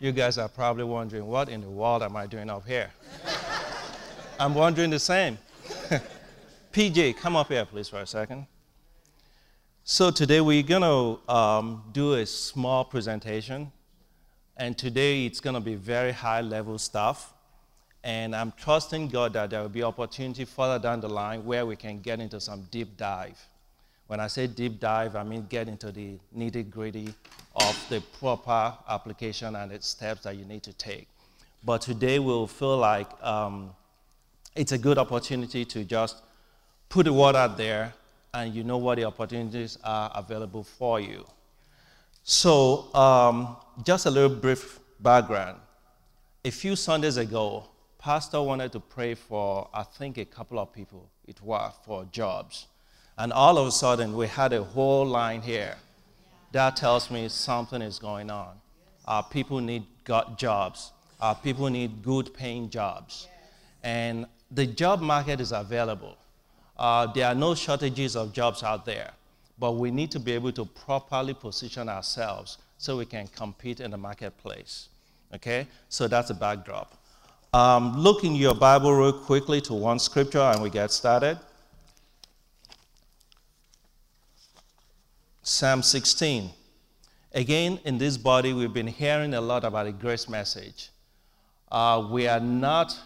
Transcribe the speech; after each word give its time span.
You 0.00 0.10
guys 0.10 0.36
are 0.36 0.48
probably 0.48 0.82
wondering, 0.82 1.24
what 1.28 1.48
in 1.48 1.60
the 1.60 1.70
world 1.70 2.02
am 2.02 2.16
I 2.16 2.26
doing 2.26 2.50
up 2.50 2.66
here? 2.66 2.90
I'm 4.40 4.52
wondering 4.52 4.90
the 4.90 4.98
same. 4.98 5.38
PJ, 6.72 7.18
come 7.18 7.36
up 7.36 7.46
here, 7.46 7.64
please, 7.64 7.88
for 7.88 8.00
a 8.00 8.06
second. 8.06 8.48
So, 9.84 10.10
today 10.10 10.40
we're 10.40 10.64
going 10.64 10.82
to 10.82 11.32
um, 11.32 11.84
do 11.92 12.14
a 12.14 12.26
small 12.26 12.84
presentation. 12.84 13.70
And 14.56 14.76
today 14.76 15.24
it's 15.24 15.38
going 15.38 15.54
to 15.54 15.60
be 15.60 15.76
very 15.76 16.10
high 16.10 16.40
level 16.40 16.78
stuff. 16.78 17.32
And 18.02 18.34
I'm 18.34 18.52
trusting 18.56 19.06
God 19.06 19.34
that 19.34 19.50
there 19.50 19.62
will 19.62 19.68
be 19.68 19.84
opportunity 19.84 20.46
further 20.46 20.82
down 20.82 21.00
the 21.00 21.08
line 21.08 21.44
where 21.44 21.64
we 21.64 21.76
can 21.76 22.00
get 22.00 22.18
into 22.18 22.40
some 22.40 22.66
deep 22.72 22.96
dive. 22.96 23.38
When 24.10 24.18
I 24.18 24.26
say 24.26 24.48
deep 24.48 24.80
dive, 24.80 25.14
I 25.14 25.22
mean 25.22 25.46
get 25.48 25.68
into 25.68 25.92
the 25.92 26.18
nitty 26.36 26.68
gritty 26.68 27.14
of 27.54 27.86
the 27.88 28.00
proper 28.18 28.76
application 28.88 29.54
and 29.54 29.70
its 29.70 29.86
steps 29.86 30.24
that 30.24 30.34
you 30.36 30.44
need 30.44 30.64
to 30.64 30.72
take. 30.72 31.06
But 31.62 31.82
today 31.82 32.18
we'll 32.18 32.48
feel 32.48 32.76
like 32.76 33.06
um, 33.24 33.70
it's 34.56 34.72
a 34.72 34.78
good 34.78 34.98
opportunity 34.98 35.64
to 35.66 35.84
just 35.84 36.16
put 36.88 37.04
the 37.04 37.12
word 37.12 37.36
out 37.36 37.56
there 37.56 37.94
and 38.34 38.52
you 38.52 38.64
know 38.64 38.78
what 38.78 38.96
the 38.96 39.04
opportunities 39.04 39.78
are 39.84 40.10
available 40.12 40.64
for 40.64 40.98
you. 40.98 41.24
So, 42.24 42.92
um, 42.96 43.58
just 43.84 44.06
a 44.06 44.10
little 44.10 44.36
brief 44.36 44.80
background. 44.98 45.56
A 46.44 46.50
few 46.50 46.74
Sundays 46.74 47.16
ago, 47.16 47.68
Pastor 47.96 48.42
wanted 48.42 48.72
to 48.72 48.80
pray 48.80 49.14
for, 49.14 49.68
I 49.72 49.84
think, 49.84 50.18
a 50.18 50.24
couple 50.24 50.58
of 50.58 50.72
people, 50.72 51.08
it 51.28 51.40
was 51.40 51.72
for 51.86 52.06
jobs. 52.06 52.66
And 53.20 53.34
all 53.34 53.58
of 53.58 53.66
a 53.66 53.70
sudden, 53.70 54.16
we 54.16 54.26
had 54.26 54.54
a 54.54 54.64
whole 54.64 55.04
line 55.04 55.42
here 55.42 55.74
that 56.52 56.74
tells 56.76 57.10
me 57.10 57.28
something 57.28 57.82
is 57.82 57.98
going 57.98 58.30
on. 58.30 58.54
Our 59.04 59.22
people 59.22 59.60
need 59.60 59.84
jobs. 60.38 60.92
Our 61.20 61.34
people 61.34 61.68
need 61.68 62.02
good 62.02 62.32
paying 62.32 62.70
jobs. 62.70 63.28
And 63.82 64.24
the 64.50 64.64
job 64.64 65.02
market 65.02 65.38
is 65.38 65.52
available. 65.52 66.16
Uh, 66.78 67.08
there 67.08 67.26
are 67.26 67.34
no 67.34 67.54
shortages 67.54 68.16
of 68.16 68.32
jobs 68.32 68.62
out 68.62 68.86
there, 68.86 69.10
but 69.58 69.72
we 69.72 69.90
need 69.90 70.10
to 70.12 70.18
be 70.18 70.32
able 70.32 70.52
to 70.52 70.64
properly 70.64 71.34
position 71.34 71.90
ourselves 71.90 72.56
so 72.78 72.96
we 72.96 73.04
can 73.04 73.26
compete 73.26 73.80
in 73.80 73.90
the 73.90 73.98
marketplace. 73.98 74.88
Okay? 75.34 75.66
So 75.90 76.08
that's 76.08 76.30
a 76.30 76.34
backdrop. 76.34 76.96
Um, 77.52 77.98
look 77.98 78.24
in 78.24 78.34
your 78.34 78.54
Bible 78.54 78.94
real 78.94 79.12
quickly 79.12 79.60
to 79.62 79.74
one 79.74 79.98
scripture 79.98 80.40
and 80.40 80.62
we 80.62 80.70
get 80.70 80.90
started. 80.90 81.38
Psalm 85.50 85.82
16. 85.82 86.48
Again, 87.34 87.80
in 87.84 87.98
this 87.98 88.16
body, 88.16 88.52
we've 88.52 88.72
been 88.72 88.86
hearing 88.86 89.34
a 89.34 89.40
lot 89.40 89.64
about 89.64 89.84
a 89.84 89.90
grace 89.90 90.28
message. 90.28 90.90
Uh, 91.72 92.06
we 92.08 92.28
are 92.28 92.38
not 92.38 92.96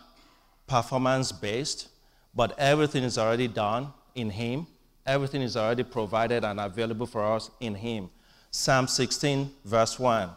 performance 0.66 1.32
based, 1.32 1.88
but 2.34 2.52
everything 2.58 3.02
is 3.02 3.16
already 3.16 3.48
done 3.48 3.90
in 4.14 4.28
Him. 4.28 4.66
Everything 5.06 5.40
is 5.40 5.56
already 5.56 5.84
provided 5.84 6.44
and 6.44 6.60
available 6.60 7.06
for 7.06 7.24
us 7.24 7.50
in 7.60 7.74
Him. 7.74 8.10
Psalm 8.50 8.88
16, 8.88 9.50
verse 9.64 9.98
1. 9.98 10.28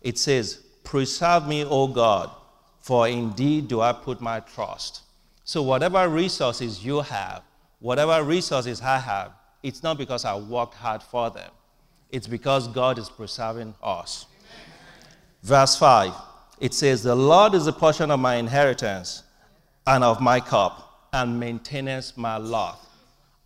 It 0.00 0.16
says, 0.16 0.64
Preserve 0.84 1.46
me, 1.46 1.66
O 1.66 1.86
God, 1.86 2.30
for 2.80 3.06
indeed 3.06 3.68
do 3.68 3.82
I 3.82 3.92
put 3.92 4.22
my 4.22 4.40
trust. 4.40 5.02
So, 5.44 5.60
whatever 5.60 6.08
resources 6.08 6.82
you 6.82 7.02
have, 7.02 7.42
whatever 7.78 8.22
resources 8.22 8.80
I 8.80 8.98
have, 8.98 9.32
it's 9.62 9.82
not 9.82 9.98
because 9.98 10.24
I 10.24 10.36
worked 10.36 10.74
hard 10.74 11.02
for 11.02 11.30
them, 11.30 11.50
it's 12.10 12.26
because 12.26 12.68
God 12.68 12.98
is 12.98 13.08
preserving 13.08 13.74
us. 13.82 14.26
Verse 15.42 15.76
5 15.76 16.12
it 16.62 16.72
says, 16.72 17.02
The 17.02 17.16
Lord 17.16 17.54
is 17.54 17.66
a 17.66 17.72
portion 17.72 18.12
of 18.12 18.20
my 18.20 18.36
inheritance 18.36 19.24
and 19.84 20.04
of 20.04 20.20
my 20.20 20.38
cup, 20.38 21.08
and 21.12 21.38
maintains 21.40 22.16
my 22.16 22.36
lot. 22.36 22.78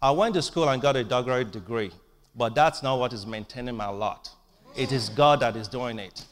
I 0.03 0.11
went 0.11 0.35
to 0.35 0.43
school 0.43 0.69
and 0.69 0.83
got 0.83 0.97
a 0.97 1.03
doctorate 1.03 1.51
degree, 1.51 1.93
but 2.37 2.55
that's 2.55 2.83
not 2.83 2.99
what 2.99 3.15
is 3.15 3.27
maintaining 3.27 3.75
my 3.75 3.89
lot. 3.89 4.29
It 4.77 4.93
is 4.93 5.09
God 5.09 5.41
that 5.41 5.57
is 5.57 5.67
doing 5.67 5.99
it. 5.99 6.27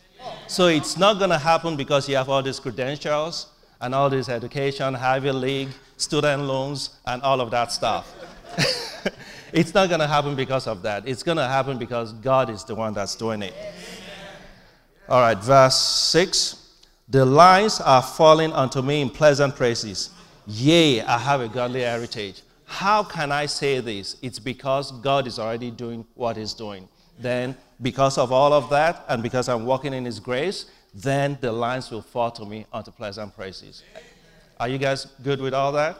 So 0.47 0.66
it's 0.66 0.99
not 0.99 1.19
going 1.19 1.31
to 1.31 1.39
happen 1.39 1.75
because 1.75 2.06
you 2.06 2.16
have 2.16 2.28
all 2.28 2.43
these 2.43 2.61
credentials 2.61 3.47
and 3.81 3.95
all 3.95 4.11
this 4.11 4.28
education, 4.28 4.95
Ivy 4.95 5.33
League, 5.33 5.71
student 5.97 6.43
loans, 6.43 6.99
and 7.06 7.22
all 7.22 7.41
of 7.41 7.51
that 7.53 7.72
stuff. 7.72 8.15
It's 9.54 9.72
not 9.72 9.88
going 9.88 10.00
to 10.00 10.09
happen 10.09 10.34
because 10.34 10.66
of 10.66 10.82
that. 10.82 11.06
It's 11.06 11.22
going 11.22 11.37
to 11.37 11.47
happen 11.47 11.78
because 11.78 12.12
God 12.12 12.50
is 12.50 12.65
the 12.65 12.75
one 12.75 12.92
that's 12.92 13.15
doing 13.15 13.41
it. 13.41 13.54
All 15.09 15.20
right, 15.20 15.38
verse 15.38 15.76
6. 15.76 16.81
The 17.09 17.25
lines 17.25 17.81
are 17.81 18.03
falling 18.03 18.53
unto 18.53 18.82
me 18.82 19.00
in 19.00 19.10
pleasant 19.10 19.54
praises. 19.54 20.10
Yea, 20.48 21.03
I 21.03 21.19
have 21.19 21.41
a 21.41 21.48
godly 21.48 21.82
heritage. 21.82 22.42
How 22.65 23.04
can 23.04 23.31
I 23.31 23.47
say 23.47 23.78
this? 23.78 24.16
It's 24.22 24.41
because 24.41 24.91
God 24.91 25.28
is 25.28 25.38
already 25.38 25.71
doing 25.71 26.04
what 26.15 26.36
He's 26.36 26.53
doing. 26.53 26.88
Then, 27.21 27.56
because 27.81 28.19
of 28.19 28.32
all 28.32 28.53
of 28.53 28.69
that, 28.71 29.04
and 29.09 29.22
because 29.22 29.48
I'm 29.48 29.66
walking 29.66 29.94
in 29.94 30.04
His 30.04 30.19
grace, 30.19 30.66
then 30.92 31.38
the 31.41 31.53
lines 31.53 31.92
will 31.92 32.03
fall 32.03 32.32
to 32.32 32.44
me 32.44 32.66
unto 32.72 32.91
pleasant 32.91 33.36
praises. 33.36 33.84
Are 34.59 34.69
you 34.69 34.78
guys 34.78 35.06
good 35.22 35.41
with 35.41 35.54
all 35.54 35.71
that? 35.72 35.97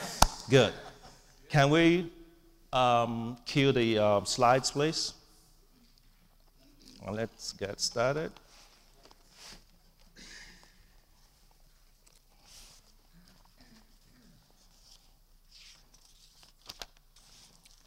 Yes. 0.00 0.46
Good. 0.48 0.72
Can 1.50 1.68
we 1.68 2.10
um, 2.72 3.36
cue 3.46 3.72
the 3.72 3.98
uh, 3.98 4.24
slides, 4.24 4.70
please. 4.70 5.14
Well, 7.04 7.14
let's 7.14 7.52
get 7.52 7.80
started. 7.80 8.32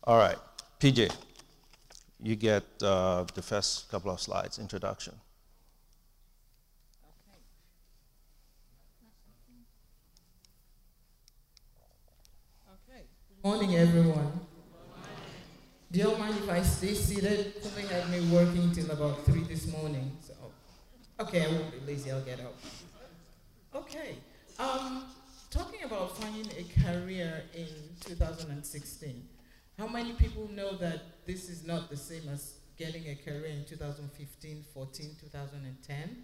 All 0.03 0.17
right, 0.17 0.37
PJ, 0.79 1.15
you 2.23 2.35
get 2.35 2.63
uh, 2.81 3.23
the 3.35 3.41
first 3.41 3.89
couple 3.91 4.09
of 4.09 4.19
slides, 4.19 4.57
introduction. 4.57 5.13
Okay. 12.89 13.03
Good 13.29 13.47
morning, 13.47 13.75
everyone. 13.75 14.50
Do 15.91 15.99
you 15.99 16.17
mind 16.17 16.37
if 16.37 16.49
I 16.49 16.61
stay 16.61 16.93
seated? 16.93 17.61
Something 17.61 17.85
had 17.89 18.09
me 18.09 18.21
working 18.33 18.71
till 18.71 18.89
about 18.91 19.25
3 19.25 19.43
this 19.43 19.67
morning. 19.67 20.15
So, 20.21 20.33
okay, 21.19 21.43
I 21.43 21.47
won't 21.47 21.69
be 21.69 21.91
lazy, 21.91 22.11
I'll 22.11 22.21
get 22.21 22.39
up. 22.39 22.55
Okay, 23.75 24.15
um, 24.57 25.03
talking 25.49 25.83
about 25.83 26.17
finding 26.17 26.47
a 26.57 26.81
career 26.81 27.43
in 27.53 27.67
2016. 28.05 29.27
How 29.77 29.87
many 29.87 30.13
people 30.13 30.49
know 30.53 30.77
that 30.77 31.25
this 31.25 31.49
is 31.49 31.67
not 31.67 31.89
the 31.89 31.97
same 31.97 32.29
as 32.29 32.53
getting 32.77 33.09
a 33.09 33.15
career 33.15 33.47
in 33.47 33.65
2015, 33.65 34.63
14, 34.73 35.15
2010? 35.19 36.23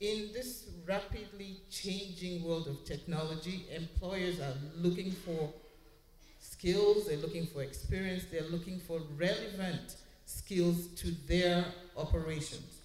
In 0.00 0.32
this 0.32 0.70
rapidly 0.86 1.60
changing 1.70 2.44
world 2.44 2.66
of 2.66 2.82
technology, 2.86 3.66
employers 3.76 4.40
are 4.40 4.54
looking 4.74 5.12
for 5.12 5.52
skills, 6.50 7.06
they're 7.06 7.18
looking 7.18 7.46
for 7.46 7.62
experience, 7.62 8.24
they're 8.30 8.48
looking 8.50 8.80
for 8.80 9.00
relevant 9.16 9.96
skills 10.24 10.88
to 10.96 11.10
their 11.26 11.64
operations. 11.96 12.80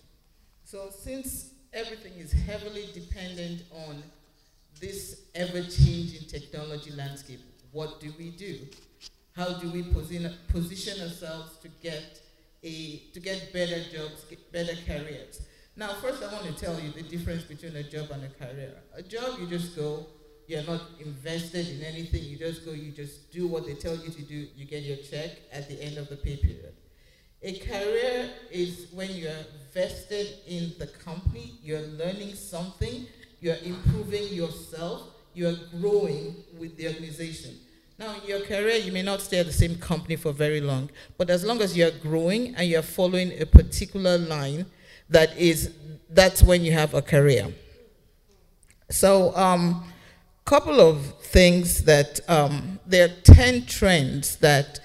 So 0.63 0.89
since 0.91 1.51
everything 1.73 2.13
is 2.17 2.31
heavily 2.31 2.89
dependent 2.93 3.63
on 3.87 4.03
this 4.79 5.21
ever-changing 5.35 6.27
technology 6.27 6.91
landscape, 6.91 7.39
what 7.71 7.99
do 7.99 8.13
we 8.17 8.31
do? 8.31 8.59
How 9.35 9.53
do 9.53 9.69
we 9.71 9.83
position, 9.83 10.33
position 10.49 11.01
ourselves 11.01 11.57
to 11.57 11.67
get 11.81 12.21
a 12.63 13.01
to 13.13 13.19
get 13.19 13.51
better 13.51 13.81
jobs, 13.91 14.25
get 14.29 14.51
better 14.51 14.75
careers? 14.85 15.41
Now, 15.75 15.93
first 15.95 16.21
I 16.21 16.31
want 16.31 16.45
to 16.45 16.53
tell 16.53 16.79
you 16.79 16.91
the 16.91 17.01
difference 17.01 17.43
between 17.43 17.75
a 17.75 17.83
job 17.83 18.11
and 18.11 18.23
a 18.23 18.29
career. 18.29 18.75
A 18.93 19.01
job, 19.01 19.39
you 19.39 19.47
just 19.47 19.75
go, 19.75 20.05
you're 20.47 20.63
not 20.63 20.81
invested 20.99 21.67
in 21.69 21.83
anything. 21.83 22.23
You 22.23 22.37
just 22.37 22.65
go, 22.65 22.71
you 22.71 22.91
just 22.91 23.31
do 23.31 23.47
what 23.47 23.65
they 23.65 23.73
tell 23.73 23.95
you 23.95 24.09
to 24.09 24.21
do. 24.21 24.47
You 24.55 24.65
get 24.65 24.83
your 24.83 24.97
check 24.97 25.31
at 25.51 25.69
the 25.69 25.81
end 25.81 25.97
of 25.97 26.09
the 26.09 26.17
pay 26.17 26.37
period. 26.37 26.73
A 27.41 27.59
career 27.59 28.29
is 28.51 28.87
when 28.93 29.11
you're 29.11 29.31
vested 29.73 30.27
in 30.47 30.73
the 30.79 30.87
company, 30.87 31.55
you're 31.61 31.81
learning 31.81 32.35
something, 32.35 33.05
you're 33.41 33.57
improving 33.63 34.27
yourself, 34.29 35.01
you're 35.33 35.55
growing 35.79 36.35
with 36.57 36.77
the 36.77 36.87
organization. 36.87 37.57
Now, 37.99 38.15
in 38.15 38.27
your 38.27 38.39
career, 38.41 38.77
you 38.77 38.91
may 38.91 39.01
not 39.01 39.21
stay 39.21 39.39
at 39.39 39.45
the 39.45 39.53
same 39.53 39.75
company 39.75 40.15
for 40.15 40.31
very 40.31 40.61
long, 40.61 40.89
but 41.17 41.29
as 41.29 41.43
long 41.43 41.61
as 41.61 41.75
you're 41.75 41.91
growing 41.91 42.55
and 42.55 42.67
you're 42.67 42.81
following 42.81 43.39
a 43.41 43.45
particular 43.45 44.17
line, 44.17 44.65
that 45.09 45.37
is, 45.37 45.71
that's 46.09 46.41
when 46.41 46.63
you 46.63 46.71
have 46.71 46.93
a 46.93 47.01
career. 47.01 47.53
So, 48.89 49.35
um, 49.35 49.83
couple 50.45 50.81
of 50.81 51.19
things 51.21 51.83
that 51.85 52.19
um, 52.27 52.79
there 52.85 53.05
are 53.05 53.13
10 53.23 53.65
trends 53.65 54.35
that 54.37 54.79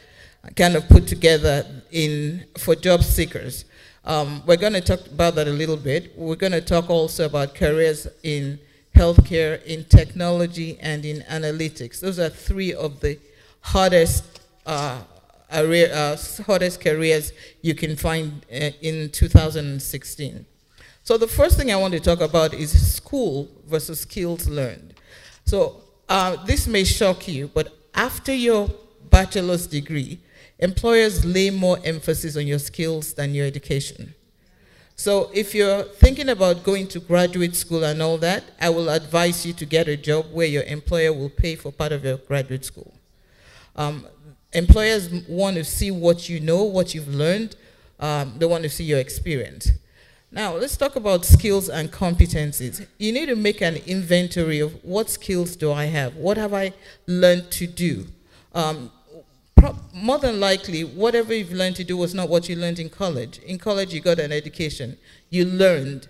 I 0.44 0.50
kind 0.50 0.76
of 0.76 0.88
put 0.88 1.06
together 1.06 1.66
in 1.90 2.44
for 2.56 2.75
job 2.76 3.02
seekers. 3.02 3.64
Um, 4.05 4.43
we're 4.46 4.56
going 4.56 4.72
to 4.75 4.81
talk 4.81 5.05
about 5.06 5.34
that 5.34 5.49
a 5.49 5.52
little 5.52 5.76
bit. 5.76 6.12
We're 6.16 6.37
going 6.37 6.52
to 6.52 6.60
talk 6.60 6.88
also 6.88 7.26
about 7.26 7.55
careers 7.55 8.06
in 8.22 8.58
healthcare, 8.94 9.62
in 9.64 9.84
technology, 9.84 10.78
and 10.81 11.05
in 11.05 11.20
analytics. 11.22 12.00
Those 12.00 12.19
are 12.19 12.28
three 12.31 12.72
of 12.72 13.00
the 13.00 13.19
hardest, 13.60 14.40
uh, 14.64 15.00
area, 15.50 15.94
uh, 15.94 16.16
careers 16.81 17.32
you 17.62 17.75
can 17.75 17.96
find 17.96 18.44
uh, 18.52 18.70
in 18.81 19.10
2016. 19.10 20.46
So 21.02 21.16
the 21.16 21.26
first 21.26 21.56
thing 21.56 21.72
I 21.72 21.76
want 21.76 21.94
to 21.94 22.00
talk 22.00 22.20
about 22.20 22.55
is 22.55 22.94
school 22.94 23.49
versus 23.66 24.00
skills 24.00 24.49
learned. 24.49 24.94
So 25.49 25.81
uh, 26.11 26.45
this 26.45 26.67
may 26.67 26.85
shock 26.85 27.27
you, 27.27 27.50
but 27.55 27.75
after 27.95 28.35
your 28.35 28.69
bachelor's 29.09 29.67
degree, 29.67 30.21
employers 30.59 31.25
lay 31.25 31.49
more 31.49 31.79
emphasis 31.85 32.37
on 32.37 32.47
your 32.47 32.59
skills 32.59 33.15
than 33.15 33.33
your 33.33 33.47
education. 33.47 34.15
So 34.95 35.31
if 35.33 35.55
you're 35.55 35.85
thinking 35.85 36.29
about 36.29 36.65
going 36.65 36.87
to 36.89 37.00
graduate 37.00 37.56
school 37.56 37.85
and 37.85 38.03
all 38.03 38.19
that, 38.19 38.45
I 38.61 38.69
will 38.69 38.91
advise 38.91 39.47
you 39.47 39.55
to 39.55 39.65
get 39.65 39.89
a 39.89 39.97
job 39.97 40.27
where 40.35 40.47
your 40.47 40.65
employer 40.65 41.15
will 41.15 41.31
pay 41.31 41.56
for 41.56 41.73
part 41.73 41.93
of 41.93 42.05
your 42.05 42.19
graduate 42.19 42.67
school. 42.67 42.93
Um, 43.75 44.06
employers 44.53 45.09
want 45.27 45.56
to 45.56 45.65
see 45.65 45.91
what 45.91 46.29
you 46.29 46.41
know, 46.41 46.65
what 46.65 46.94
you've 46.94 47.09
learned. 47.09 47.56
Um, 47.99 48.35
they 48.37 48.44
want 48.44 48.65
to 48.65 48.69
see 48.69 48.85
your 48.85 48.99
experience. 48.99 49.71
Now, 50.31 50.57
let's 50.57 50.77
talk 50.77 50.95
about 50.97 51.25
skills 51.25 51.71
and 51.71 51.91
competencies. 51.91 52.87
You 52.99 53.13
need 53.13 53.27
to 53.27 53.37
make 53.37 53.63
an 53.63 53.77
inventory 53.87 54.61
of 54.61 54.85
what 54.85 55.09
skills 55.09 55.57
do 55.57 55.73
I 55.73 55.87
have? 55.87 56.17
What 56.17 56.37
have 56.37 56.53
I 56.53 56.75
learned 57.07 57.51
to 57.53 57.67
do? 57.67 58.09
Um, 58.53 58.93
more 59.95 60.19
than 60.19 60.39
likely, 60.39 60.85
whatever 60.85 61.33
you've 61.33 61.53
learned 61.53 61.77
to 61.77 61.85
do 61.85 61.97
was 61.97 62.15
not 62.15 62.29
what 62.29 62.47
you 62.47 62.57
learned 62.57 62.79
in 62.79 62.91
college. 62.91 63.39
In 63.39 63.57
college, 63.57 63.95
you 63.95 64.01
got 64.03 64.19
an 64.19 64.31
education. 64.31 64.99
You 65.31 65.47
learned. 65.47 66.09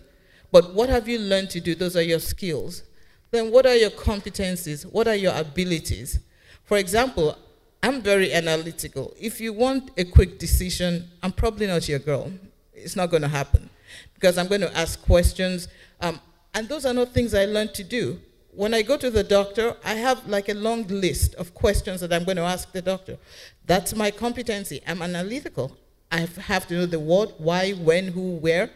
But 0.51 0.75
what 0.75 0.89
have 0.89 1.07
you 1.07 1.21
learned 1.21 1.51
to 1.51 1.61
do? 1.61 1.77
Those 1.77 1.95
are 1.97 2.03
your 2.03 2.19
skills. 2.19 2.83
Then 3.31 3.53
what 3.53 3.67
are 3.67 3.77
your 3.77 3.91
competencies? 3.91 4.83
What 4.83 5.07
are 5.07 5.15
your 5.15 5.35
abilities? 5.37 6.19
For 6.65 6.77
example, 6.77 7.39
I'm 7.85 8.03
very 8.03 8.33
analytical. 8.33 9.15
If 9.21 9.41
you 9.41 9.53
want 9.53 9.93
a 9.97 10.05
quick 10.05 10.41
decision, 10.41 11.09
I'm 11.23 11.33
probably 11.33 11.69
not 11.69 11.89
your 11.89 12.01
girl. 12.01 12.33
It's 12.75 12.97
not 12.97 13.11
going 13.11 13.23
to 13.23 13.29
happen 13.29 13.71
because 14.19 14.37
I'm 14.37 14.49
going 14.49 14.63
to 14.63 14.77
ask 14.77 15.01
questions. 15.03 15.69
Um, 16.01 16.21
and 16.55 16.69
those 16.69 16.85
are 16.85 16.95
not 16.95 17.15
things 17.15 17.35
I 17.35 17.45
learned 17.45 17.75
to 17.75 17.85
do. 17.85 18.21
When 18.53 18.75
I 18.75 18.83
go 18.83 18.97
to 18.97 19.11
the 19.11 19.23
doctor, 19.23 19.77
I 19.85 19.95
have 19.95 20.27
like 20.27 20.49
a 20.49 20.55
long 20.55 20.87
list 20.89 21.37
of 21.37 21.55
questions 21.55 22.01
that 22.01 22.13
I'm 22.13 22.25
going 22.25 22.39
to 22.39 22.43
ask 22.43 22.73
the 22.73 22.83
doctor. 22.83 23.17
That's 23.67 23.95
my 23.95 24.11
competency. 24.11 24.83
I'm 24.87 25.03
analytical. 25.03 25.77
I 26.11 26.27
have 26.47 26.67
to 26.69 26.75
know 26.75 26.87
the 26.87 26.99
what, 26.99 27.41
why, 27.41 27.73
when, 27.73 28.09
who, 28.09 28.37
where, 28.37 28.71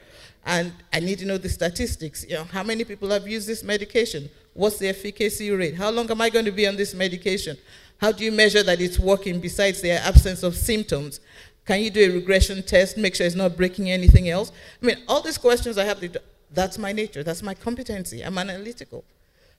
and 0.44 0.72
I 0.92 1.00
need 1.00 1.18
to 1.20 1.26
know 1.26 1.38
the 1.38 1.48
statistics. 1.48 2.24
You 2.28 2.36
know, 2.36 2.44
how 2.44 2.62
many 2.62 2.84
people 2.84 3.08
have 3.10 3.26
used 3.26 3.48
this 3.48 3.64
medication? 3.64 4.28
What's 4.54 4.78
the 4.78 4.88
efficacy 4.88 5.50
rate? 5.50 5.74
How 5.74 5.90
long 5.90 6.10
am 6.10 6.20
I 6.20 6.30
going 6.30 6.44
to 6.44 6.52
be 6.52 6.66
on 6.68 6.76
this 6.76 6.94
medication? 6.94 7.56
How 7.98 8.12
do 8.12 8.24
you 8.24 8.32
measure 8.32 8.62
that 8.62 8.80
it's 8.80 8.98
working 8.98 9.40
besides 9.40 9.80
the 9.80 9.92
absence 9.92 10.42
of 10.42 10.54
symptoms? 10.54 11.20
Can 11.64 11.80
you 11.80 11.90
do 11.90 12.10
a 12.10 12.14
regression 12.14 12.62
test, 12.62 12.96
make 12.96 13.14
sure 13.14 13.26
it's 13.26 13.36
not 13.36 13.56
breaking 13.56 13.90
anything 13.90 14.28
else? 14.28 14.50
I 14.82 14.86
mean, 14.86 14.96
all 15.06 15.20
these 15.22 15.38
questions 15.38 15.78
I 15.78 15.84
have 15.84 16.00
to 16.00 16.08
do, 16.08 16.18
that's 16.50 16.76
my 16.76 16.92
nature, 16.92 17.22
that's 17.22 17.42
my 17.42 17.54
competency. 17.54 18.22
I'm 18.22 18.36
analytical. 18.36 19.04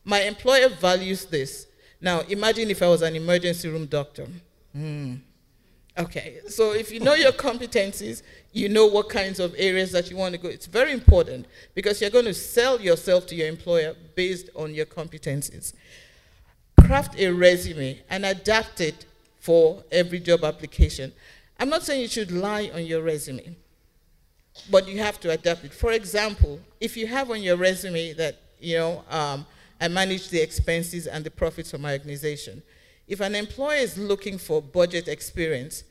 My 0.03 0.21
employer 0.21 0.69
values 0.69 1.25
this. 1.25 1.67
Now, 2.01 2.19
imagine 2.21 2.69
if 2.69 2.81
I 2.81 2.87
was 2.87 3.01
an 3.01 3.15
emergency 3.15 3.69
room 3.69 3.85
doctor. 3.85 4.27
Hmm. 4.73 5.15
Okay, 5.97 6.39
so 6.47 6.73
if 6.73 6.91
you 6.91 6.99
know 6.99 7.13
your 7.13 7.31
competencies, 7.31 8.23
you 8.51 8.67
know 8.67 8.87
what 8.87 9.09
kinds 9.09 9.39
of 9.39 9.53
areas 9.57 9.91
that 9.91 10.09
you 10.09 10.17
want 10.17 10.33
to 10.33 10.41
go. 10.41 10.49
It's 10.49 10.65
very 10.65 10.91
important 10.91 11.45
because 11.75 12.01
you're 12.01 12.09
going 12.09 12.25
to 12.25 12.33
sell 12.33 12.81
yourself 12.81 13.27
to 13.27 13.35
your 13.35 13.47
employer 13.47 13.95
based 14.15 14.49
on 14.55 14.73
your 14.73 14.87
competencies. 14.87 15.73
Craft 16.79 17.19
a 17.19 17.29
resume 17.29 18.01
and 18.09 18.25
adapt 18.25 18.81
it 18.81 19.05
for 19.39 19.83
every 19.91 20.19
job 20.19 20.43
application. 20.43 21.13
I'm 21.63 21.69
not 21.69 21.83
saying 21.83 22.01
you 22.01 22.09
should 22.09 22.29
lie 22.29 22.69
on 22.75 22.85
your 22.85 23.01
resume, 23.01 23.55
but 24.69 24.85
you 24.85 24.99
have 24.99 25.17
to 25.21 25.31
adapt 25.31 25.63
it. 25.63 25.73
For 25.73 25.93
example, 25.93 26.59
if 26.81 26.97
you 26.97 27.07
have 27.07 27.31
on 27.31 27.41
your 27.41 27.55
resume 27.55 28.11
that, 28.15 28.35
you 28.59 28.79
know, 28.79 29.05
um, 29.09 29.45
I 29.79 29.87
manage 29.87 30.27
the 30.27 30.41
expenses 30.41 31.07
and 31.07 31.23
the 31.23 31.31
profits 31.31 31.73
of 31.73 31.79
my 31.79 31.93
organization, 31.93 32.61
if 33.07 33.21
an 33.21 33.33
employer 33.33 33.77
is 33.77 33.97
looking 33.97 34.37
for 34.37 34.61
budget 34.61 35.07
experience, 35.07 35.85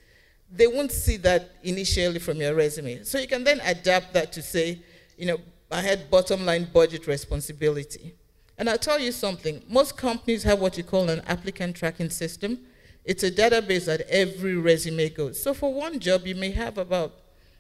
they 0.51 0.67
won't 0.67 0.93
see 0.93 1.17
that 1.17 1.53
initially 1.63 2.19
from 2.19 2.37
your 2.37 2.55
resume. 2.55 3.03
So 3.05 3.17
you 3.17 3.27
can 3.27 3.43
then 3.43 3.63
adapt 3.65 4.13
that 4.13 4.31
to 4.35 4.43
say, 4.43 4.79
you 5.17 5.25
know, 5.25 5.39
I 5.71 5.81
had 5.81 6.11
bottom 6.11 6.45
line 6.45 6.69
budget 6.71 7.07
responsibility. 7.07 8.13
And 8.59 8.69
I'll 8.69 8.77
tell 8.77 9.01
you 9.01 9.11
something, 9.11 9.65
most 9.71 9.97
companies 9.97 10.43
have 10.43 10.61
what 10.61 10.77
you 10.77 10.85
call 10.85 11.09
an 11.09 11.23
applicant 11.27 11.77
tracking 11.77 12.11
system. 12.11 12.59
It's 13.05 13.23
a 13.23 13.31
database 13.31 13.87
that 13.87 14.03
every 14.09 14.57
resume 14.57 15.09
goes. 15.09 15.43
So 15.43 15.55
for 15.55 15.73
one 15.73 15.99
job, 15.99 16.27
you 16.27 16.35
may 16.35 16.51
have 16.53 16.79
about 16.79 17.13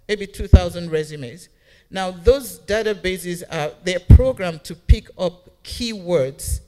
maybe 0.08 0.26
2,000 0.26 0.90
resumes. 0.90 1.48
Now, 1.90 2.10
those 2.10 2.60
databases 2.60 3.42
are 3.50 3.72
they're 3.84 4.00
programmed 4.00 4.64
to 4.64 4.74
pick 4.74 5.08
up 5.18 5.62
keywords 5.62 6.60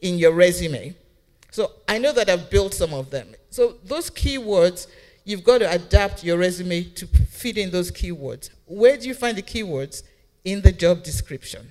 in 0.00 0.18
your 0.18 0.32
resume. 0.32 0.94
So 1.50 1.70
I 1.88 1.98
know 1.98 2.12
that 2.12 2.28
I've 2.28 2.50
built 2.50 2.74
some 2.74 2.94
of 2.94 3.10
them. 3.10 3.34
So 3.50 3.76
those 3.84 4.10
keywords, 4.10 4.86
you've 5.24 5.44
got 5.44 5.58
to 5.58 5.70
adapt 5.70 6.22
your 6.22 6.38
resume 6.38 6.84
to 6.84 7.06
fit 7.06 7.58
in 7.58 7.70
those 7.70 7.90
keywords. 7.90 8.50
Where 8.66 8.96
do 8.96 9.08
you 9.08 9.14
find 9.14 9.36
the 9.36 9.42
keywords? 9.42 10.02
In 10.44 10.60
the 10.60 10.72
job 10.72 11.04
description. 11.04 11.68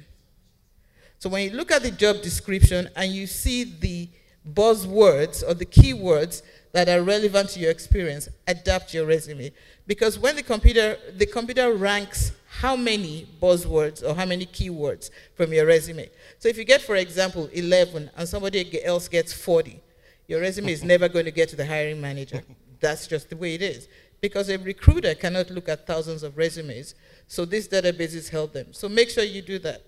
So 1.20 1.30
when 1.30 1.44
you 1.44 1.56
look 1.58 1.72
at 1.72 1.84
the 1.84 1.92
job 1.92 2.22
description 2.22 2.90
and 2.96 3.12
you 3.12 3.28
see 3.28 3.66
the 3.66 4.10
buzzwords 4.48 5.48
or 5.48 5.54
the 5.54 5.66
keywords 5.66 6.42
that 6.74 6.88
are 6.88 7.04
relevant 7.04 7.50
to 7.50 7.60
your 7.60 7.72
experience, 7.72 8.30
adapt 8.48 8.94
your 8.94 9.06
resume. 9.06 9.52
Because 9.88 10.18
when 10.18 10.36
the 10.36 10.44
computer, 10.44 10.98
the 11.18 11.26
computer 11.26 11.74
ranks 11.74 12.32
how 12.48 12.76
many 12.76 13.28
buzzwords 13.42 14.04
or 14.04 14.14
how 14.14 14.26
many 14.26 14.46
keywords 14.46 15.10
from 15.36 15.54
your 15.54 15.66
resume. 15.66 16.10
So 16.40 16.50
if 16.50 16.58
you 16.58 16.64
get, 16.64 16.82
for 16.82 16.96
example, 16.96 17.50
11 17.54 18.10
and 18.16 18.28
somebody 18.28 18.84
else 18.84 19.08
gets 19.08 19.34
40, 19.34 19.82
your 20.28 20.42
resume 20.42 20.72
is 20.72 20.84
never 20.84 21.10
going 21.10 21.26
to 21.26 21.32
get 21.32 21.50
to 21.50 21.56
the 21.56 21.66
hiring 21.66 22.00
manager. 22.00 22.42
That's 22.80 23.08
just 23.08 23.30
the 23.30 23.38
way 23.38 23.56
it 23.56 23.62
is. 23.62 23.88
Because 24.22 24.50
a 24.50 24.58
recruiter 24.58 25.16
cannot 25.16 25.50
look 25.50 25.68
at 25.68 25.88
thousands 25.88 26.24
of 26.24 26.38
resumes. 26.38 26.96
So 27.28 27.46
these 27.46 27.68
databases 27.68 28.30
help 28.30 28.54
them. 28.54 28.68
So 28.72 28.88
make 28.88 29.10
sure 29.10 29.24
you 29.24 29.42
do 29.42 29.60
that. 29.60 29.84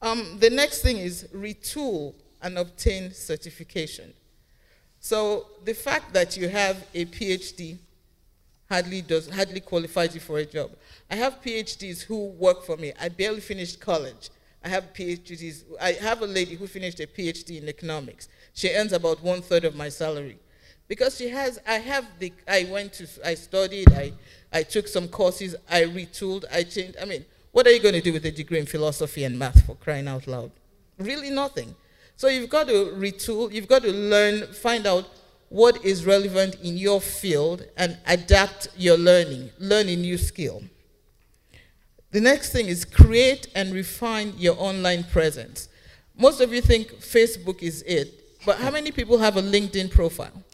Um, 0.00 0.38
the 0.38 0.50
next 0.50 0.82
thing 0.82 0.98
is 0.98 1.28
retool 1.34 2.14
and 2.42 2.58
obtain 2.58 3.12
certification. 3.12 4.12
So 5.00 5.46
the 5.64 5.74
fact 5.74 6.12
that 6.12 6.36
you 6.36 6.48
have 6.48 6.86
a 6.94 7.04
PhD 7.06 7.78
hardly 8.68 9.02
does 9.02 9.28
hardly 9.28 9.60
qualifies 9.60 10.14
you 10.14 10.20
for 10.20 10.38
a 10.38 10.44
job. 10.44 10.70
I 11.10 11.16
have 11.16 11.42
PhDs 11.42 12.02
who 12.02 12.28
work 12.28 12.64
for 12.64 12.76
me. 12.76 12.92
I 13.00 13.08
barely 13.08 13.40
finished 13.40 13.80
college. 13.80 14.30
I 14.64 14.68
have 14.68 14.92
PhDs. 14.94 15.64
I 15.80 15.92
have 15.92 16.22
a 16.22 16.26
lady 16.26 16.54
who 16.54 16.66
finished 16.66 17.00
a 17.00 17.06
PhD 17.06 17.60
in 17.60 17.68
economics. 17.68 18.28
She 18.54 18.70
earns 18.70 18.92
about 18.92 19.22
one 19.22 19.42
third 19.42 19.64
of 19.64 19.74
my 19.74 19.88
salary. 19.88 20.38
Because 20.88 21.16
she 21.16 21.28
has, 21.28 21.58
I 21.66 21.78
have 21.78 22.06
the, 22.18 22.32
I 22.46 22.68
went 22.70 22.92
to, 22.94 23.08
I 23.24 23.34
studied, 23.34 23.90
I, 23.92 24.12
I 24.52 24.62
took 24.62 24.86
some 24.86 25.08
courses, 25.08 25.56
I 25.70 25.82
retooled, 25.82 26.44
I 26.52 26.64
changed. 26.64 26.96
I 27.00 27.06
mean, 27.06 27.24
what 27.50 27.66
are 27.66 27.70
you 27.70 27.80
going 27.80 27.94
to 27.94 28.00
do 28.00 28.12
with 28.12 28.24
a 28.26 28.30
degree 28.30 28.58
in 28.58 28.66
philosophy 28.66 29.24
and 29.24 29.38
math 29.38 29.64
for 29.66 29.74
crying 29.76 30.08
out 30.08 30.26
loud? 30.26 30.50
Really 30.98 31.30
nothing. 31.30 31.74
So 32.22 32.28
you've 32.28 32.50
got 32.50 32.68
to 32.68 32.94
retool, 32.96 33.52
you've 33.52 33.66
got 33.66 33.82
to 33.82 33.92
learn, 33.92 34.46
find 34.46 34.86
out 34.86 35.10
what 35.48 35.84
is 35.84 36.06
relevant 36.06 36.54
in 36.62 36.76
your 36.76 37.00
field 37.00 37.64
and 37.76 37.98
adapt 38.06 38.68
your 38.76 38.96
learning, 38.96 39.50
learn 39.58 39.88
a 39.88 39.96
new 39.96 40.16
skill. 40.16 40.62
The 42.12 42.20
next 42.20 42.52
thing 42.52 42.68
is 42.68 42.84
create 42.84 43.48
and 43.56 43.74
refine 43.74 44.34
your 44.38 44.54
online 44.56 45.02
presence. 45.02 45.68
Most 46.16 46.40
of 46.40 46.52
you 46.52 46.60
think 46.60 46.92
Facebook 47.00 47.60
is 47.60 47.82
it, 47.88 48.38
but 48.46 48.58
how 48.58 48.70
many 48.70 48.92
people 48.92 49.18
have 49.18 49.36
a 49.36 49.42
LinkedIn 49.42 49.90
profile? 49.90 50.44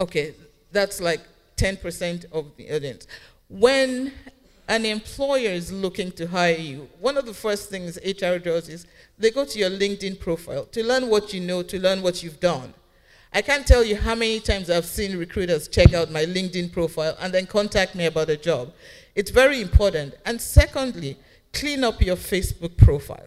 Okay, 0.00 0.34
that's 0.72 0.98
like 0.98 1.20
10% 1.58 2.24
of 2.32 2.56
the 2.56 2.74
audience. 2.74 3.06
When 3.50 4.12
an 4.68 4.84
employer 4.84 5.50
is 5.50 5.72
looking 5.72 6.10
to 6.12 6.26
hire 6.26 6.56
you, 6.56 6.88
one 6.98 7.16
of 7.16 7.26
the 7.26 7.34
first 7.34 7.70
things 7.70 7.98
HR 8.04 8.38
does 8.38 8.68
is 8.68 8.86
they 9.18 9.30
go 9.30 9.44
to 9.44 9.58
your 9.58 9.70
LinkedIn 9.70 10.18
profile 10.18 10.64
to 10.66 10.84
learn 10.84 11.08
what 11.08 11.32
you 11.32 11.40
know, 11.40 11.62
to 11.62 11.78
learn 11.78 12.02
what 12.02 12.22
you've 12.22 12.40
done. 12.40 12.74
I 13.32 13.42
can't 13.42 13.66
tell 13.66 13.84
you 13.84 13.96
how 13.96 14.14
many 14.14 14.40
times 14.40 14.70
I've 14.70 14.86
seen 14.86 15.18
recruiters 15.18 15.68
check 15.68 15.92
out 15.92 16.10
my 16.10 16.24
LinkedIn 16.24 16.72
profile 16.72 17.16
and 17.20 17.32
then 17.34 17.46
contact 17.46 17.94
me 17.94 18.06
about 18.06 18.30
a 18.30 18.36
job. 18.36 18.72
It's 19.14 19.30
very 19.30 19.60
important. 19.60 20.14
And 20.24 20.40
secondly, 20.40 21.16
clean 21.52 21.84
up 21.84 22.00
your 22.00 22.16
Facebook 22.16 22.76
profile. 22.76 23.26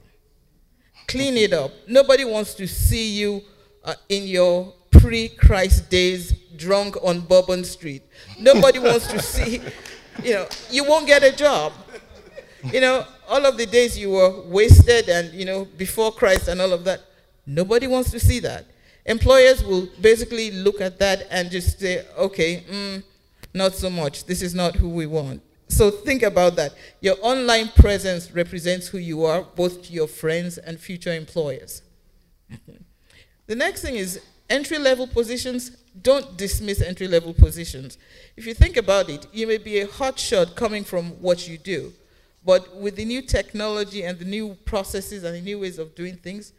Clean 1.07 1.35
it 1.37 1.53
up. 1.53 1.71
Nobody 1.87 2.25
wants 2.25 2.53
to 2.55 2.67
see 2.67 3.19
you 3.19 3.41
uh, 3.83 3.95
in 4.09 4.27
your 4.27 4.73
pre 4.91 5.29
Christ 5.29 5.89
days 5.89 6.33
drunk 6.55 6.95
on 7.03 7.21
Bourbon 7.21 7.63
Street. 7.63 8.03
Nobody 8.39 8.79
wants 8.79 9.07
to 9.07 9.19
see, 9.19 9.61
you 10.23 10.33
know, 10.33 10.47
you 10.69 10.83
won't 10.83 11.07
get 11.07 11.23
a 11.23 11.35
job. 11.35 11.73
You 12.71 12.81
know, 12.81 13.05
all 13.27 13.45
of 13.45 13.57
the 13.57 13.65
days 13.65 13.97
you 13.97 14.11
were 14.11 14.41
wasted 14.41 15.07
and, 15.07 15.33
you 15.33 15.45
know, 15.45 15.65
before 15.77 16.11
Christ 16.11 16.47
and 16.47 16.59
all 16.59 16.73
of 16.73 16.83
that, 16.83 17.01
nobody 17.45 17.87
wants 17.87 18.11
to 18.11 18.19
see 18.19 18.39
that. 18.39 18.65
Employers 19.05 19.63
will 19.63 19.87
basically 20.01 20.51
look 20.51 20.81
at 20.81 20.99
that 20.99 21.25
and 21.31 21.49
just 21.49 21.79
say, 21.79 22.05
okay, 22.17 22.63
mm, 22.69 23.03
not 23.53 23.73
so 23.73 23.89
much. 23.89 24.25
This 24.25 24.41
is 24.41 24.53
not 24.53 24.75
who 24.75 24.89
we 24.89 25.05
want. 25.05 25.41
So 25.67 25.91
think 25.91 26.23
about 26.23 26.55
that. 26.57 26.73
Your 26.99 27.15
online 27.21 27.69
presence 27.69 28.31
represents 28.31 28.87
who 28.87 28.97
you 28.97 29.23
are, 29.25 29.43
both 29.43 29.83
to 29.83 29.93
your 29.93 30.07
friends 30.07 30.57
and 30.57 30.79
future 30.79 31.13
employers. 31.13 31.83
the 33.47 33.55
next 33.55 33.83
thing 33.83 33.95
is 33.95 34.19
entry 34.49 34.79
level 34.79 35.07
positions. 35.07 35.77
Don't 36.01 36.37
dismiss 36.37 36.81
entry 36.81 37.07
level 37.07 37.33
positions. 37.33 37.97
If 38.37 38.45
you 38.45 38.53
think 38.53 38.77
about 38.77 39.09
it, 39.09 39.27
you 39.33 39.47
may 39.47 39.57
be 39.57 39.79
a 39.79 39.87
hotshot 39.87 40.55
coming 40.55 40.83
from 40.83 41.11
what 41.21 41.47
you 41.47 41.57
do, 41.57 41.93
but 42.45 42.75
with 42.75 42.95
the 42.95 43.05
new 43.05 43.21
technology 43.21 44.03
and 44.03 44.17
the 44.17 44.25
new 44.25 44.55
processes 44.65 45.23
and 45.23 45.35
the 45.35 45.41
new 45.41 45.59
ways 45.59 45.79
of 45.79 45.95
doing 45.95 46.15
things, 46.15 46.53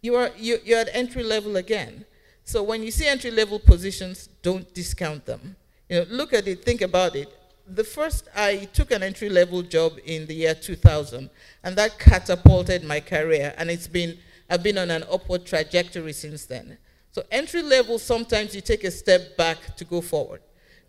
you 0.00 0.14
are, 0.14 0.30
you, 0.36 0.58
you're 0.64 0.78
at 0.78 0.88
entry 0.92 1.22
level 1.22 1.56
again. 1.56 2.04
So 2.44 2.62
when 2.62 2.82
you 2.82 2.90
see 2.90 3.06
entry 3.06 3.30
level 3.30 3.58
positions, 3.58 4.28
don't 4.42 4.72
discount 4.72 5.26
them. 5.26 5.56
You 5.88 6.00
know, 6.00 6.06
look 6.10 6.32
at 6.32 6.46
it, 6.46 6.64
think 6.64 6.80
about 6.80 7.16
it. 7.16 7.28
The 7.66 7.82
first, 7.82 8.28
I 8.36 8.68
took 8.72 8.92
an 8.92 9.02
entry 9.02 9.28
level 9.28 9.62
job 9.62 9.94
in 10.04 10.26
the 10.26 10.34
year 10.34 10.54
2000, 10.54 11.28
and 11.64 11.76
that 11.76 11.98
catapulted 11.98 12.84
my 12.84 13.00
career, 13.00 13.52
and 13.58 13.68
it's 13.68 13.88
been, 13.88 14.16
I've 14.48 14.62
been 14.62 14.78
on 14.78 14.90
an 14.92 15.04
upward 15.10 15.44
trajectory 15.44 16.12
since 16.12 16.46
then. 16.46 16.78
So 17.16 17.22
entry 17.30 17.62
level, 17.62 17.98
sometimes 17.98 18.54
you 18.54 18.60
take 18.60 18.84
a 18.84 18.90
step 18.90 19.38
back 19.38 19.74
to 19.76 19.86
go 19.86 20.02
forward. 20.02 20.42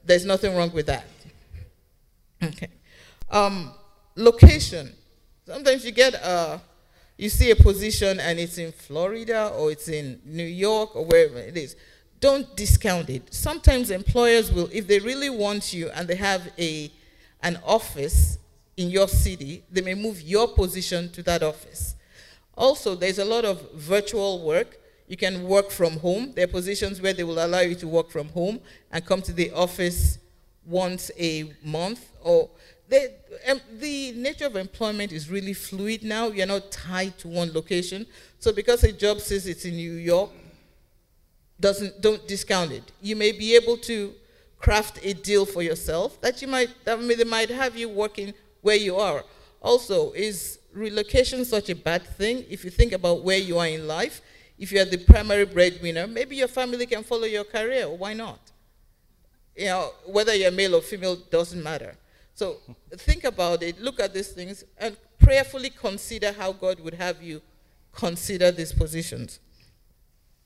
There's 0.03 0.25
nothing 0.25 0.57
wrong 0.57 0.73
with 0.73 0.87
that. 0.87 1.05
Okay. 2.43 2.67
Um, 3.31 3.71
location. 4.17 4.91
Sometimes 5.45 5.85
you 5.85 5.93
get 5.93 6.15
a, 6.15 6.59
you 7.17 7.29
see 7.29 7.49
a 7.51 7.55
position 7.55 8.19
and 8.19 8.39
it's 8.39 8.57
in 8.57 8.73
Florida 8.73 9.53
or 9.57 9.71
it's 9.71 9.87
in 9.87 10.19
New 10.25 10.43
York 10.43 10.97
or 10.97 11.05
wherever 11.05 11.37
it 11.37 11.55
is 11.55 11.77
don't 12.19 12.57
discount 12.57 13.09
it. 13.09 13.33
Sometimes 13.33 13.89
employers 13.89 14.51
will, 14.51 14.69
if 14.73 14.85
they 14.85 14.99
really 14.99 15.29
want 15.29 15.73
you 15.73 15.89
and 15.91 16.09
they 16.09 16.15
have 16.15 16.51
a, 16.57 16.91
an 17.41 17.57
office 17.65 18.37
in 18.75 18.89
your 18.89 19.07
city, 19.07 19.63
they 19.71 19.81
may 19.81 19.93
move 19.93 20.21
your 20.21 20.49
position 20.49 21.09
to 21.11 21.23
that 21.23 21.41
office. 21.41 21.95
Also, 22.57 22.95
there's 22.95 23.19
a 23.19 23.25
lot 23.25 23.45
of 23.45 23.71
virtual 23.71 24.43
work. 24.43 24.77
You 25.07 25.17
can 25.17 25.43
work 25.47 25.71
from 25.71 25.97
home. 25.99 26.33
There 26.35 26.43
are 26.43 26.47
positions 26.47 27.01
where 27.01 27.13
they 27.13 27.23
will 27.23 27.43
allow 27.43 27.61
you 27.61 27.75
to 27.75 27.87
work 27.87 28.09
from 28.09 28.29
home 28.29 28.59
and 28.91 29.05
come 29.05 29.21
to 29.23 29.33
the 29.33 29.51
office 29.51 30.19
once 30.65 31.09
a 31.17 31.53
month. 31.63 32.09
Or 32.21 32.49
they, 32.89 33.15
um, 33.47 33.61
the 33.79 34.11
nature 34.13 34.45
of 34.45 34.55
employment 34.55 35.11
is 35.13 35.29
really 35.29 35.53
fluid 35.53 36.03
now. 36.03 36.27
You're 36.27 36.45
not 36.45 36.71
tied 36.71 37.17
to 37.19 37.29
one 37.29 37.53
location. 37.53 38.05
So 38.39 38.51
because 38.51 38.83
a 38.83 38.91
job 38.91 39.19
says 39.21 39.47
it's 39.47 39.65
in 39.65 39.75
New 39.75 39.93
York, 39.93 40.29
doesn't 41.59 42.01
don't 42.01 42.27
discount 42.27 42.71
it. 42.71 42.83
You 43.01 43.15
may 43.15 43.31
be 43.31 43.55
able 43.55 43.77
to 43.77 44.13
craft 44.59 44.99
a 45.03 45.13
deal 45.13 45.45
for 45.45 45.61
yourself 45.61 46.19
that 46.21 46.41
you 46.41 46.47
might 46.47 46.69
that 46.85 46.99
may, 47.01 47.15
they 47.15 47.23
might 47.23 47.49
have 47.49 47.75
you 47.75 47.89
working 47.89 48.33
where 48.61 48.75
you 48.75 48.97
are. 48.97 49.23
Also, 49.61 50.11
is 50.11 50.59
relocation 50.73 51.43
such 51.45 51.69
a 51.69 51.75
bad 51.75 52.05
thing? 52.05 52.45
If 52.49 52.63
you 52.63 52.69
think 52.69 52.91
about 52.91 53.23
where 53.23 53.39
you 53.39 53.57
are 53.57 53.67
in 53.67 53.87
life, 53.87 54.21
if 54.57 54.71
you 54.71 54.81
are 54.81 54.85
the 54.85 54.97
primary 54.97 55.45
breadwinner, 55.45 56.07
maybe 56.07 56.35
your 56.35 56.47
family 56.47 56.85
can 56.85 57.03
follow 57.03 57.25
your 57.25 57.43
career. 57.43 57.87
Why 57.89 58.13
not? 58.13 58.39
You 59.55 59.65
know, 59.65 59.91
whether 60.05 60.33
you're 60.35 60.51
male 60.51 60.75
or 60.75 60.81
female 60.81 61.15
doesn't 61.15 61.61
matter. 61.61 61.95
So 62.33 62.57
think 62.91 63.23
about 63.23 63.63
it, 63.63 63.81
look 63.81 63.99
at 63.99 64.13
these 64.13 64.29
things, 64.29 64.63
and 64.77 64.95
prayerfully 65.19 65.71
consider 65.71 66.31
how 66.31 66.51
God 66.51 66.79
would 66.79 66.93
have 66.93 67.21
you 67.21 67.41
consider 67.91 68.51
these 68.51 68.71
positions. 68.71 69.39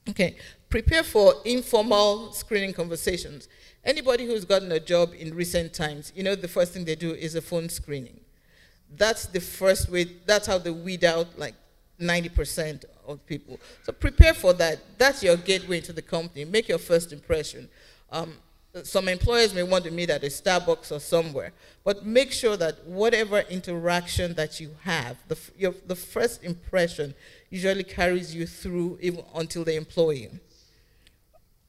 Okay, 0.10 0.38
prepare 0.70 1.04
for 1.04 1.36
informal 1.46 2.32
screening 2.32 2.74
conversations. 2.74 3.48
Anybody 3.84 4.26
who's 4.26 4.46
gotten 4.46 4.72
a 4.72 4.80
job 4.80 5.14
in 5.18 5.36
recent 5.36 5.74
times, 5.74 6.12
you 6.16 6.24
know 6.24 6.34
the 6.34 6.48
first 6.48 6.74
thing 6.74 6.86
they 6.86 6.96
do 6.96 7.12
is 7.12 7.36
a 7.36 7.42
phone 7.42 7.68
screening. 7.68 8.22
That's 8.96 9.26
the 9.26 9.42
first 9.42 9.90
way, 9.90 10.06
that's 10.26 10.48
how 10.48 10.58
they 10.58 10.72
weed 10.72 11.04
out 11.04 11.38
like 11.38 11.56
90% 12.00 12.86
of 13.08 13.26
people. 13.26 13.60
So 13.84 13.92
prepare 13.92 14.34
for 14.34 14.54
that. 14.54 14.80
That's 14.98 15.24
your 15.24 15.38
gateway 15.38 15.78
into 15.78 15.94
the 15.94 16.02
company. 16.02 16.46
Make 16.46 16.68
your 16.68 16.78
first 16.78 17.12
impression. 17.14 17.70
Um, 18.12 18.34
some 18.84 19.10
employers 19.10 19.54
may 19.54 19.64
want 19.64 19.84
to 19.84 19.92
meet 19.92 20.10
at 20.10 20.24
a 20.24 20.28
Starbucks 20.28 20.92
or 20.92 21.00
somewhere, 21.00 21.52
but 21.84 22.06
make 22.06 22.32
sure 22.32 22.56
that 22.56 22.86
whatever 22.86 23.40
interaction 23.50 24.34
that 24.36 24.60
you 24.60 24.70
have, 24.84 25.18
the, 25.28 25.38
your, 25.58 25.76
the 25.88 25.96
first 25.96 26.44
impression 26.44 27.14
usually 27.50 27.84
carries 27.84 28.34
you 28.34 28.48
through 28.48 28.98
even 29.02 29.24
until 29.36 29.66
they 29.66 29.76
employ 29.76 30.12
you. 30.12 30.40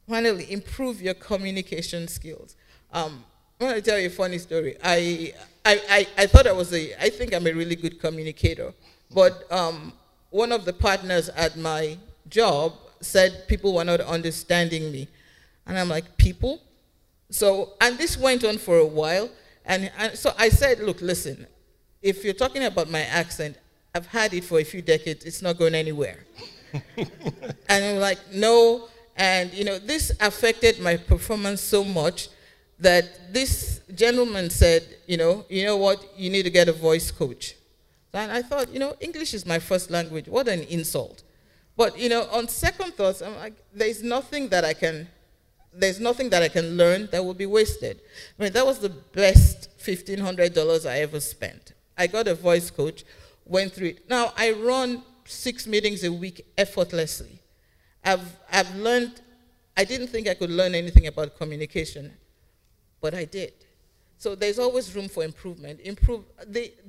Finally, 0.09 0.53
improve 0.53 1.03
your 1.03 1.15
communication 1.15 2.07
skills. 2.07 2.55
Um, 2.93 3.25
I 3.61 3.65
want 3.65 3.77
to 3.77 3.83
tell 3.83 3.99
you 3.99 4.07
a 4.07 4.11
funny 4.11 4.39
story. 4.39 4.77
I, 4.83 5.35
I, 5.65 5.81
I, 5.89 6.07
I, 6.19 6.27
thought 6.27 6.47
I 6.47 6.53
was 6.53 6.73
a, 6.73 6.95
I 7.03 7.11
think 7.11 7.33
I'm 7.35 7.47
a 7.47 7.53
really 7.53 7.77
good 7.77 8.01
communicator, 8.01 8.75
but 9.13 9.51
um, 9.51 9.93
one 10.33 10.51
of 10.51 10.65
the 10.65 10.73
partners 10.73 11.29
at 11.29 11.57
my 11.57 11.97
job 12.29 12.73
said 13.01 13.47
people 13.47 13.75
were 13.75 13.85
not 13.85 14.01
understanding 14.01 14.91
me. 14.91 15.07
And 15.67 15.79
I'm 15.79 15.89
like, 15.89 16.17
people? 16.17 16.61
So, 17.31 17.75
and 17.81 17.97
this 17.99 18.17
went 18.17 18.43
on 18.43 18.59
for 18.59 18.79
a 18.79 18.87
while. 18.87 19.31
And, 19.65 19.93
and 19.99 20.19
so 20.19 20.33
I 20.39 20.49
said, 20.49 20.81
look, 20.81 21.01
listen, 21.01 21.47
if 22.01 22.25
you're 22.25 22.35
talking 22.35 22.65
about 22.65 22.91
my 22.91 23.03
accent, 23.03 23.57
I've 23.95 24.07
had 24.07 24.33
it 24.35 24.45
for 24.45 24.59
a 24.59 24.65
few 24.65 24.83
decades, 24.83 25.25
it's 25.25 25.43
not 25.43 25.59
going 25.59 25.75
anywhere. 25.75 26.25
and 26.97 27.85
I'm 27.85 27.99
like, 27.99 28.19
no. 28.33 28.89
And, 29.17 29.53
you 29.53 29.65
know, 29.65 29.79
this 29.79 30.11
affected 30.19 30.81
my 30.81 30.97
performance 30.97 31.61
so 31.61 31.85
much 31.85 32.31
that 32.79 33.33
this 33.33 33.83
gentleman 33.95 34.49
said, 34.49 34.83
you 35.07 35.19
know, 35.19 35.45
you 35.51 35.67
know 35.67 35.77
what, 35.77 36.03
you 36.17 36.31
need 36.31 36.45
to 36.45 36.51
get 36.51 36.69
a 36.69 36.73
voice 36.73 37.11
coach. 37.11 37.55
And 38.15 38.31
I 38.31 38.43
thought, 38.43 38.73
you 38.73 38.79
know, 38.79 38.95
English 39.01 39.35
is 39.35 39.47
my 39.47 39.59
first 39.59 39.91
language. 39.91 40.29
What 40.29 40.49
an 40.49 40.63
insult. 40.65 41.23
But, 41.77 41.99
you 41.99 42.09
know, 42.09 42.29
on 42.31 42.49
second 42.49 42.95
thoughts, 42.95 43.23
I'm 43.23 43.35
like, 43.37 43.55
there's 43.73 44.03
nothing 44.03 44.49
that 44.51 44.65
I 44.65 44.75
can 44.75 45.09
there's 45.73 46.01
nothing 46.01 46.31
that 46.31 46.43
I 46.43 46.49
can 46.49 46.77
learn 46.77 47.09
that 47.13 47.25
will 47.25 47.35
be 47.35 47.47
wasted. 47.47 48.01
I 48.39 48.43
mean, 48.43 48.53
that 48.53 48.67
was 48.67 48.79
the 48.79 48.91
best 48.91 49.71
$1,500 49.79 50.87
I 50.89 51.01
ever 51.01 51.19
spent. 51.21 51.73
I 51.97 52.07
got 52.07 52.29
a 52.29 52.35
voice 52.35 52.71
coach, 52.71 53.05
went 53.45 53.73
through 53.73 53.89
it. 53.89 54.11
Now, 54.11 54.33
I 54.37 54.53
run 54.53 55.03
six 55.25 55.67
meetings 55.67 56.05
a 56.05 56.13
week 56.13 56.45
effortlessly. 56.59 57.41
I've, 58.05 58.37
I've 58.51 58.75
learned, 58.77 59.21
I 59.77 59.85
didn't 59.85 60.09
think 60.09 60.29
I 60.29 60.35
could 60.35 60.51
learn 60.51 60.75
anything 60.75 61.07
about 61.07 61.39
communication, 61.39 62.13
but 63.01 63.15
I 63.15 63.25
did. 63.25 63.53
So 64.23 64.35
there's 64.35 64.59
always 64.59 64.95
room 64.95 65.09
for 65.09 65.25
improvement. 65.25 65.81
Improve, 65.81 66.23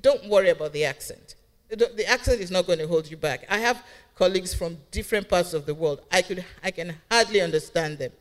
don't 0.01 0.29
worry 0.29 0.49
about 0.49 0.71
the 0.73 0.85
accent. 0.85 1.35
The 1.69 2.05
accent 2.07 2.41
is 2.41 2.51
not 2.51 2.67
going 2.67 2.79
to 2.79 2.87
hold 2.87 3.09
you 3.09 3.17
back. 3.17 3.45
I 3.49 3.57
have 3.57 3.83
colleagues 4.15 4.53
from 4.53 4.77
different 4.91 5.27
parts 5.27 5.53
of 5.53 5.65
the 5.65 5.73
world. 5.73 6.01
I, 6.11 6.21
could, 6.21 6.45
I 6.63 6.69
can 6.69 6.95
hardly 7.09 7.41
understand 7.41 7.97
them 7.97 8.11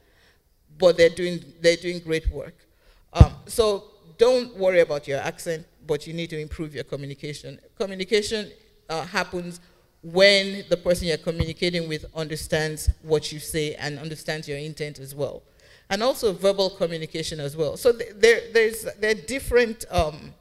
but 0.79 0.97
they're 0.97 1.09
doing, 1.09 1.45
they're 1.61 1.77
doing 1.77 2.01
great 2.01 2.31
work. 2.31 2.55
Um, 3.13 3.33
so 3.47 3.85
don't 4.19 4.57
worry 4.57 4.81
about 4.81 5.07
your 5.07 5.19
accent, 5.19 5.67
but 5.87 6.07
you 6.07 6.13
need 6.13 6.31
to 6.31 6.41
improve 6.41 6.75
your 6.75 6.85
communication. 6.85 7.59
Communication 7.79 8.51
uh, 8.89 9.05
happens 9.05 9.61
when 10.03 10.65
the 10.69 10.77
person 10.77 11.09
you're 11.09 11.17
communicating 11.19 11.89
with 11.89 12.05
understands 12.15 12.91
what 13.03 13.31
you 13.31 13.39
say 13.39 13.75
and 13.75 13.99
understands 13.99 14.49
your 14.49 14.59
intent 14.59 14.99
as 14.99 15.15
well. 15.15 15.43
And 15.93 16.03
also 16.03 16.33
verbal 16.33 16.71
communication 16.71 17.39
as 17.39 17.55
well. 17.55 17.77
So 17.77 17.93
there, 17.93 18.41
there's, 18.51 18.87
there, 18.99 19.11
are 19.11 19.27
different, 19.27 19.85
um, 19.91 20.33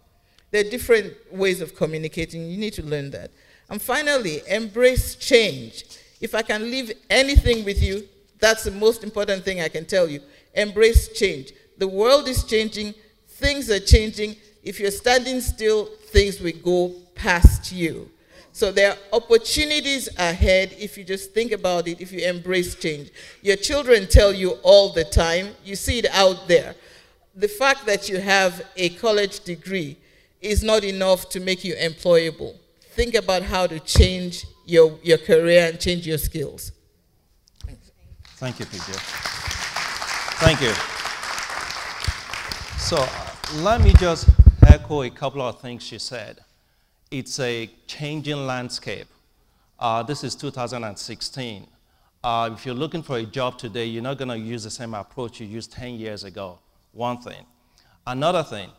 there 0.49 0.65
are 0.65 0.69
different 0.69 1.13
ways 1.29 1.59
of 1.59 1.75
communicating. 1.75 2.49
You 2.49 2.55
need 2.55 2.71
to 2.75 2.83
learn 2.83 3.11
that. 3.11 3.31
And 3.69 3.81
finally, 3.81 4.43
embrace 4.47 5.15
change. 5.15 5.83
If 6.21 6.35
I 6.35 6.41
can 6.41 6.61
leave 6.71 6.93
anything 7.09 7.65
with 7.65 7.83
you, 7.83 8.07
that's 8.39 8.63
the 8.63 8.71
most 8.71 9.03
important 9.03 9.43
thing 9.43 9.59
I 9.59 9.67
can 9.67 9.83
tell 9.83 10.07
you. 10.07 10.21
Embrace 10.53 11.09
change. 11.09 11.51
The 11.77 11.87
world 11.87 12.29
is 12.29 12.45
changing, 12.45 12.93
things 13.27 13.69
are 13.69 13.81
changing. 13.81 14.37
If 14.63 14.79
you're 14.79 14.89
standing 14.89 15.41
still, 15.41 15.87
things 16.11 16.39
will 16.39 16.53
go 16.63 16.95
past 17.13 17.73
you. 17.73 18.09
So 18.53 18.71
there 18.71 18.91
are 18.91 18.97
opportunities 19.13 20.09
ahead 20.17 20.75
if 20.77 20.97
you 20.97 21.03
just 21.03 21.31
think 21.33 21.51
about 21.51 21.87
it, 21.87 22.01
if 22.01 22.11
you 22.11 22.19
embrace 22.19 22.75
change. 22.75 23.11
Your 23.41 23.55
children 23.55 24.07
tell 24.07 24.33
you 24.33 24.51
all 24.63 24.91
the 24.91 25.05
time, 25.05 25.49
you 25.63 25.75
see 25.75 25.99
it 25.99 26.07
out 26.11 26.47
there. 26.47 26.75
The 27.35 27.47
fact 27.47 27.85
that 27.85 28.09
you 28.09 28.19
have 28.19 28.61
a 28.75 28.89
college 28.89 29.41
degree 29.41 29.97
is 30.41 30.63
not 30.63 30.83
enough 30.83 31.29
to 31.29 31.39
make 31.39 31.63
you 31.63 31.75
employable. 31.75 32.55
Think 32.91 33.15
about 33.15 33.43
how 33.43 33.67
to 33.67 33.79
change 33.79 34.45
your, 34.65 34.99
your 35.01 35.17
career 35.17 35.69
and 35.69 35.79
change 35.79 36.05
your 36.05 36.17
skills. 36.17 36.73
Thank 38.35 38.59
you, 38.59 38.65
PJ. 38.65 38.95
Thank 40.39 40.61
you. 40.61 40.73
So 42.79 42.97
uh, 42.97 43.61
let 43.61 43.81
me 43.81 43.93
just 43.93 44.27
echo 44.67 45.03
a 45.03 45.09
couple 45.09 45.41
of 45.41 45.61
things 45.61 45.83
she 45.83 45.99
said. 45.99 46.39
It's 47.11 47.41
a 47.41 47.69
changing 47.87 48.47
landscape. 48.47 49.07
Uh, 49.77 50.01
this 50.01 50.23
is 50.23 50.33
2016. 50.33 51.67
Uh, 52.23 52.49
if 52.53 52.65
you're 52.65 52.73
looking 52.73 53.03
for 53.03 53.17
a 53.17 53.25
job 53.25 53.57
today, 53.57 53.83
you're 53.83 54.01
not 54.01 54.17
going 54.17 54.29
to 54.29 54.37
use 54.37 54.63
the 54.63 54.69
same 54.69 54.93
approach 54.93 55.41
you 55.41 55.45
used 55.45 55.73
10 55.73 55.95
years 55.95 56.23
ago. 56.23 56.59
One 56.93 57.17
thing. 57.17 57.45
Another 58.07 58.43
thing, 58.43 58.69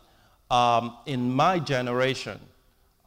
um, 0.49 0.97
in 1.05 1.31
my 1.31 1.59
generation, 1.59 2.39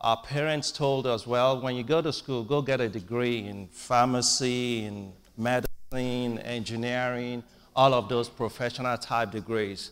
our 0.01 0.17
parents 0.23 0.71
told 0.71 1.09
us, 1.09 1.27
well, 1.27 1.61
when 1.61 1.75
you 1.75 1.83
go 1.83 2.01
to 2.01 2.13
school, 2.13 2.45
go 2.45 2.63
get 2.63 2.81
a 2.81 2.89
degree 2.89 3.49
in 3.49 3.67
pharmacy, 3.67 4.85
in 4.85 5.13
medicine, 5.37 6.39
engineering, 6.39 7.43
all 7.75 7.95
of 7.95 8.09
those 8.09 8.29
professional 8.29 8.97
type 8.97 9.33
degrees. 9.33 9.91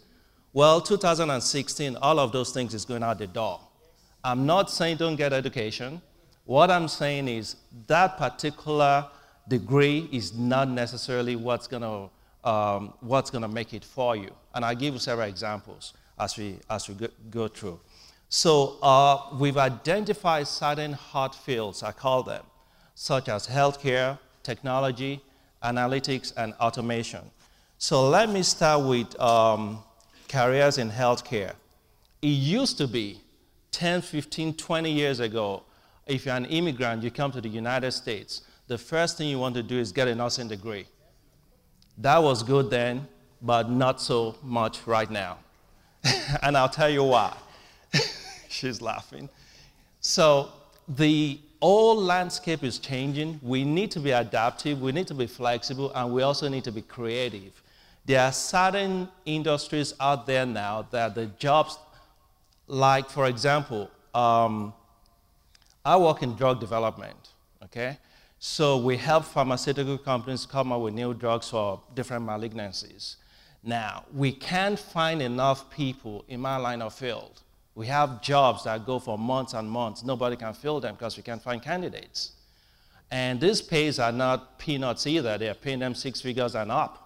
Well, 0.52 0.80
2016, 0.80 1.96
all 1.96 2.20
of 2.20 2.30
those 2.30 2.52
things 2.52 2.72
is 2.72 2.84
going 2.84 3.02
out 3.02 3.18
the 3.18 3.26
door. 3.26 3.58
I'm 4.24 4.46
not 4.46 4.70
saying 4.70 4.96
don't 4.96 5.16
get 5.16 5.32
education. 5.34 6.00
What 6.46 6.70
I'm 6.70 6.88
saying 6.88 7.28
is 7.28 7.56
that 7.86 8.16
particular 8.16 9.06
degree 9.46 10.08
is 10.10 10.34
not 10.34 10.68
necessarily 10.68 11.36
what's 11.36 11.66
going 11.66 11.82
to 11.82 12.10
um, 12.48 12.92
what's 13.00 13.30
going 13.30 13.42
to 13.42 13.48
make 13.48 13.72
it 13.72 13.84
for 13.84 14.16
you. 14.16 14.30
And 14.54 14.64
I'll 14.64 14.74
give 14.74 14.94
you 14.94 15.00
several 15.00 15.26
examples 15.26 15.94
as 16.18 16.36
we, 16.36 16.58
as 16.68 16.88
we 16.88 16.94
go, 16.94 17.08
go 17.30 17.48
through. 17.48 17.80
So 18.28 18.76
uh, 18.82 19.34
we've 19.38 19.56
identified 19.56 20.46
certain 20.46 20.92
hot 20.92 21.34
fields, 21.34 21.82
I 21.82 21.92
call 21.92 22.22
them, 22.22 22.44
such 22.94 23.28
as 23.28 23.46
healthcare, 23.46 24.18
technology, 24.42 25.22
analytics, 25.62 26.34
and 26.36 26.52
automation. 26.54 27.22
So 27.78 28.08
let 28.08 28.28
me 28.28 28.42
start 28.42 28.84
with 28.86 29.18
um, 29.18 29.82
careers 30.28 30.78
in 30.78 30.90
healthcare. 30.90 31.54
It 32.20 32.28
used 32.28 32.76
to 32.78 32.86
be 32.86 33.20
10, 33.74 34.02
15, 34.02 34.54
20 34.54 34.90
years 34.90 35.18
ago, 35.18 35.64
if 36.06 36.26
you're 36.26 36.36
an 36.36 36.44
immigrant, 36.46 37.02
you 37.02 37.10
come 37.10 37.32
to 37.32 37.40
the 37.40 37.48
United 37.48 37.90
States, 37.90 38.42
the 38.68 38.78
first 38.78 39.18
thing 39.18 39.28
you 39.28 39.38
want 39.38 39.56
to 39.56 39.64
do 39.64 39.76
is 39.76 39.90
get 39.90 40.06
a 40.06 40.14
nursing 40.14 40.46
degree. 40.46 40.86
That 41.98 42.22
was 42.22 42.44
good 42.44 42.70
then, 42.70 43.08
but 43.42 43.68
not 43.68 44.00
so 44.00 44.36
much 44.44 44.86
right 44.86 45.10
now. 45.10 45.38
and 46.42 46.56
I'll 46.56 46.68
tell 46.68 46.88
you 46.88 47.02
why. 47.02 47.36
She's 48.48 48.80
laughing. 48.80 49.28
So, 50.00 50.52
the 50.86 51.40
whole 51.60 51.96
landscape 51.96 52.62
is 52.62 52.78
changing. 52.78 53.40
We 53.42 53.64
need 53.64 53.90
to 53.92 54.00
be 54.00 54.12
adaptive, 54.12 54.80
we 54.80 54.92
need 54.92 55.08
to 55.08 55.14
be 55.14 55.26
flexible, 55.26 55.92
and 55.94 56.12
we 56.12 56.22
also 56.22 56.48
need 56.48 56.62
to 56.64 56.72
be 56.72 56.82
creative. 56.82 57.60
There 58.06 58.20
are 58.20 58.32
certain 58.32 59.08
industries 59.24 59.94
out 59.98 60.26
there 60.26 60.46
now 60.46 60.86
that 60.90 61.14
the 61.14 61.26
jobs, 61.38 61.78
like, 62.66 63.10
for 63.10 63.26
example, 63.26 63.90
um, 64.14 64.72
I 65.84 65.96
work 65.96 66.22
in 66.22 66.34
drug 66.34 66.60
development, 66.60 67.30
okay? 67.62 67.98
So 68.38 68.78
we 68.78 68.96
help 68.96 69.24
pharmaceutical 69.24 69.98
companies 69.98 70.46
come 70.46 70.72
up 70.72 70.80
with 70.80 70.94
new 70.94 71.14
drugs 71.14 71.50
for 71.50 71.80
different 71.94 72.26
malignancies. 72.26 73.16
Now, 73.62 74.04
we 74.12 74.32
can't 74.32 74.78
find 74.78 75.22
enough 75.22 75.70
people 75.70 76.24
in 76.28 76.40
my 76.40 76.56
line 76.56 76.82
of 76.82 76.94
field. 76.94 77.42
We 77.74 77.86
have 77.86 78.22
jobs 78.22 78.64
that 78.64 78.86
go 78.86 78.98
for 78.98 79.18
months 79.18 79.54
and 79.54 79.68
months. 79.68 80.04
Nobody 80.04 80.36
can 80.36 80.54
fill 80.54 80.80
them 80.80 80.94
because 80.94 81.16
we 81.16 81.22
can't 81.22 81.42
find 81.42 81.62
candidates. 81.62 82.32
And 83.10 83.40
these 83.40 83.60
pays 83.62 83.98
are 83.98 84.12
not 84.12 84.58
peanuts 84.58 85.06
either. 85.06 85.38
They're 85.38 85.54
paying 85.54 85.78
them 85.80 85.94
six 85.94 86.20
figures 86.20 86.54
and 86.54 86.70
up. 86.70 87.03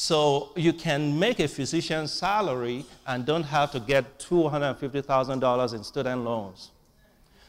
So 0.00 0.50
you 0.54 0.72
can 0.72 1.18
make 1.18 1.40
a 1.40 1.48
physician's 1.48 2.12
salary 2.12 2.84
and 3.04 3.26
don't 3.26 3.42
have 3.42 3.72
to 3.72 3.80
get 3.80 4.20
$250,000 4.20 5.74
in 5.74 5.82
student 5.82 6.22
loans. 6.22 6.70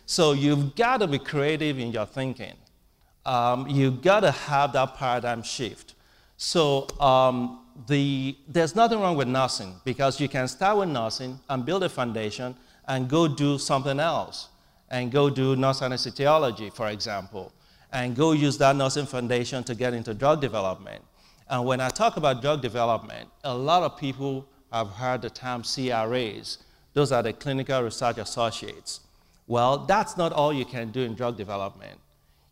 So 0.08 0.32
you've 0.32 0.76
got 0.76 0.98
to 1.02 1.08
be 1.08 1.20
creative 1.20 1.78
in 1.78 1.92
your 1.92 2.08
thinking 2.08 2.56
um, 3.24 3.68
you 3.68 3.92
got 3.92 4.22
to 4.22 4.32
have 4.32 4.74
that 4.74 4.96
paradigm 4.96 5.44
shift. 5.44 5.94
So 6.38 6.88
um, 7.00 7.60
the, 7.88 8.36
there's 8.48 8.76
nothing 8.76 9.00
wrong 9.00 9.16
with 9.16 9.28
nursing 9.28 9.76
because 9.86 10.20
you 10.20 10.28
can 10.28 10.48
start 10.48 10.80
with 10.80 10.90
nursing 10.90 11.40
and 11.50 11.64
build 11.64 11.84
a 11.84 11.90
foundation 11.90 12.56
and 12.88 13.08
go 13.08 13.28
do 13.28 13.60
something 13.60 14.00
else 14.00 14.48
and 14.90 15.12
go 15.12 15.30
do 15.30 15.56
nurse 15.56 15.82
anesthesiology, 15.82 16.74
for 16.74 16.90
example, 16.90 17.54
and 17.94 18.16
go 18.16 18.32
use 18.32 18.58
that 18.58 18.76
nursing 18.76 19.06
foundation 19.06 19.64
to 19.66 19.76
get 19.76 19.94
into 19.94 20.16
drug 20.16 20.42
development. 20.42 21.04
And 21.50 21.66
when 21.66 21.82
I 21.82 21.90
talk 21.90 22.18
about 22.18 22.42
drug 22.42 22.62
development, 22.62 23.28
a 23.44 23.56
lot 23.56 23.82
of 23.82 23.98
people 23.98 24.48
have 24.72 24.90
heard 24.90 25.24
the 25.24 25.32
term 25.32 25.64
CRAs. 25.64 26.60
Those 26.94 27.12
are 27.12 27.24
the 27.24 27.34
clinical 27.34 27.82
research 27.82 28.18
associates. 28.20 29.02
Well, 29.48 29.80
that's 29.80 30.16
not 30.16 30.32
all 30.32 30.54
you 30.54 30.66
can 30.66 30.92
do 30.92 31.02
in 31.02 31.16
drug 31.16 31.38
development. 31.38 32.00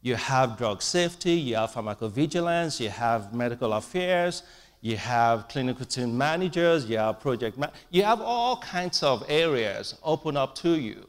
You 0.02 0.16
have 0.16 0.58
drug 0.58 0.82
safety, 0.82 1.34
you 1.34 1.56
have 1.56 1.72
pharmacovigilance, 1.72 2.80
you 2.80 2.90
have 2.90 3.34
medical 3.34 3.74
affairs, 3.74 4.42
you 4.82 4.98
have 4.98 5.48
clinical 5.48 5.86
team 5.86 6.18
managers, 6.18 6.90
you 6.90 6.98
have 6.98 7.20
project 7.20 7.58
ma- 7.58 7.70
you 7.92 8.04
have 8.04 8.22
all 8.22 8.58
kinds 8.58 9.04
of 9.04 9.24
areas 9.28 9.96
open 10.04 10.38
up 10.38 10.56
to 10.56 10.80
you. 10.80 11.08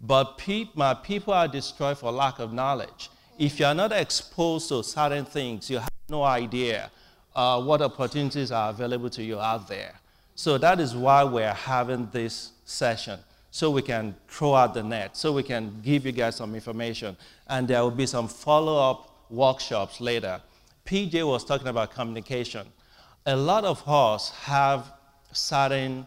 But 0.00 0.38
pe- 0.38 0.68
my 0.74 0.94
people 0.94 1.32
are 1.32 1.48
destroyed 1.48 1.98
for 1.98 2.12
lack 2.12 2.38
of 2.38 2.52
knowledge. 2.52 3.10
If 3.38 3.58
you're 3.58 3.74
not 3.74 3.92
exposed 3.92 4.68
to 4.68 4.82
certain 4.84 5.24
things, 5.24 5.70
you 5.70 5.78
have 5.78 5.88
no 6.08 6.22
idea 6.22 6.90
uh, 7.36 7.62
what 7.62 7.82
opportunities 7.82 8.50
are 8.50 8.70
available 8.70 9.10
to 9.10 9.22
you 9.22 9.38
out 9.38 9.68
there. 9.68 9.94
So 10.34 10.58
that 10.58 10.80
is 10.80 10.96
why 10.96 11.22
we're 11.22 11.52
having 11.52 12.08
this 12.10 12.50
session 12.64 13.20
so 13.50 13.70
we 13.70 13.80
can 13.80 14.14
throw 14.28 14.54
out 14.54 14.74
the 14.74 14.82
net, 14.82 15.16
so 15.16 15.32
we 15.32 15.42
can 15.42 15.80
give 15.82 16.04
you 16.04 16.12
guys 16.12 16.36
some 16.36 16.54
information. 16.54 17.16
And 17.46 17.66
there 17.68 17.80
will 17.82 17.90
be 17.90 18.04
some 18.04 18.28
follow 18.28 18.90
up 18.90 19.30
workshops 19.30 20.00
later. 20.00 20.42
PJ 20.84 21.26
was 21.26 21.44
talking 21.44 21.68
about 21.68 21.90
communication. 21.90 22.66
A 23.24 23.34
lot 23.36 23.64
of 23.64 23.86
us 23.88 24.30
have 24.30 24.92
certain, 25.32 26.06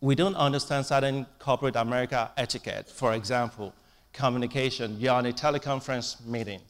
we 0.00 0.14
don't 0.14 0.34
understand 0.34 0.84
certain 0.84 1.26
corporate 1.38 1.76
America 1.76 2.30
etiquette. 2.36 2.90
For 2.90 3.14
example, 3.14 3.72
communication. 4.12 4.98
You're 5.00 5.14
on 5.14 5.26
a 5.26 5.32
teleconference 5.32 6.24
meeting, 6.26 6.60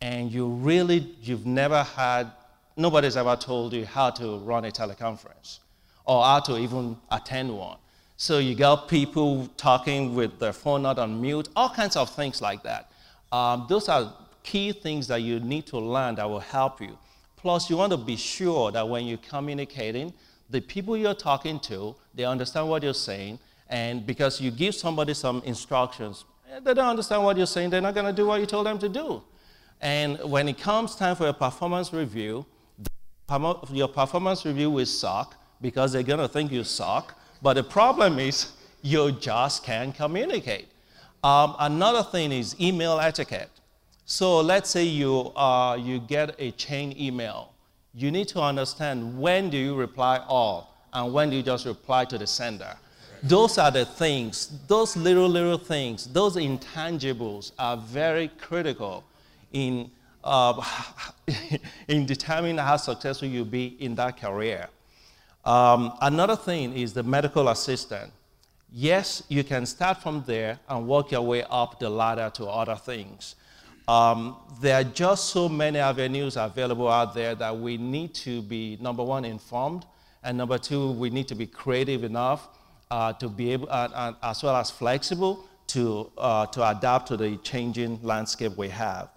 and 0.00 0.30
you 0.30 0.46
really, 0.46 1.14
you've 1.22 1.46
never 1.46 1.82
had, 1.82 2.30
nobody's 2.76 3.16
ever 3.16 3.36
told 3.36 3.72
you 3.72 3.86
how 3.86 4.10
to 4.10 4.38
run 4.38 4.64
a 4.64 4.70
teleconference 4.70 5.60
or 6.04 6.24
how 6.24 6.40
to 6.40 6.58
even 6.58 6.96
attend 7.10 7.56
one. 7.56 7.78
So 8.16 8.38
you 8.38 8.54
got 8.54 8.88
people 8.88 9.48
talking 9.56 10.14
with 10.14 10.38
their 10.38 10.52
phone 10.52 10.82
not 10.82 10.98
on 10.98 11.20
mute, 11.20 11.48
all 11.56 11.68
kinds 11.68 11.96
of 11.96 12.10
things 12.10 12.40
like 12.40 12.62
that. 12.62 12.90
Um, 13.32 13.66
those 13.68 13.88
are 13.88 14.12
key 14.42 14.72
things 14.72 15.08
that 15.08 15.22
you 15.22 15.40
need 15.40 15.66
to 15.66 15.78
learn 15.78 16.14
that 16.16 16.28
will 16.28 16.40
help 16.40 16.80
you. 16.80 16.96
Plus, 17.36 17.68
you 17.68 17.76
want 17.76 17.92
to 17.92 17.96
be 17.98 18.16
sure 18.16 18.70
that 18.70 18.88
when 18.88 19.04
you're 19.06 19.18
communicating, 19.18 20.12
the 20.48 20.60
people 20.60 20.96
you're 20.96 21.14
talking 21.14 21.58
to, 21.60 21.94
they 22.14 22.24
understand 22.24 22.68
what 22.68 22.82
you're 22.82 22.94
saying, 22.94 23.38
and 23.68 24.06
because 24.06 24.40
you 24.40 24.50
give 24.50 24.74
somebody 24.74 25.14
some 25.14 25.42
instructions, 25.44 26.24
eh, 26.52 26.60
they 26.60 26.74
don't 26.74 26.88
understand 26.88 27.24
what 27.24 27.36
you're 27.36 27.46
saying, 27.46 27.70
they're 27.70 27.80
not 27.80 27.94
going 27.94 28.06
to 28.06 28.12
do 28.12 28.26
what 28.26 28.40
you 28.40 28.46
told 28.46 28.66
them 28.66 28.78
to 28.78 28.88
do. 28.88 29.22
And 29.80 30.18
when 30.30 30.48
it 30.48 30.58
comes 30.58 30.94
time 30.94 31.16
for 31.16 31.26
a 31.26 31.32
performance 31.32 31.92
review, 31.92 32.46
your 33.70 33.88
performance 33.88 34.44
review 34.44 34.70
will 34.70 34.86
suck 34.86 35.36
because 35.60 35.92
they're 35.92 36.02
going 36.02 36.18
to 36.18 36.28
think 36.28 36.52
you 36.52 36.64
suck 36.64 37.18
but 37.44 37.54
the 37.54 37.62
problem 37.62 38.18
is 38.18 38.52
you 38.80 39.12
just 39.12 39.64
can't 39.64 39.94
communicate. 39.94 40.66
Um, 41.22 41.54
another 41.58 42.02
thing 42.02 42.32
is 42.32 42.58
email 42.58 42.98
etiquette. 42.98 43.50
So 44.06 44.40
let's 44.40 44.70
say 44.70 44.84
you, 44.84 45.30
uh, 45.36 45.76
you 45.78 46.00
get 46.00 46.34
a 46.38 46.52
chain 46.52 46.94
email. 46.98 47.52
You 47.94 48.10
need 48.10 48.28
to 48.28 48.40
understand 48.40 49.20
when 49.20 49.50
do 49.50 49.58
you 49.58 49.74
reply 49.74 50.24
all 50.26 50.74
and 50.94 51.12
when 51.12 51.28
do 51.28 51.36
you 51.36 51.42
just 51.42 51.66
reply 51.66 52.06
to 52.06 52.16
the 52.16 52.26
sender. 52.26 52.74
Those 53.22 53.58
are 53.58 53.70
the 53.70 53.84
things, 53.84 54.58
those 54.66 54.96
little, 54.96 55.28
little 55.28 55.58
things, 55.58 56.06
those 56.06 56.36
intangibles 56.36 57.52
are 57.58 57.76
very 57.76 58.28
critical 58.38 59.04
in, 59.52 59.90
uh, 60.24 60.60
in 61.88 62.06
determining 62.06 62.58
how 62.58 62.76
successful 62.76 63.28
you'll 63.28 63.44
be 63.44 63.76
in 63.78 63.94
that 63.94 64.20
career. 64.20 64.68
Um, 65.44 65.92
another 66.00 66.36
thing 66.36 66.72
is 66.72 66.92
the 66.92 67.02
medical 67.02 67.48
assistant. 67.50 68.10
Yes, 68.72 69.22
you 69.28 69.44
can 69.44 69.66
start 69.66 70.02
from 70.02 70.24
there 70.26 70.58
and 70.68 70.88
work 70.88 71.12
your 71.12 71.22
way 71.22 71.44
up 71.48 71.78
the 71.78 71.88
ladder 71.88 72.32
to 72.34 72.46
other 72.46 72.74
things. 72.74 73.36
Um, 73.86 74.36
there 74.60 74.80
are 74.80 74.84
just 74.84 75.26
so 75.26 75.48
many 75.48 75.78
avenues 75.78 76.36
available 76.36 76.88
out 76.88 77.14
there 77.14 77.34
that 77.34 77.56
we 77.56 77.76
need 77.76 78.14
to 78.14 78.40
be, 78.42 78.78
number 78.80 79.04
one, 79.04 79.24
informed, 79.24 79.84
and 80.22 80.38
number 80.38 80.56
two, 80.56 80.92
we 80.92 81.10
need 81.10 81.28
to 81.28 81.34
be 81.34 81.46
creative 81.46 82.02
enough 82.02 82.48
uh, 82.90 83.12
to 83.12 83.28
be 83.28 83.52
able, 83.52 83.68
uh, 83.68 83.88
uh, 83.94 84.12
as 84.22 84.42
well 84.42 84.56
as 84.56 84.70
flexible 84.70 85.46
to, 85.66 86.10
uh, 86.16 86.46
to 86.46 86.68
adapt 86.70 87.08
to 87.08 87.16
the 87.18 87.36
changing 87.38 88.00
landscape 88.02 88.56
we 88.56 88.70
have. 88.70 89.10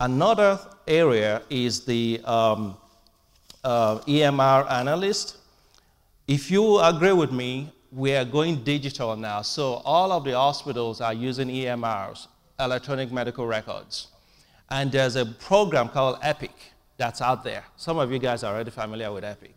Another 0.00 0.58
area 0.86 1.42
is 1.50 1.84
the 1.84 2.20
um, 2.24 2.76
uh, 3.64 3.98
EMR 4.00 4.70
analyst 4.70 5.38
if 6.28 6.50
you 6.50 6.78
agree 6.80 7.14
with 7.14 7.32
me, 7.32 7.72
we 7.90 8.14
are 8.14 8.24
going 8.26 8.62
digital 8.62 9.16
now. 9.16 9.40
So 9.40 9.76
all 9.86 10.12
of 10.12 10.24
the 10.24 10.32
hospitals 10.32 11.00
are 11.00 11.14
using 11.14 11.48
EMRs, 11.48 12.26
electronic 12.60 13.10
medical 13.10 13.46
records. 13.46 14.08
And 14.68 14.92
there's 14.92 15.16
a 15.16 15.24
program 15.24 15.88
called 15.88 16.18
EPIC 16.22 16.52
that's 16.98 17.22
out 17.22 17.44
there. 17.44 17.64
Some 17.76 17.96
of 17.96 18.12
you 18.12 18.18
guys 18.18 18.44
are 18.44 18.54
already 18.54 18.70
familiar 18.70 19.10
with 19.10 19.24
EPIC. 19.24 19.54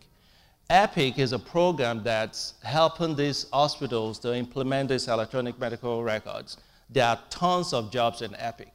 EPIC 0.70 1.20
is 1.20 1.34
a 1.34 1.40
program 1.40 2.04
that's 2.04 2.54
helping 2.64 3.18
these 3.18 3.48
hospitals 3.52 4.18
to 4.20 4.34
implement 4.34 4.88
these 4.88 5.10
electronic 5.10 5.60
medical 5.60 6.04
records. 6.06 6.56
There 6.90 7.06
are 7.06 7.20
tons 7.30 7.74
of 7.74 7.92
jobs 7.92 8.22
in 8.22 8.34
EPIC. 8.36 8.72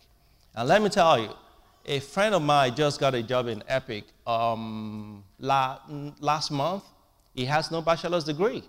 And 0.54 0.68
let 0.68 0.82
me 0.82 0.90
tell 0.90 1.18
you, 1.18 1.30
a 1.86 2.00
friend 2.00 2.34
of 2.34 2.42
mine 2.42 2.74
just 2.74 2.98
got 2.98 3.14
a 3.14 3.22
job 3.22 3.46
in 3.46 3.62
EPIC 3.68 4.04
um, 4.26 5.22
la 5.38 5.78
last 6.20 6.50
month. 6.50 6.82
He 7.32 7.44
has 7.44 7.70
no 7.70 7.80
bachelor's 7.80 8.24
degree. 8.24 8.64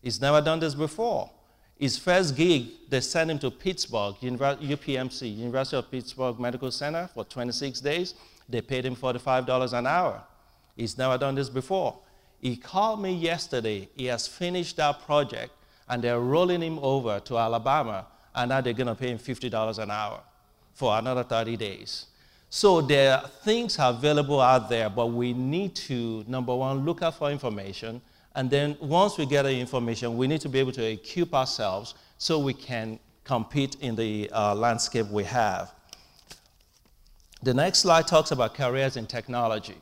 He's 0.00 0.20
never 0.20 0.40
done 0.40 0.60
this 0.60 0.74
before. 0.74 1.30
His 1.78 1.98
first 1.98 2.36
gig, 2.36 2.68
they 2.88 3.00
sent 3.00 3.30
him 3.30 3.38
to 3.40 3.50
Pittsburgh, 3.50 4.14
UPMC, 4.16 5.36
University 5.36 5.76
of 5.76 5.90
Pittsburgh 5.90 6.38
Medical 6.38 6.70
Center, 6.70 7.08
for 7.12 7.24
26 7.24 7.80
days. 7.80 8.14
They 8.48 8.60
paid 8.60 8.84
him 8.84 8.94
$45 8.94 9.72
an 9.72 9.86
hour. 9.86 10.22
He's 10.76 10.96
never 10.98 11.16
done 11.18 11.34
this 11.34 11.48
before. 11.48 11.98
He 12.40 12.56
called 12.56 13.02
me 13.02 13.14
yesterday. 13.14 13.88
He 13.96 14.06
has 14.06 14.28
finished 14.28 14.76
that 14.76 15.04
project, 15.04 15.52
and 15.88 16.02
they're 16.02 16.20
rolling 16.20 16.62
him 16.62 16.78
over 16.80 17.18
to 17.20 17.38
Alabama, 17.38 18.06
and 18.34 18.50
now 18.50 18.60
they're 18.60 18.72
going 18.74 18.86
to 18.86 18.94
pay 18.94 19.08
him 19.10 19.18
$50 19.18 19.78
an 19.78 19.90
hour 19.90 20.20
for 20.74 20.98
another 20.98 21.24
30 21.24 21.56
days. 21.56 22.06
So 22.52 22.80
there 22.80 23.16
are 23.16 23.28
things 23.28 23.76
available 23.78 24.40
out 24.40 24.68
there, 24.68 24.90
but 24.90 25.06
we 25.06 25.32
need 25.32 25.76
to, 25.76 26.24
number 26.26 26.54
one, 26.54 26.84
look 26.84 27.00
out 27.00 27.14
for 27.14 27.30
information. 27.30 28.02
And 28.34 28.50
then 28.50 28.76
once 28.80 29.16
we 29.16 29.24
get 29.24 29.44
the 29.44 29.56
information, 29.56 30.16
we 30.16 30.26
need 30.26 30.40
to 30.40 30.48
be 30.48 30.58
able 30.58 30.72
to 30.72 30.84
equip 30.84 31.32
ourselves 31.32 31.94
so 32.18 32.40
we 32.40 32.52
can 32.52 32.98
compete 33.22 33.76
in 33.80 33.94
the 33.94 34.28
uh, 34.32 34.56
landscape 34.56 35.06
we 35.06 35.22
have. 35.24 35.72
The 37.44 37.54
next 37.54 37.78
slide 37.78 38.08
talks 38.08 38.32
about 38.32 38.54
careers 38.54 38.96
in 38.96 39.06
technology. 39.06 39.76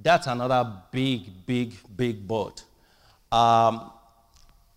That's 0.00 0.28
another 0.28 0.72
big, 0.92 1.44
big, 1.46 1.74
big 1.96 2.28
boat. 2.28 2.62
Um, 3.32 3.90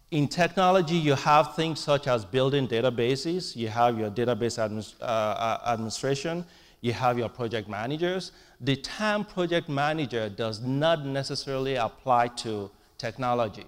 in 0.10 0.27
technology, 0.27 0.95
you 0.95 1.13
have 1.13 1.55
things 1.55 1.79
such 1.79 2.07
as 2.07 2.25
building 2.25 2.67
databases. 2.67 3.55
You 3.55 3.67
have 3.67 3.99
your 3.99 4.10
database 4.10 4.57
administ 4.57 4.95
uh, 4.99 5.05
uh 5.05 5.62
administration 5.67 6.45
you 6.82 6.94
have 6.94 7.17
your 7.17 7.30
project 7.30 7.70
managers. 7.70 8.32
The 8.60 8.76
term 8.76 9.24
project 9.24 9.70
manager 9.70 10.30
does 10.30 10.62
not 10.62 11.06
necessarily 11.06 11.76
apply 11.76 12.30
to 12.44 12.70
technology. 12.98 13.65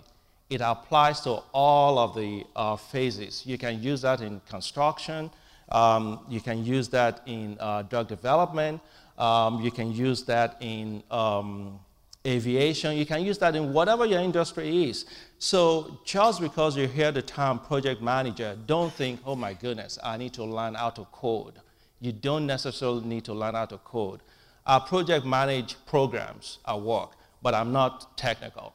It 0.49 0.61
applies 0.61 1.21
to 1.21 1.41
all 1.53 1.97
of 1.97 2.15
the 2.15 2.43
uh, 2.55 2.75
phases. 2.75 3.43
You 3.45 3.57
can 3.57 3.81
use 3.81 4.01
that 4.01 4.21
in 4.21 4.41
construction. 4.49 5.31
Um, 5.69 6.19
you 6.29 6.41
can 6.41 6.65
use 6.65 6.89
that 6.89 7.21
in 7.25 7.57
uh, 7.59 7.83
drug 7.83 8.07
development. 8.07 8.81
Um, 9.17 9.61
you 9.61 9.71
can 9.71 9.93
use 9.93 10.23
that 10.23 10.57
in 10.59 11.03
um, 11.09 11.79
aviation. 12.25 12.97
You 12.97 13.05
can 13.05 13.23
use 13.23 13.37
that 13.39 13.55
in 13.55 13.73
whatever 13.73 14.05
your 14.05 14.19
industry 14.19 14.89
is. 14.89 15.05
So 15.39 15.99
just 16.03 16.41
because 16.41 16.75
you 16.77 16.87
hear 16.87 17.11
the 17.11 17.21
term 17.21 17.59
project 17.59 18.01
manager, 18.01 18.57
don't 18.65 18.91
think, 18.93 19.19
oh 19.25 19.35
my 19.35 19.53
goodness, 19.53 19.97
I 20.03 20.17
need 20.17 20.33
to 20.33 20.43
learn 20.43 20.75
how 20.75 20.89
to 20.91 21.05
code 21.11 21.59
you 22.03 22.11
don't 22.11 22.45
necessarily 22.45 23.05
need 23.05 23.23
to 23.23 23.33
learn 23.33 23.55
how 23.55 23.65
to 23.65 23.77
code. 23.77 24.19
I 24.65 24.79
project 24.79 25.25
manage 25.25 25.77
programs 25.85 26.59
at 26.67 26.79
work, 26.81 27.11
but 27.41 27.53
I'm 27.53 27.71
not 27.71 28.17
technical. 28.17 28.73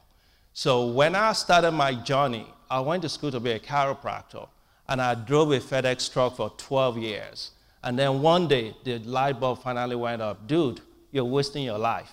So 0.53 0.87
when 0.87 1.13
I 1.13 1.33
started 1.33 1.71
my 1.71 1.93
journey, 1.93 2.47
I 2.71 2.79
went 2.79 3.03
to 3.03 3.09
school 3.09 3.29
to 3.29 3.39
be 3.39 3.51
a 3.51 3.59
chiropractor, 3.59 4.47
and 4.87 4.99
I 4.99 5.13
drove 5.13 5.51
a 5.51 5.59
FedEx 5.59 6.11
truck 6.11 6.37
for 6.37 6.49
12 6.57 6.97
years. 6.97 7.51
And 7.83 7.99
then 7.99 8.23
one 8.23 8.47
day, 8.47 8.75
the 8.83 8.97
light 8.97 9.39
bulb 9.39 9.61
finally 9.61 9.95
went 9.95 10.23
up. 10.23 10.47
Dude, 10.47 10.81
you're 11.11 11.23
wasting 11.23 11.63
your 11.63 11.77
life. 11.77 12.11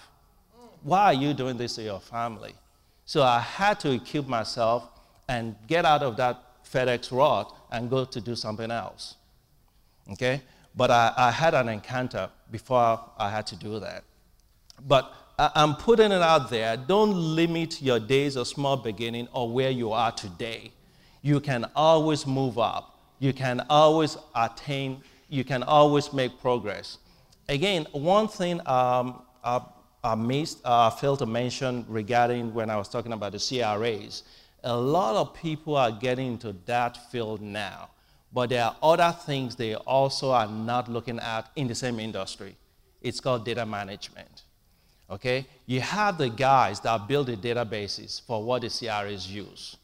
Why 0.83 1.05
are 1.05 1.15
you 1.15 1.33
doing 1.33 1.57
this 1.57 1.77
to 1.77 1.83
your 1.83 2.01
family? 2.01 2.55
So 3.07 3.23
I 3.23 3.41
had 3.41 3.81
to 3.81 3.93
equip 3.93 4.29
myself 4.29 4.87
and 5.29 5.57
get 5.67 5.87
out 5.87 6.03
of 6.03 6.19
that 6.19 6.43
FedEx 6.71 7.11
rut 7.11 7.55
and 7.73 7.89
go 7.89 8.05
to 8.05 8.21
do 8.21 8.37
something 8.37 8.71
else. 8.71 9.15
Okay? 10.13 10.43
But 10.77 10.91
I, 10.91 11.13
I 11.17 11.31
had 11.31 11.55
an 11.55 11.69
encounter 11.69 12.29
before 12.51 13.01
I 13.19 13.31
had 13.31 13.47
to 13.49 13.57
do 13.57 13.81
that. 13.81 14.05
But 14.87 15.13
I, 15.39 15.51
I'm 15.55 15.75
putting 15.75 16.13
it 16.13 16.23
out 16.23 16.51
there. 16.51 16.77
Don't 16.77 17.15
limit 17.15 17.81
your 17.81 17.99
days 17.99 18.37
of 18.37 18.47
small 18.47 18.77
beginning 18.77 19.29
or 19.33 19.51
where 19.51 19.71
you 19.71 19.93
are 19.93 20.13
today. 20.13 20.73
You 21.23 21.41
can 21.41 21.67
always 21.75 22.27
move 22.27 22.59
up. 22.59 22.99
You 23.19 23.33
can 23.33 23.65
always 23.71 24.17
attain. 24.35 25.03
You 25.29 25.45
can 25.45 25.63
always 25.63 26.13
make 26.13 26.39
progress. 26.41 26.99
Again, 27.49 27.87
one 27.93 28.29
thing 28.29 28.61
um, 28.67 29.23
I, 29.43 29.63
I 30.05 30.15
missed, 30.15 30.59
uh, 30.65 30.91
I 30.93 31.01
failed 31.01 31.21
to 31.21 31.27
mention 31.27 31.85
regarding 31.89 32.53
when 32.53 32.71
I 32.71 32.77
was 32.77 32.89
talking 32.89 33.13
about 33.13 33.33
the 33.33 33.39
CRAs, 33.39 34.25
a 34.63 34.77
lot 34.77 35.17
of 35.17 35.35
people 35.35 35.77
are 35.77 35.93
getting 35.93 36.27
into 36.27 36.55
that 36.67 37.11
field 37.11 37.41
now. 37.41 37.89
But 38.37 38.51
there 38.51 38.65
are 38.65 38.77
other 38.83 39.17
things 39.19 39.57
they 39.57 39.75
also 39.77 40.31
are 40.31 40.47
not 40.47 40.91
looking 40.91 41.19
at 41.21 41.51
in 41.57 41.69
the 41.69 41.75
same 41.75 41.99
industry. 41.99 42.55
It's 43.01 43.19
called 43.19 43.47
data 43.47 43.65
management. 43.65 44.43
Okay? 45.09 45.47
You 45.65 45.81
have 45.81 46.19
the 46.19 46.29
guys 46.29 46.79
that 46.81 47.09
build 47.09 47.29
the 47.29 47.37
databases 47.39 48.21
for 48.21 48.45
what 48.45 48.61
the 48.61 48.69
CRAs 48.69 49.27
use. 49.27 49.79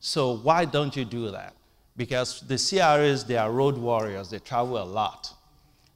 So 0.00 0.36
why 0.36 0.66
don't 0.66 0.94
you 0.94 1.06
do 1.06 1.30
that? 1.30 1.54
Because 1.96 2.42
the 2.42 2.58
CRAs, 2.58 3.24
they 3.24 3.38
are 3.38 3.50
road 3.50 3.78
warriors, 3.78 4.28
they 4.28 4.38
travel 4.38 4.76
a 4.82 4.84
lot. 4.84 5.32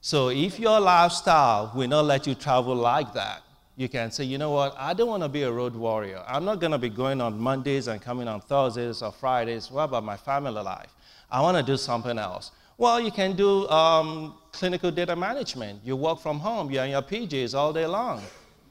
So 0.01 0.31
if 0.31 0.59
your 0.59 0.81
lifestyle 0.81 1.73
will 1.75 1.88
not 1.88 2.07
let 2.07 2.27
you 2.27 2.35
travel 2.35 2.75
like 2.75 3.12
that, 3.12 3.42
you 3.77 3.87
can 3.90 4.11
say, 4.11 4.25
you 4.25 4.38
know 4.38 4.53
what, 4.53 4.75
I 4.79 4.94
don't 4.94 5.09
want 5.09 5.25
to 5.25 5.29
be 5.29 5.42
a 5.42 5.53
road 5.53 5.77
warrior. 5.77 6.25
I'm 6.27 6.47
not 6.47 6.59
going 6.59 6.73
to 6.73 6.79
be 6.79 6.88
going 6.88 7.21
on 7.21 7.38
Mondays 7.38 7.87
and 7.87 8.01
coming 8.01 8.29
on 8.29 8.40
Thursdays 8.40 9.03
or 9.03 9.12
Fridays. 9.12 9.71
What 9.71 9.85
about 9.85 10.05
my 10.05 10.16
family 10.16 10.62
life? 10.62 10.94
I 11.31 11.41
want 11.41 11.57
to 11.57 11.62
do 11.62 11.77
something 11.77 12.19
else. 12.19 12.53
Well, 12.77 13.01
you 13.01 13.11
can 13.11 13.35
do 13.35 13.69
um, 13.69 14.35
clinical 14.53 14.91
data 14.91 15.17
management. 15.17 15.81
You 15.85 15.97
work 15.97 16.21
from 16.21 16.38
home, 16.38 16.71
you're 16.71 16.85
in 16.85 16.91
your 16.91 17.03
PJs 17.03 17.55
all 17.55 17.73
day 17.73 17.87
long, 17.87 18.23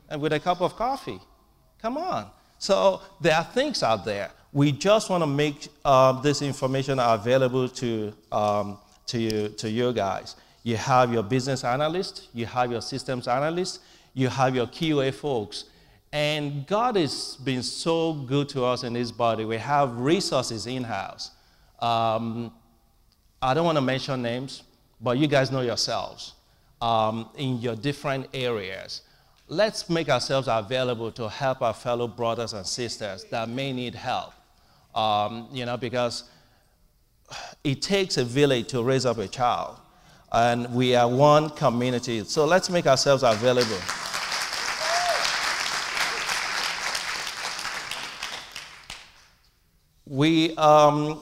and 0.10 0.22
with 0.22 0.34
a 0.34 0.40
cup 0.40 0.62
of 0.62 0.76
coffee. 0.76 1.20
Come 1.82 1.98
on. 1.98 2.30
So 2.58 3.02
there 3.22 3.36
are 3.36 3.44
things 3.44 3.84
out 3.84 4.06
there. 4.06 4.32
We 4.54 4.72
just 4.72 5.10
want 5.10 5.22
to 5.22 5.28
make 5.28 5.68
uh, 5.86 6.14
this 6.22 6.42
information 6.42 7.00
available 7.00 7.70
to, 7.70 8.14
um, 8.32 8.80
to, 9.08 9.20
you, 9.20 9.50
to 9.50 9.70
you 9.70 9.94
guys. 9.94 10.36
You 10.64 10.78
have 10.78 11.14
your 11.14 11.24
business 11.24 11.64
analyst, 11.64 12.30
you 12.34 12.46
have 12.46 12.72
your 12.72 12.82
systems 12.82 13.28
analyst, 13.28 13.82
you 14.14 14.30
have 14.30 14.56
your 14.56 14.68
QA 14.68 15.14
folks. 15.14 15.66
And 16.12 16.66
God 16.66 16.96
has 16.96 17.36
been 17.44 17.62
so 17.62 18.14
good 18.14 18.50
to 18.50 18.64
us 18.64 18.84
in 18.84 18.94
this 18.94 19.12
body. 19.12 19.46
We 19.46 19.58
have 19.58 19.98
resources 20.00 20.66
in 20.66 20.84
house. 20.84 21.32
Um, 21.80 22.52
I 23.42 23.54
don't 23.54 23.66
want 23.66 23.78
to 23.78 23.82
mention 23.82 24.22
names, 24.22 24.64
but 25.00 25.18
you 25.18 25.28
guys 25.28 25.52
know 25.52 25.62
yourselves 25.62 26.34
um, 26.82 27.30
in 27.38 27.60
your 27.60 27.76
different 27.76 28.28
areas. 28.34 29.02
Let's 29.48 29.90
make 29.90 30.10
ourselves 30.10 30.48
available 30.50 31.12
to 31.14 31.30
help 31.30 31.62
our 31.62 31.74
fellow 31.74 32.08
brothers 32.08 32.54
and 32.54 32.66
sisters 32.66 33.24
that 33.26 33.48
may 33.48 33.72
need 33.72 33.96
help. 33.96 34.34
Um, 34.96 35.48
you 35.52 35.66
know, 35.66 35.78
because 35.78 36.24
it 37.64 37.82
takes 37.82 38.18
a 38.18 38.26
village 38.26 38.68
to 38.70 38.82
raise 38.82 39.06
up 39.06 39.20
a 39.20 39.28
child, 39.28 39.78
and 40.32 40.74
we 40.74 40.96
are 40.96 41.08
one 41.08 41.50
community. 41.52 42.24
So 42.24 42.46
let's 42.46 42.70
make 42.70 42.88
ourselves 42.88 43.24
available. 43.24 43.78
We, 50.06 50.56
um, 50.56 51.22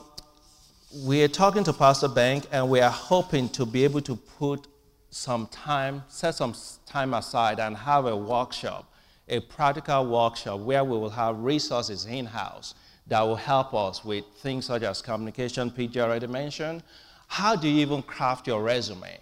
we 1.04 1.22
are 1.22 1.28
talking 1.28 1.62
to 1.64 1.72
Pastor 1.72 2.08
Bank, 2.08 2.46
and 2.52 2.70
we 2.70 2.80
are 2.80 2.90
hoping 2.90 3.48
to 3.50 3.66
be 3.66 3.84
able 3.84 4.00
to 4.02 4.16
put 4.16 4.66
some 5.10 5.46
time, 5.48 6.02
set 6.08 6.34
some 6.34 6.54
time 6.86 7.12
aside, 7.12 7.60
and 7.60 7.76
have 7.76 8.06
a 8.06 8.16
workshop, 8.16 8.90
a 9.28 9.40
practical 9.40 10.06
workshop 10.06 10.60
where 10.60 10.84
we 10.84 10.96
will 10.96 11.10
have 11.10 11.38
resources 11.40 12.06
in 12.06 12.24
house 12.24 12.74
that 13.08 13.20
will 13.20 13.36
help 13.36 13.74
us 13.74 14.04
with 14.04 14.24
things 14.38 14.66
such 14.66 14.82
as 14.82 15.02
communication, 15.02 15.70
PJ 15.70 15.96
already 15.98 16.26
mentioned. 16.26 16.82
How 17.26 17.56
do 17.56 17.68
you 17.68 17.80
even 17.80 18.02
craft 18.02 18.46
your 18.46 18.62
resume? 18.62 19.18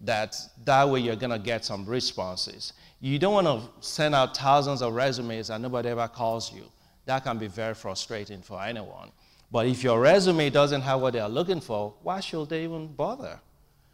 That, 0.00 0.36
that 0.64 0.88
way 0.88 1.00
you're 1.00 1.16
going 1.16 1.30
to 1.30 1.38
get 1.38 1.64
some 1.64 1.86
responses. 1.86 2.74
You 3.00 3.18
don't 3.18 3.32
want 3.32 3.46
to 3.46 3.86
send 3.86 4.14
out 4.14 4.36
thousands 4.36 4.82
of 4.82 4.94
resumes 4.94 5.48
and 5.48 5.62
nobody 5.62 5.88
ever 5.88 6.08
calls 6.08 6.52
you. 6.52 6.64
That 7.06 7.24
can 7.24 7.38
be 7.38 7.46
very 7.46 7.74
frustrating 7.74 8.42
for 8.42 8.62
anyone. 8.62 9.10
But 9.56 9.68
if 9.68 9.82
your 9.82 9.98
resume 10.00 10.50
doesn't 10.50 10.82
have 10.82 11.00
what 11.00 11.14
they're 11.14 11.26
looking 11.30 11.62
for, 11.62 11.94
why 12.02 12.20
should 12.20 12.50
they 12.50 12.64
even 12.64 12.88
bother? 12.88 13.40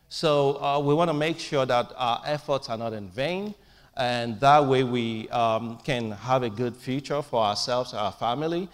So 0.09 0.61
uh, 0.61 0.81
we 0.81 0.93
want 0.93 1.09
to 1.09 1.15
make 1.15 1.39
sure 1.39 1.65
that 1.65 1.93
our 1.97 2.21
efforts 2.27 2.69
are 2.69 2.77
not 2.77 2.93
in 2.93 3.09
vain 3.09 3.55
and 3.97 4.41
that 4.41 4.67
way 4.67 4.83
we 4.83 5.29
um, 5.29 5.79
can 5.85 6.11
have 6.11 6.43
a 6.43 6.51
good 6.51 6.77
future 6.77 7.23
for 7.23 7.45
ourselves 7.45 7.93
and 7.93 8.01
our 8.01 8.11
family. 8.11 8.69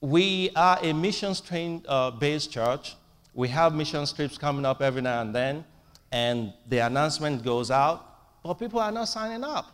We 0.00 0.48
are 0.56 0.78
a 0.82 0.94
missions 0.94 1.42
trained 1.42 1.84
uh, 1.86 2.12
based 2.12 2.50
church. 2.50 2.96
We 3.34 3.48
have 3.48 3.74
mission 3.74 4.06
trips 4.06 4.38
coming 4.38 4.64
up 4.64 4.80
every 4.80 5.02
now 5.02 5.20
and 5.20 5.34
then, 5.34 5.66
and 6.10 6.54
the 6.66 6.78
announcement 6.78 7.44
goes 7.44 7.70
out, 7.70 8.42
but 8.42 8.54
people 8.54 8.80
are 8.80 8.90
not 8.90 9.08
signing 9.08 9.44
up. 9.44 9.66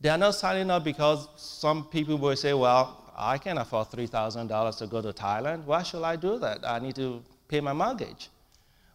They 0.00 0.08
are 0.08 0.16
not 0.16 0.34
signing 0.34 0.70
up 0.70 0.82
because 0.82 1.28
some 1.36 1.84
people 1.84 2.16
will 2.16 2.36
say, 2.36 2.54
Well, 2.54 2.99
I 3.20 3.38
can 3.38 3.58
afford 3.58 3.88
$3,000 3.90 4.78
to 4.78 4.86
go 4.86 5.02
to 5.02 5.12
Thailand. 5.12 5.64
Why 5.64 5.82
should 5.82 6.02
I 6.02 6.16
do 6.16 6.38
that? 6.38 6.66
I 6.66 6.78
need 6.78 6.96
to 6.96 7.22
pay 7.48 7.60
my 7.60 7.72
mortgage. 7.72 8.30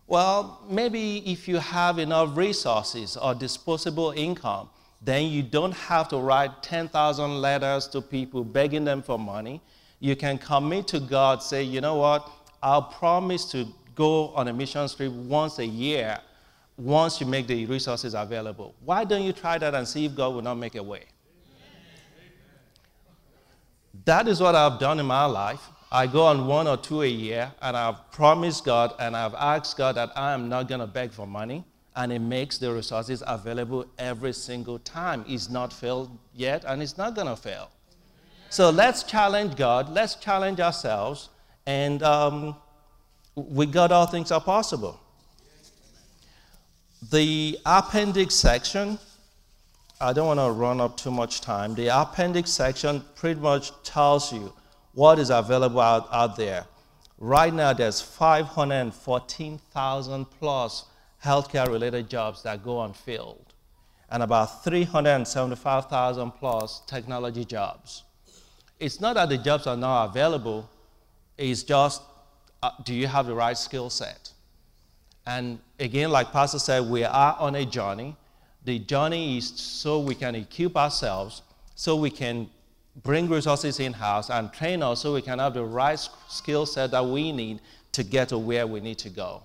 Well, 0.07 0.61
maybe 0.69 1.19
if 1.31 1.47
you 1.47 1.57
have 1.57 1.99
enough 1.99 2.35
resources 2.37 3.17
or 3.17 3.33
disposable 3.33 4.11
income, 4.11 4.69
then 5.01 5.25
you 5.25 5.43
don't 5.43 5.73
have 5.73 6.09
to 6.09 6.17
write 6.17 6.63
10,000 6.63 7.41
letters 7.41 7.87
to 7.87 8.01
people 8.01 8.43
begging 8.43 8.85
them 8.85 9.01
for 9.01 9.19
money. 9.19 9.61
You 9.99 10.15
can 10.15 10.37
commit 10.37 10.87
to 10.89 10.99
God, 10.99 11.41
say, 11.41 11.63
you 11.63 11.81
know 11.81 11.95
what, 11.95 12.29
I'll 12.61 12.83
promise 12.83 13.45
to 13.51 13.67
go 13.95 14.29
on 14.29 14.47
a 14.47 14.53
mission 14.53 14.87
trip 14.89 15.11
once 15.11 15.59
a 15.59 15.65
year 15.65 16.19
once 16.77 17.21
you 17.21 17.25
make 17.25 17.47
the 17.47 17.65
resources 17.65 18.13
available. 18.13 18.75
Why 18.83 19.05
don't 19.05 19.23
you 19.23 19.31
try 19.31 19.57
that 19.57 19.73
and 19.73 19.87
see 19.87 20.05
if 20.05 20.15
God 20.15 20.33
will 20.33 20.41
not 20.41 20.55
make 20.55 20.75
a 20.75 20.83
way? 20.83 21.05
That 24.05 24.27
is 24.27 24.39
what 24.39 24.53
I've 24.55 24.79
done 24.79 24.99
in 24.99 25.05
my 25.07 25.25
life. 25.25 25.61
I 25.91 26.07
go 26.07 26.25
on 26.25 26.45
one 26.45 26.67
or 26.67 26.77
two 26.77 27.01
a 27.01 27.07
year, 27.07 27.51
and 27.61 27.75
I've 27.75 28.11
promised 28.11 28.65
God 28.65 28.93
and 28.99 29.15
I've 29.15 29.33
asked 29.33 29.77
God 29.77 29.95
that 29.95 30.11
I 30.15 30.33
am 30.33 30.47
not 30.47 30.67
going 30.67 30.81
to 30.81 30.87
beg 30.87 31.11
for 31.11 31.25
money, 31.25 31.63
and 31.95 32.11
it 32.11 32.19
makes 32.19 32.57
the 32.57 32.71
resources 32.71 33.23
available 33.25 33.85
every 33.97 34.33
single 34.33 34.77
time. 34.79 35.25
It's 35.27 35.49
not 35.49 35.73
failed 35.73 36.17
yet, 36.33 36.63
and 36.67 36.83
it's 36.83 36.97
not 36.97 37.15
going 37.15 37.27
to 37.27 37.35
fail. 37.35 37.71
So 38.49 38.69
let's 38.69 39.03
challenge 39.03 39.55
God, 39.55 39.89
let's 39.89 40.15
challenge 40.15 40.59
ourselves, 40.59 41.29
and 41.65 42.03
um, 42.03 42.55
with 43.35 43.71
God, 43.71 43.91
all 43.91 44.05
things 44.05 44.31
are 44.31 44.41
possible. 44.41 44.99
The 47.11 47.57
appendix 47.65 48.35
section, 48.35 48.99
I 49.99 50.11
don't 50.11 50.27
want 50.27 50.39
to 50.41 50.51
run 50.51 50.81
up 50.81 50.97
too 50.97 51.11
much 51.11 51.39
time. 51.39 51.73
The 51.73 51.87
appendix 51.87 52.51
section 52.51 53.01
pretty 53.15 53.39
much 53.39 53.71
tells 53.83 54.33
you 54.33 54.51
what 54.93 55.19
is 55.19 55.29
available 55.29 55.79
out, 55.79 56.09
out 56.11 56.35
there. 56.35 56.65
Right 57.17 57.53
now, 57.53 57.71
there's 57.71 58.01
514,000 58.01 60.25
plus 60.25 60.83
healthcare 61.23 61.67
related 61.67 62.09
jobs 62.09 62.43
that 62.43 62.61
go 62.63 62.81
unfilled, 62.81 63.53
and 64.11 64.21
about 64.21 64.65
375,000 64.65 66.31
plus 66.31 66.81
technology 66.87 67.45
jobs. 67.45 68.03
It's 68.79 68.99
not 68.99 69.13
that 69.15 69.29
the 69.29 69.37
jobs 69.37 69.65
are 69.65 69.77
not 69.77 70.09
available, 70.09 70.69
it's 71.37 71.63
just 71.63 72.01
uh, 72.61 72.71
do 72.83 72.93
you 72.93 73.07
have 73.07 73.27
the 73.27 73.33
right 73.33 73.57
skill 73.57 73.89
set? 73.89 74.33
And 75.25 75.59
again, 75.79 76.11
like 76.11 76.33
Pastor 76.33 76.59
said, 76.59 76.89
we 76.89 77.05
are 77.05 77.37
on 77.39 77.55
a 77.55 77.63
journey. 77.65 78.17
The 78.65 78.79
journey 78.79 79.37
is 79.37 79.47
so 79.47 79.99
we 79.99 80.15
can 80.15 80.33
equip 80.33 80.75
ourselves, 80.75 81.43
so 81.75 81.95
we 81.95 82.09
can 82.09 82.49
bring 83.03 83.29
resources 83.29 83.79
in 83.79 83.93
house 83.93 84.31
and 84.31 84.51
train 84.51 84.81
us 84.81 85.01
so 85.01 85.13
we 85.13 85.21
can 85.21 85.37
have 85.37 85.53
the 85.53 85.63
right 85.63 85.99
skill 86.27 86.65
set 86.65 86.89
that 86.91 87.05
we 87.05 87.31
need 87.31 87.61
to 87.91 88.03
get 88.03 88.29
to 88.29 88.39
where 88.39 88.65
we 88.65 88.79
need 88.79 88.97
to 88.97 89.09
go. 89.09 89.43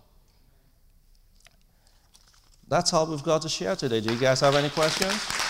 That's 2.66 2.94
all 2.94 3.06
we've 3.06 3.22
got 3.22 3.42
to 3.42 3.48
share 3.50 3.76
today. 3.76 4.00
Do 4.00 4.14
you 4.14 4.18
guys 4.18 4.40
have 4.40 4.54
any 4.54 4.70
questions? 4.70 5.40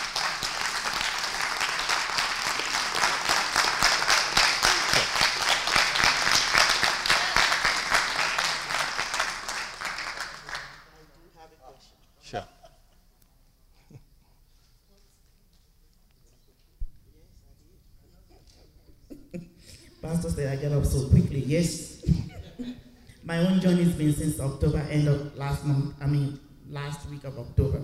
yes. 21.51 22.03
My 23.25 23.39
own 23.39 23.61
journey 23.61 23.85
has 23.85 23.90
been 24.01 24.15
since 24.15 24.41
October, 24.41 24.79
end 24.91 25.07
of 25.09 25.37
last 25.37 25.65
month, 25.67 25.95
I 26.01 26.07
mean, 26.07 26.41
last 26.71 27.09
week 27.11 27.25
of 27.25 27.39
October 27.39 27.83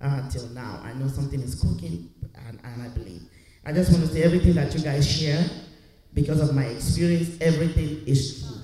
uh, 0.00 0.28
till 0.28 0.48
now. 0.48 0.80
I 0.82 0.92
know 0.94 1.06
something 1.06 1.40
is 1.40 1.54
cooking, 1.54 2.10
and, 2.48 2.58
and 2.64 2.82
I 2.82 2.88
believe. 2.88 3.22
I 3.64 3.72
just 3.72 3.92
want 3.92 4.04
to 4.04 4.12
say 4.12 4.24
everything 4.24 4.54
that 4.54 4.74
you 4.74 4.80
guys 4.80 5.08
share, 5.08 5.44
because 6.14 6.40
of 6.40 6.54
my 6.54 6.64
experience, 6.64 7.40
everything 7.40 8.02
is 8.06 8.40
true. 8.40 8.62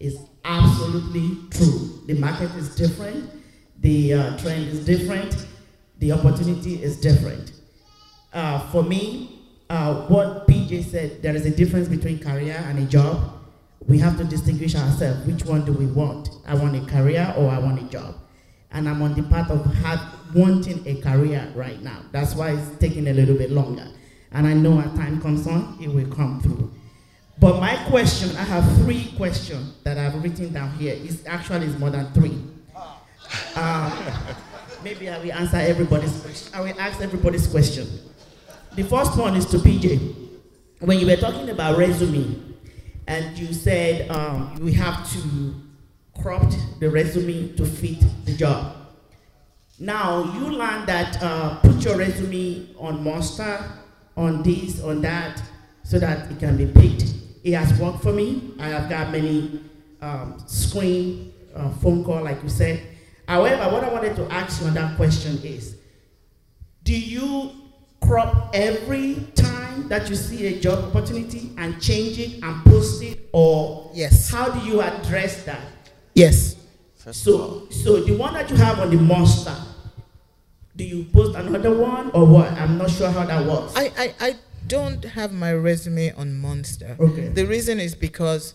It's 0.00 0.16
absolutely 0.44 1.36
true. 1.50 2.02
The 2.06 2.14
market 2.14 2.50
is 2.56 2.74
different, 2.74 3.30
the 3.80 4.14
uh, 4.14 4.38
trend 4.38 4.68
is 4.68 4.84
different, 4.86 5.46
the 5.98 6.12
opportunity 6.12 6.82
is 6.82 6.98
different. 7.00 7.52
Uh, 8.32 8.60
for 8.70 8.82
me, 8.82 9.42
uh, 9.68 10.06
what 10.06 10.48
PJ 10.48 10.84
said, 10.86 11.22
there 11.22 11.36
is 11.36 11.44
a 11.44 11.50
difference 11.50 11.88
between 11.88 12.18
career 12.18 12.64
and 12.66 12.78
a 12.78 12.86
job 12.86 13.33
we 13.86 13.98
have 13.98 14.16
to 14.18 14.24
distinguish 14.24 14.74
ourselves. 14.74 15.26
Which 15.26 15.44
one 15.44 15.64
do 15.64 15.72
we 15.72 15.86
want? 15.86 16.30
I 16.46 16.54
want 16.54 16.76
a 16.76 16.90
career 16.90 17.32
or 17.36 17.50
I 17.50 17.58
want 17.58 17.80
a 17.80 17.84
job. 17.84 18.16
And 18.70 18.88
I'm 18.88 19.02
on 19.02 19.14
the 19.14 19.22
path 19.24 19.50
of 19.50 19.64
have, 19.76 20.00
wanting 20.34 20.82
a 20.86 21.00
career 21.00 21.52
right 21.54 21.80
now. 21.82 22.02
That's 22.10 22.34
why 22.34 22.50
it's 22.52 22.78
taking 22.78 23.08
a 23.08 23.12
little 23.12 23.36
bit 23.36 23.50
longer. 23.50 23.86
And 24.32 24.46
I 24.46 24.54
know 24.54 24.80
as 24.80 24.92
time 24.94 25.20
comes 25.20 25.46
on, 25.46 25.78
it 25.80 25.88
will 25.88 26.12
come 26.12 26.40
through. 26.40 26.72
But 27.38 27.60
my 27.60 27.76
question, 27.88 28.36
I 28.36 28.42
have 28.42 28.64
three 28.78 29.12
questions 29.16 29.74
that 29.84 29.98
I've 29.98 30.22
written 30.22 30.52
down 30.52 30.72
here. 30.72 30.96
It's 30.98 31.24
actually 31.26 31.66
it's 31.66 31.78
more 31.78 31.90
than 31.90 32.12
three. 32.12 32.36
Um, 33.54 33.92
maybe 34.82 35.08
I 35.08 35.18
will 35.18 35.32
answer 35.32 35.56
everybody's 35.56 36.20
question. 36.20 36.54
I 36.54 36.60
will 36.60 36.80
ask 36.80 37.00
everybody's 37.00 37.46
question. 37.46 37.86
The 38.74 38.82
first 38.82 39.16
one 39.16 39.36
is 39.36 39.46
to 39.46 39.58
PJ. 39.58 40.14
When 40.80 40.98
you 40.98 41.06
were 41.06 41.16
talking 41.16 41.48
about 41.50 41.78
resume, 41.78 42.53
and 43.06 43.36
you 43.38 43.52
said 43.52 44.10
um, 44.10 44.54
we 44.60 44.72
have 44.72 45.10
to 45.12 45.54
crop 46.20 46.52
the 46.80 46.88
resume 46.88 47.54
to 47.56 47.66
fit 47.66 48.02
the 48.24 48.34
job. 48.34 48.76
Now 49.78 50.32
you 50.34 50.50
learn 50.50 50.86
that 50.86 51.20
uh, 51.22 51.56
put 51.56 51.84
your 51.84 51.96
resume 51.98 52.74
on 52.78 53.02
Monster, 53.02 53.64
on 54.16 54.42
this, 54.42 54.82
on 54.82 55.02
that, 55.02 55.42
so 55.82 55.98
that 55.98 56.30
it 56.30 56.38
can 56.38 56.56
be 56.56 56.66
picked. 56.66 57.12
It 57.42 57.52
has 57.54 57.78
worked 57.78 58.02
for 58.02 58.12
me. 58.12 58.54
I 58.58 58.68
have 58.68 58.88
got 58.88 59.10
many 59.10 59.60
um, 60.00 60.42
screen 60.46 61.34
uh, 61.54 61.70
phone 61.74 62.04
call, 62.04 62.22
like 62.22 62.42
you 62.42 62.48
said. 62.48 62.80
However, 63.28 63.70
what 63.72 63.84
I 63.84 63.92
wanted 63.92 64.16
to 64.16 64.32
ask 64.32 64.60
you 64.60 64.68
on 64.68 64.74
that 64.74 64.96
question 64.96 65.40
is, 65.42 65.76
do 66.84 66.98
you 66.98 67.50
crop 68.00 68.50
every 68.54 69.26
time 69.74 69.88
that 69.88 70.08
you 70.08 70.16
see 70.16 70.46
a 70.46 70.60
job 70.60 70.84
opportunity 70.84 71.50
and 71.58 71.80
change 71.80 72.18
it 72.18 72.42
and 72.42 72.64
post 72.64 73.02
it 73.02 73.28
or 73.32 73.90
yes. 73.94 74.30
how 74.30 74.50
do 74.50 74.66
you 74.66 74.80
address 74.82 75.44
that? 75.44 75.60
Yes. 76.14 76.56
So 76.96 77.68
so 77.70 78.00
the 78.00 78.16
one 78.16 78.32
that 78.34 78.48
you 78.50 78.56
have 78.56 78.78
on 78.80 78.90
the 78.90 78.96
monster 78.96 79.54
do 80.76 80.84
you 80.84 81.04
post 81.12 81.36
another 81.36 81.76
one 81.76 82.10
or 82.12 82.24
what? 82.24 82.50
I'm 82.52 82.78
not 82.78 82.90
sure 82.90 83.10
how 83.10 83.24
that 83.26 83.46
works. 83.46 83.74
I 83.76 83.92
i, 83.98 84.14
I 84.20 84.36
don't 84.66 85.04
have 85.04 85.32
my 85.32 85.52
resume 85.52 86.12
on 86.12 86.34
monster. 86.34 86.96
Okay. 86.98 87.28
The 87.28 87.44
reason 87.46 87.78
is 87.78 87.94
because 87.94 88.54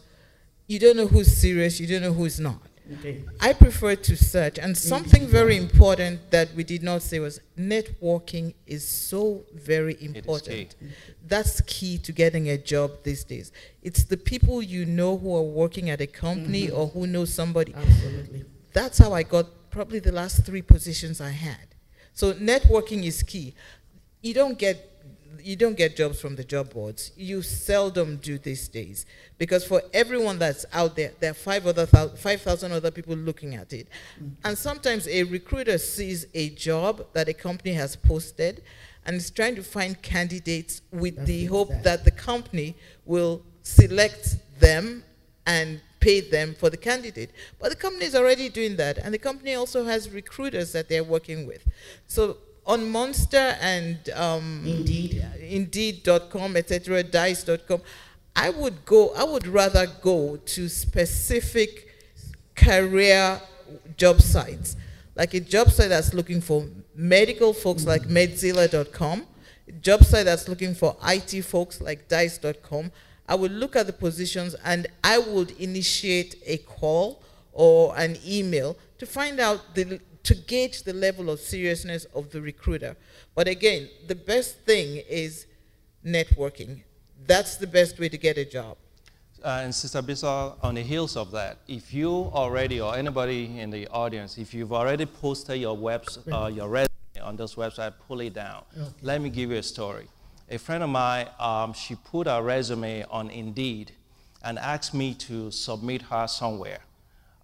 you 0.67 0.79
don't 0.79 0.97
know 0.97 1.08
who's 1.08 1.36
serious 1.36 1.79
you 1.79 1.88
don't 1.88 2.01
know 2.03 2.13
who's 2.13 2.39
not 2.39 2.62
Okay. 2.91 3.23
I 3.39 3.54
prefer 3.54 3.95
to 3.95 4.15
search. 4.17 4.58
And 4.58 4.75
something 4.75 5.28
very 5.28 5.58
important 5.58 6.32
that 6.32 6.54
we 6.56 6.63
did 6.63 6.82
not 6.82 7.02
say 7.02 7.19
was 7.19 7.39
networking 7.58 8.56
is 8.65 8.88
so 8.88 9.43
very 9.54 9.97
important. 10.02 10.75
Key. 10.80 10.88
That's 11.25 11.62
key 11.62 11.97
to 11.99 12.12
getting 12.12 12.49
a 12.49 12.58
job 12.58 12.91
these 13.04 13.23
days. 13.23 13.52
It's 13.84 14.04
the 14.04 14.17
people 14.17 14.62
you 14.62 14.86
know 14.86 15.17
who 15.17 15.36
are 15.36 15.43
working 15.43 15.89
at 15.89 16.02
a 16.02 16.08
company 16.08 16.67
mm-hmm. 16.67 16.78
or 16.78 16.88
who 16.88 17.06
know 17.06 17.25
somebody. 17.25 17.73
Absolutely. 17.75 18.45
That's 18.73 18.97
how 18.97 19.13
I 19.13 19.23
got 19.23 19.45
probably 19.69 19.99
the 19.99 20.12
last 20.12 20.45
three 20.45 20.62
positions 20.62 21.21
I 21.21 21.30
had. 21.30 21.75
So 22.13 22.34
networking 22.34 23.06
is 23.06 23.23
key. 23.23 23.54
You 24.21 24.34
don't 24.34 24.58
get 24.58 24.88
you 25.41 25.55
don't 25.55 25.77
get 25.77 25.95
jobs 25.95 26.19
from 26.19 26.35
the 26.35 26.43
job 26.43 26.73
boards. 26.73 27.11
You 27.15 27.41
seldom 27.41 28.17
do 28.17 28.37
these 28.37 28.67
days 28.67 29.05
because 29.37 29.65
for 29.65 29.81
everyone 29.93 30.39
that's 30.39 30.65
out 30.73 30.95
there, 30.95 31.11
there 31.19 31.31
are 31.31 31.35
five 31.35 31.65
other 31.67 31.85
five 31.85 32.41
thousand 32.41 32.71
other 32.71 32.91
people 32.91 33.15
looking 33.15 33.55
at 33.55 33.73
it, 33.73 33.87
mm-hmm. 34.15 34.29
and 34.43 34.57
sometimes 34.57 35.07
a 35.07 35.23
recruiter 35.23 35.77
sees 35.77 36.25
a 36.33 36.49
job 36.49 37.05
that 37.13 37.29
a 37.29 37.33
company 37.33 37.73
has 37.73 37.95
posted, 37.95 38.63
and 39.05 39.15
is 39.15 39.29
trying 39.29 39.55
to 39.55 39.63
find 39.63 40.01
candidates 40.01 40.81
with 40.91 41.15
that's 41.15 41.27
the 41.27 41.45
hope 41.45 41.69
that. 41.69 41.83
that 41.83 42.05
the 42.05 42.11
company 42.11 42.75
will 43.05 43.41
select 43.63 44.37
them 44.59 45.03
and 45.45 45.81
pay 45.99 46.21
them 46.21 46.55
for 46.57 46.69
the 46.69 46.77
candidate. 46.77 47.31
But 47.59 47.69
the 47.69 47.75
company 47.75 48.05
is 48.05 48.15
already 48.15 48.49
doing 48.49 48.77
that, 48.77 48.97
and 48.97 49.13
the 49.13 49.17
company 49.17 49.53
also 49.53 49.83
has 49.85 50.09
recruiters 50.09 50.71
that 50.73 50.89
they're 50.89 51.03
working 51.03 51.45
with. 51.45 51.67
So 52.07 52.37
on 52.69 52.88
Monster 52.88 53.58
and 53.60 53.97
um, 54.12 54.63
Indeed. 54.65 55.25
Indeed.com, 55.41 56.55
etc., 56.55 57.01
Dice.com, 57.03 57.82
I 58.36 58.51
would 58.51 58.86
go. 58.86 59.10
I 59.15 59.23
would 59.23 59.47
rather 59.47 59.88
go 60.01 60.38
to 60.38 60.69
specific 60.69 61.88
career 62.55 63.41
job 63.97 64.21
sites, 64.21 64.75
like 65.15 65.34
a 65.34 65.39
job 65.39 65.71
site 65.71 65.89
that's 65.89 66.13
looking 66.13 66.41
for 66.41 66.65
medical 66.95 67.53
folks 67.53 67.86
like 67.86 68.03
Medzilla.com, 68.03 69.25
job 69.82 70.03
site 70.03 70.25
that's 70.25 70.47
looking 70.47 70.75
for 70.75 70.95
IT 71.03 71.41
folks 71.41 71.82
like 71.82 72.08
Dice.com. 72.08 72.91
I 73.27 73.36
would 73.36 73.51
look 73.51 73.75
at 73.75 73.88
the 73.88 73.93
positions 73.93 74.55
and 74.63 74.88
I 75.03 75.17
would 75.17 75.51
initiate 75.60 76.36
a 76.45 76.58
call 76.58 77.23
or 77.51 77.97
an 77.97 78.17
email 78.25 78.77
to 78.99 79.05
find 79.05 79.39
out 79.39 79.75
the 79.75 79.99
to 80.23 80.36
gauge 80.36 80.84
the 80.84 80.93
level 80.93 81.29
of 81.29 81.39
seriousness 81.39 82.05
of 82.13 82.32
the 82.32 82.41
recruiter. 82.41 82.95
But 83.36 83.47
again, 83.47 83.89
the 84.08 84.15
best 84.15 84.60
thing 84.60 85.01
is 85.10 85.45
networking. 86.05 86.84
That's 87.25 87.58
the 87.58 87.67
best 87.67 87.99
way 87.99 88.10
to 88.10 88.17
get 88.17 88.38
a 88.38 88.45
job. 88.45 88.77
Uh, 89.43 89.62
and 89.63 89.73
Sister 89.73 90.01
Bissell, 90.01 90.58
on 90.62 90.75
the 90.75 90.82
heels 90.82 91.15
of 91.15 91.32
that, 91.32 91.60
if 91.67 91.93
you 91.93 92.10
already, 92.10 92.82
or 92.82 92.97
anybody 92.97 93.60
in 93.60 93.69
the 93.69 93.88
audience, 93.88 94.38
if 94.38 94.53
you've 94.53 94.73
already 94.73 95.05
posted 95.05 95.62
your 95.62 95.77
webs, 95.77 96.19
uh, 96.32 96.51
your 96.53 96.67
resume 96.67 96.89
on 97.21 97.38
this 97.38 97.55
website, 97.55 97.93
pull 98.05 98.19
it 98.19 98.34
down. 98.34 98.63
Okay. 98.77 98.89
Let 99.01 99.21
me 99.21 99.29
give 99.29 99.51
you 99.51 99.58
a 99.58 99.63
story. 99.63 100.08
A 100.49 100.58
friend 100.58 100.84
of 100.84 100.89
mine, 100.89 101.27
um, 101.39 101.73
she 101.73 101.95
put 101.95 102.27
her 102.27 102.41
resume 102.41 103.05
on 103.10 103.29
Indeed 103.29 103.93
and 104.43 104.60
asked 104.60 104.93
me 104.93 105.13
to 105.13 105.51
submit 105.51 106.01
her 106.03 106.27
somewhere. 106.27 106.79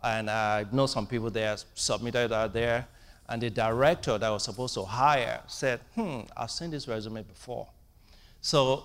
And 0.06 0.30
I 0.30 0.66
know 0.72 0.86
some 0.86 1.08
people 1.08 1.32
there 1.32 1.58
submitted 1.74 2.30
her 2.30 2.48
there. 2.48 2.88
And 3.28 3.42
the 3.42 3.50
director 3.50 4.20
that 4.20 4.30
was 4.30 4.44
supposed 4.44 4.76
to 4.76 4.84
hire 4.84 5.42
said, 5.48 5.80
hmm, 5.96 6.20
I've 6.38 6.52
seen 6.52 6.70
this 6.70 6.88
resume 6.88 7.24
before. 7.24 7.68
So 8.40 8.84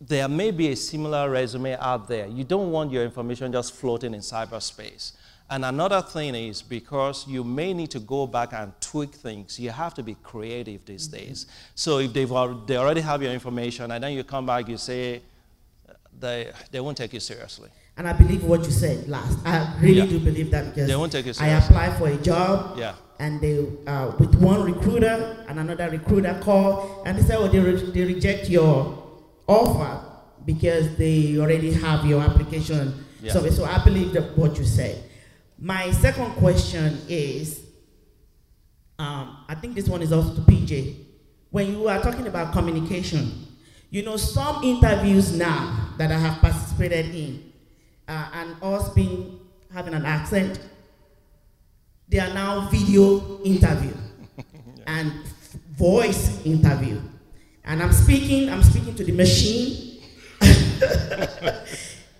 there 0.00 0.28
may 0.28 0.52
be 0.52 0.68
a 0.68 0.76
similar 0.76 1.28
resume 1.28 1.76
out 1.80 2.06
there. 2.06 2.28
You 2.28 2.44
don't 2.44 2.70
want 2.70 2.92
your 2.92 3.02
information 3.02 3.50
just 3.50 3.74
floating 3.74 4.14
in 4.14 4.20
cyberspace. 4.20 5.12
And 5.50 5.64
another 5.64 6.00
thing 6.00 6.36
is 6.36 6.62
because 6.62 7.26
you 7.26 7.42
may 7.42 7.74
need 7.74 7.90
to 7.90 7.98
go 7.98 8.28
back 8.28 8.52
and 8.52 8.72
tweak 8.80 9.14
things, 9.14 9.58
you 9.58 9.70
have 9.70 9.94
to 9.94 10.02
be 10.04 10.14
creative 10.22 10.84
these 10.84 11.08
mm-hmm. 11.08 11.24
days. 11.24 11.46
So 11.74 11.98
if 11.98 12.12
they've 12.12 12.28
they 12.66 12.76
already 12.76 13.00
have 13.00 13.20
your 13.20 13.32
information 13.32 13.90
and 13.90 14.04
then 14.04 14.12
you 14.12 14.22
come 14.22 14.46
back, 14.46 14.68
you 14.68 14.76
say, 14.76 15.22
they, 16.20 16.52
they 16.70 16.78
won't 16.78 16.96
take 16.96 17.12
you 17.12 17.20
seriously. 17.20 17.70
And 17.96 18.06
I 18.06 18.12
believe 18.12 18.44
what 18.44 18.64
you 18.64 18.70
said 18.70 19.08
last. 19.08 19.38
I 19.46 19.74
really 19.80 20.00
yeah. 20.00 20.06
do 20.06 20.18
believe 20.18 20.50
that 20.50 20.66
because 20.66 20.88
they 20.88 20.96
won't 20.96 21.12
take. 21.12 21.26
I 21.40 21.48
applied 21.48 21.96
for 21.96 22.08
a 22.08 22.16
job. 22.16 22.78
Yeah. 22.78 22.94
And 23.18 23.40
they, 23.40 23.66
uh, 23.86 24.12
with 24.18 24.34
one 24.34 24.62
recruiter 24.62 25.44
and 25.48 25.58
another 25.58 25.88
recruiter 25.88 26.38
call, 26.42 27.02
and 27.06 27.16
they 27.16 27.22
said, 27.22 27.36
"Oh, 27.38 27.48
they, 27.48 27.58
re 27.58 27.72
they 27.92 28.04
reject 28.04 28.50
your 28.50 29.02
offer 29.46 30.02
because 30.44 30.96
they 30.96 31.36
already 31.38 31.72
have 31.72 32.06
your 32.06 32.22
application. 32.22 33.04
Yeah. 33.20 33.32
So, 33.32 33.48
so 33.50 33.64
I 33.64 33.82
believe 33.84 34.12
that 34.12 34.36
what 34.38 34.56
you 34.56 34.64
said. 34.64 35.02
My 35.58 35.90
second 35.90 36.32
question 36.32 36.98
is, 37.08 37.60
um, 38.98 39.44
I 39.48 39.54
think 39.54 39.74
this 39.74 39.88
one 39.88 40.02
is 40.02 40.12
also 40.12 40.34
to 40.34 40.40
PJ. 40.42 40.96
When 41.50 41.72
you 41.72 41.88
are 41.88 42.00
talking 42.00 42.26
about 42.26 42.52
communication, 42.52 43.46
you 43.90 44.02
know, 44.02 44.16
some 44.16 44.62
interviews 44.62 45.36
now 45.36 45.94
that 45.98 46.12
I 46.12 46.18
have 46.18 46.40
participated 46.40 47.14
in, 47.14 47.45
uh, 48.08 48.30
and 48.34 48.56
us 48.62 48.88
being 48.90 49.40
having 49.72 49.94
an 49.94 50.04
accent, 50.04 50.60
they 52.08 52.18
are 52.18 52.32
now 52.32 52.68
video 52.68 53.42
interview 53.42 53.92
yeah. 54.36 54.44
and 54.86 55.12
voice 55.72 56.44
interview. 56.44 57.00
And 57.64 57.82
I'm 57.82 57.92
speaking, 57.92 58.48
I'm 58.48 58.62
speaking 58.62 58.94
to 58.94 59.04
the 59.04 59.12
machine. 59.12 60.00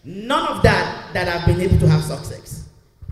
None 0.05 0.47
of 0.49 0.63
that 0.63 1.11
that 1.13 1.29
I've 1.29 1.47
been 1.47 1.61
able 1.61 1.79
to 1.79 1.89
have 1.89 2.03
success. 2.03 2.69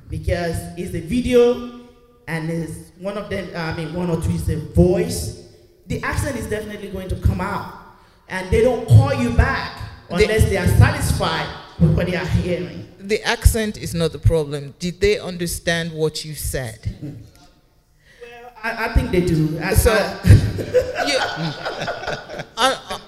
Because 0.08 0.56
it's 0.76 0.94
a 0.94 1.00
video 1.00 1.80
and 2.26 2.50
it's 2.50 2.90
one 2.98 3.16
of 3.16 3.30
them, 3.30 3.48
I 3.54 3.76
mean, 3.76 3.94
one 3.94 4.10
or 4.10 4.20
two 4.20 4.32
is 4.32 4.48
a 4.48 4.56
voice. 4.56 5.48
The 5.86 6.02
accent 6.02 6.36
is 6.36 6.48
definitely 6.48 6.90
going 6.90 7.08
to 7.08 7.16
come 7.16 7.40
out. 7.40 7.72
And 8.28 8.50
they 8.50 8.62
don't 8.62 8.86
call 8.88 9.14
you 9.14 9.30
back 9.30 9.80
unless 10.10 10.44
the, 10.44 10.50
they 10.50 10.56
are 10.56 10.66
satisfied 10.66 11.63
what 11.78 12.06
they 12.06 12.16
are 12.16 12.26
hearing. 12.26 12.88
The 12.98 13.22
accent 13.22 13.76
is 13.76 13.94
not 13.94 14.12
the 14.12 14.18
problem. 14.18 14.74
Did 14.78 15.00
they 15.00 15.18
understand 15.18 15.92
what 15.92 16.24
you 16.24 16.34
said? 16.34 16.78
Mm. 17.02 17.16
I, 18.62 18.86
I 18.86 18.94
think 18.94 19.10
they 19.10 19.20
do. 19.20 19.58
I, 19.62 19.74
so, 19.74 19.92
you, 21.06 21.18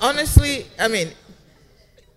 honestly, 0.03 0.67
I 0.79 0.89
mean, 0.89 1.09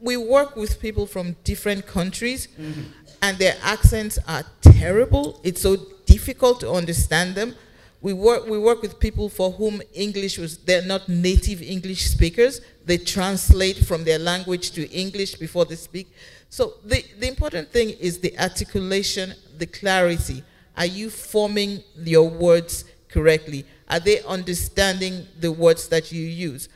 we 0.01 0.17
work 0.17 0.55
with 0.55 0.79
people 0.81 1.05
from 1.07 1.35
different 1.43 1.85
countries, 1.85 2.47
mm 2.59 2.73
-hmm. 2.73 2.83
and 3.21 3.38
their 3.38 3.55
accents 3.63 4.19
are 4.25 4.43
terrible. 4.62 5.39
It's 5.43 5.62
so 5.62 5.77
difficult 6.05 6.59
to 6.59 6.71
understand 6.71 7.35
them. 7.35 7.55
We 8.01 8.13
work, 8.13 8.47
we 8.47 8.57
work 8.57 8.81
with 8.81 8.97
people 8.99 9.29
for 9.29 9.51
whom 9.51 9.81
English 9.93 10.38
was, 10.39 10.57
they're 10.65 10.88
not 10.88 11.07
native 11.07 11.62
English 11.65 12.01
speakers. 12.09 12.62
They 12.89 12.97
translate 12.97 13.78
from 13.86 14.04
their 14.04 14.17
language 14.17 14.71
to 14.71 14.89
English 14.89 15.36
before 15.36 15.63
they 15.63 15.75
speak. 15.75 16.12
So 16.49 16.73
the, 16.84 17.06
the 17.19 17.28
important 17.28 17.71
thing 17.71 17.91
is 17.91 18.17
the 18.17 18.36
articulation, 18.39 19.36
the 19.60 19.67
clarity. 19.67 20.43
Are 20.75 20.88
you 20.88 21.12
forming 21.12 21.84
your 22.04 22.28
words 22.28 22.86
correctly? 23.08 23.63
Are 23.91 23.99
they 23.99 24.23
understanding 24.23 25.28
the 25.39 25.52
words 25.52 25.88
that 25.89 26.12
you 26.12 26.23
use? 26.23 26.67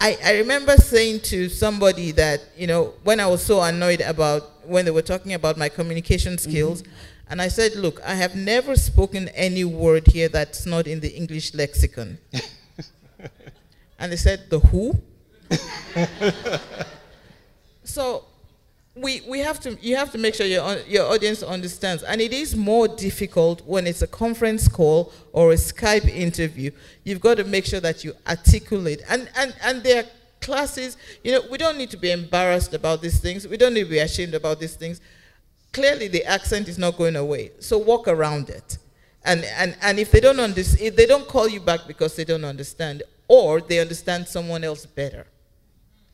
I, 0.00 0.18
I 0.24 0.38
remember 0.38 0.76
saying 0.76 1.20
to 1.30 1.48
somebody 1.48 2.10
that, 2.10 2.40
you 2.56 2.66
know, 2.66 2.94
when 3.04 3.20
I 3.20 3.28
was 3.28 3.40
so 3.40 3.62
annoyed 3.62 4.00
about 4.00 4.66
when 4.66 4.84
they 4.86 4.90
were 4.90 5.02
talking 5.02 5.34
about 5.34 5.56
my 5.56 5.68
communication 5.68 6.32
mm-hmm. 6.32 6.50
skills, 6.50 6.82
mm 6.82 6.88
-hmm. 6.88 7.30
and 7.30 7.40
I 7.42 7.48
said, 7.50 7.76
look, 7.76 8.00
I 8.04 8.14
have 8.16 8.34
never 8.34 8.76
spoken 8.76 9.28
any 9.36 9.64
word 9.64 10.12
here 10.12 10.28
that's 10.28 10.66
not 10.66 10.86
in 10.86 11.00
the 11.00 11.14
English 11.14 11.54
lexicon. 11.54 12.18
and 14.00 14.10
they 14.10 14.18
said, 14.18 14.40
the 14.50 14.58
who? 14.58 14.98
so 17.84 18.24
we, 19.00 19.22
we 19.28 19.40
have 19.40 19.60
to, 19.60 19.78
you 19.80 19.96
have 19.96 20.10
to 20.12 20.18
make 20.18 20.34
sure 20.34 20.46
your, 20.46 20.78
your 20.88 21.06
audience 21.06 21.42
understands. 21.42 22.02
And 22.02 22.20
it 22.20 22.32
is 22.32 22.56
more 22.56 22.88
difficult 22.88 23.62
when 23.66 23.86
it's 23.86 24.02
a 24.02 24.06
conference 24.06 24.68
call 24.68 25.12
or 25.32 25.52
a 25.52 25.56
Skype 25.56 26.08
interview. 26.08 26.70
You've 27.04 27.20
got 27.20 27.36
to 27.36 27.44
make 27.44 27.64
sure 27.64 27.80
that 27.80 28.04
you 28.04 28.14
articulate. 28.26 29.02
And, 29.08 29.30
and, 29.36 29.54
and 29.62 29.82
there 29.82 30.04
are 30.04 30.06
classes, 30.40 30.96
you 31.22 31.32
know, 31.32 31.42
we 31.50 31.58
don't 31.58 31.78
need 31.78 31.90
to 31.90 31.96
be 31.96 32.10
embarrassed 32.10 32.74
about 32.74 33.02
these 33.02 33.20
things. 33.20 33.46
We 33.46 33.56
don't 33.56 33.74
need 33.74 33.84
to 33.84 33.90
be 33.90 33.98
ashamed 33.98 34.34
about 34.34 34.60
these 34.60 34.74
things. 34.74 35.00
Clearly, 35.72 36.08
the 36.08 36.24
accent 36.24 36.68
is 36.68 36.78
not 36.78 36.96
going 36.96 37.16
away. 37.16 37.52
So 37.60 37.78
walk 37.78 38.08
around 38.08 38.48
it. 38.48 38.78
And, 39.24 39.44
and, 39.56 39.76
and 39.82 39.98
if 39.98 40.10
they 40.10 40.20
don't 40.20 40.40
understand, 40.40 40.80
if 40.80 40.96
they 40.96 41.06
don't 41.06 41.28
call 41.28 41.48
you 41.48 41.60
back 41.60 41.80
because 41.86 42.16
they 42.16 42.24
don't 42.24 42.44
understand, 42.44 43.02
or 43.26 43.60
they 43.60 43.78
understand 43.78 44.26
someone 44.26 44.64
else 44.64 44.86
better, 44.86 45.26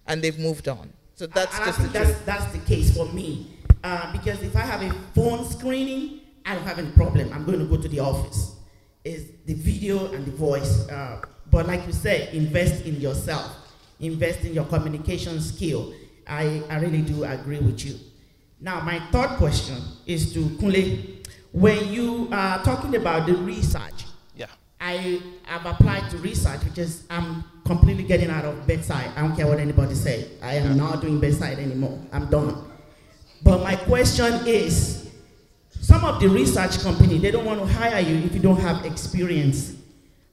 and 0.06 0.22
they've 0.22 0.38
moved 0.38 0.68
on. 0.68 0.92
So 1.14 1.26
that's 1.26 1.58
I, 1.58 1.64
just 1.66 1.80
I 1.80 1.82
the 1.84 1.88
that's, 1.90 2.20
that's 2.20 2.52
the 2.52 2.58
case 2.60 2.96
for 2.96 3.06
me. 3.12 3.50
Uh, 3.82 4.10
because 4.12 4.42
if 4.42 4.56
I 4.56 4.60
have 4.60 4.82
a 4.82 4.92
phone 5.14 5.44
screening, 5.44 6.20
I 6.46 6.54
don't 6.54 6.64
have 6.64 6.78
any 6.78 6.90
problem. 6.90 7.32
I'm 7.32 7.44
going 7.44 7.58
to 7.58 7.66
go 7.66 7.76
to 7.80 7.88
the 7.88 8.00
office. 8.00 8.56
It's 9.04 9.24
the 9.44 9.54
video 9.54 10.12
and 10.12 10.24
the 10.24 10.30
voice. 10.32 10.88
Uh, 10.88 11.20
but 11.50 11.66
like 11.66 11.86
you 11.86 11.92
said, 11.92 12.34
invest 12.34 12.84
in 12.84 13.00
yourself. 13.00 13.54
Invest 14.00 14.40
in 14.40 14.54
your 14.54 14.64
communication 14.64 15.40
skill. 15.40 15.94
I, 16.26 16.62
I 16.70 16.78
really 16.78 17.02
do 17.02 17.24
agree 17.24 17.58
with 17.58 17.84
you. 17.84 17.98
Now, 18.60 18.80
my 18.80 18.98
third 19.12 19.36
question 19.36 19.76
is 20.06 20.32
to 20.32 20.40
Kunle. 20.40 21.22
When 21.52 21.92
you 21.92 22.28
are 22.32 22.62
talking 22.64 22.96
about 22.96 23.26
the 23.26 23.34
research. 23.34 24.06
I 24.84 25.18
have 25.44 25.64
applied 25.64 26.10
to 26.10 26.18
research 26.18 26.62
which 26.62 26.76
is 26.76 27.04
I'm 27.08 27.42
completely 27.64 28.04
getting 28.04 28.28
out 28.28 28.44
of 28.44 28.66
bedside. 28.66 29.10
I 29.16 29.22
don't 29.22 29.34
care 29.34 29.46
what 29.46 29.58
anybody 29.58 29.94
say. 29.94 30.28
I 30.42 30.56
am 30.56 30.76
not 30.76 31.00
doing 31.00 31.18
bedside 31.18 31.58
anymore. 31.58 31.98
I'm 32.12 32.28
done. 32.28 32.70
But 33.42 33.62
my 33.62 33.76
question 33.76 34.46
is, 34.46 35.10
some 35.80 36.04
of 36.04 36.20
the 36.20 36.28
research 36.28 36.80
company, 36.80 37.16
they 37.16 37.30
don't 37.30 37.46
want 37.46 37.60
to 37.60 37.66
hire 37.66 38.00
you 38.00 38.16
if 38.26 38.34
you 38.34 38.40
don't 38.40 38.60
have 38.60 38.84
experience. 38.84 39.74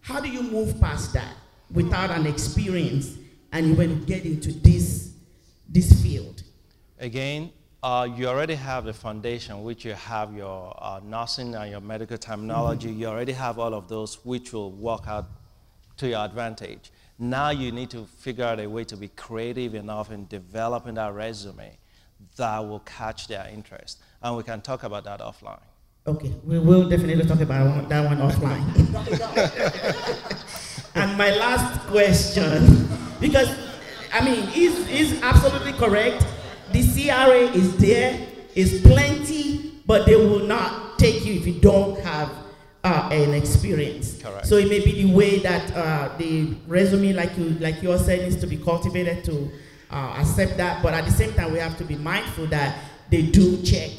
How 0.02 0.20
do 0.20 0.28
you 0.28 0.43
move 0.43 0.82
past 0.82 1.14
that 1.14 1.34
without 1.72 2.12
an 2.12 2.28
experience 2.28 3.16
and 3.54 3.68
you 3.68 3.76
get 4.06 4.26
into 4.26 4.52
this, 4.52 5.14
this 5.70 6.04
field? 6.04 6.43
Again, 6.99 7.52
uh, 7.84 8.08
you 8.16 8.28
already 8.28 8.56
have 8.56 8.86
the 8.86 8.94
foundation, 8.94 9.64
which 9.64 9.84
you 9.84 9.94
have 9.94 10.36
your 10.36 10.76
uh, 10.80 11.00
nursing 11.04 11.56
and 11.56 11.72
your 11.72 11.82
medical 11.82 12.18
terminology. 12.18 12.88
Mm 12.88 12.94
-hmm. 12.94 13.00
You 13.02 13.10
already 13.10 13.34
have 13.34 13.62
all 13.62 13.74
of 13.74 13.88
those, 13.88 14.20
which 14.24 14.54
will 14.54 14.72
work 14.72 15.08
out 15.08 15.26
to 15.98 16.06
your 16.08 16.20
advantage. 16.20 16.92
Now 17.18 17.50
you 17.52 17.72
need 17.72 17.90
to 17.90 18.06
figure 18.20 18.46
out 18.46 18.60
a 18.60 18.68
way 18.68 18.84
to 18.86 18.98
be 18.98 19.08
creative 19.08 19.78
enough 19.78 20.12
in 20.12 20.28
developing 20.28 20.96
that 20.96 21.14
resume 21.14 21.78
that 22.36 22.60
will 22.68 22.82
catch 22.98 23.28
their 23.28 23.48
interest. 23.54 24.00
And 24.22 24.38
we 24.38 24.44
can 24.44 24.62
talk 24.62 24.84
about 24.84 25.04
that 25.04 25.20
offline. 25.20 25.62
Okay, 26.08 26.32
we 26.44 26.58
will 26.60 26.90
definitely 26.90 27.26
talk 27.26 27.42
about 27.42 27.88
that 27.90 28.06
one 28.06 28.18
offline. 28.18 28.66
and 30.96 31.18
my 31.18 31.30
last 31.36 31.80
question, 31.92 32.88
because 33.20 33.50
I 34.14 34.20
mean, 34.26 34.48
he's, 34.48 34.88
he's 34.88 35.22
absolutely 35.22 35.74
correct. 35.74 36.26
The 36.74 36.84
CRA 36.84 37.52
is 37.58 37.78
there, 37.78 38.28
is 38.56 38.82
plenty, 38.82 39.82
but 39.86 40.06
they 40.06 40.16
will 40.16 40.46
not 40.48 40.98
take 40.98 41.26
you 41.26 41.34
if 41.34 41.48
you 41.48 41.60
don't 41.60 42.00
have 42.02 42.32
uh, 42.84 43.10
an 43.12 43.34
experience. 43.34 44.22
Correct. 44.22 44.48
So 44.48 44.58
it 44.58 44.70
may 44.70 44.80
be 44.80 45.04
the 45.04 45.14
way 45.14 45.40
that 45.40 45.76
uh, 45.76 46.18
the 46.18 46.56
resume, 46.68 47.14
like 47.14 47.38
you 47.38 47.50
like 47.60 47.82
you 47.84 47.98
said, 47.98 48.22
needs 48.22 48.38
to 48.38 48.48
be 48.48 48.58
cultivated 48.58 49.24
to 49.26 49.50
uh, 49.90 50.16
accept 50.18 50.58
that. 50.58 50.82
But 50.82 50.94
at 50.94 51.06
the 51.06 51.12
same 51.12 51.34
time, 51.34 51.52
we 51.52 51.60
have 51.60 51.78
to 51.78 51.84
be 51.84 51.96
mindful 51.96 52.48
that 52.48 52.78
they 53.10 53.24
do 53.24 53.62
check 53.62 53.92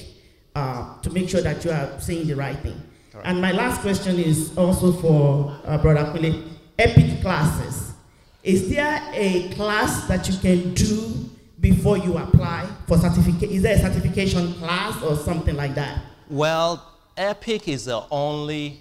uh, 0.54 1.00
to 1.00 1.10
make 1.10 1.28
sure 1.28 1.42
that 1.42 1.64
you 1.64 1.70
are 1.70 2.00
saying 2.00 2.26
the 2.26 2.34
right 2.34 2.58
thing. 2.58 2.80
Correct. 3.12 3.26
And 3.26 3.40
my 3.40 3.52
last 3.52 3.82
question 3.82 4.18
is 4.18 4.56
also 4.56 4.92
for 4.92 5.56
uh, 5.64 5.78
Brother 5.78 6.10
Kunle. 6.12 6.48
Epic 6.78 7.20
classes. 7.20 7.92
Is 8.42 8.68
there 8.70 9.00
a 9.12 9.50
class 9.50 10.08
that 10.08 10.28
you 10.28 10.36
can 10.38 10.74
do 10.74 11.30
before 11.62 11.96
you 11.96 12.18
apply 12.18 12.68
for 12.86 12.98
certificate? 12.98 13.50
Is 13.50 13.62
there 13.62 13.76
a 13.76 13.78
certification 13.78 14.52
class 14.54 15.00
or 15.02 15.16
something 15.16 15.56
like 15.56 15.74
that? 15.76 16.02
Well, 16.28 16.84
EPIC 17.16 17.68
is 17.68 17.84
the 17.86 18.04
only 18.10 18.80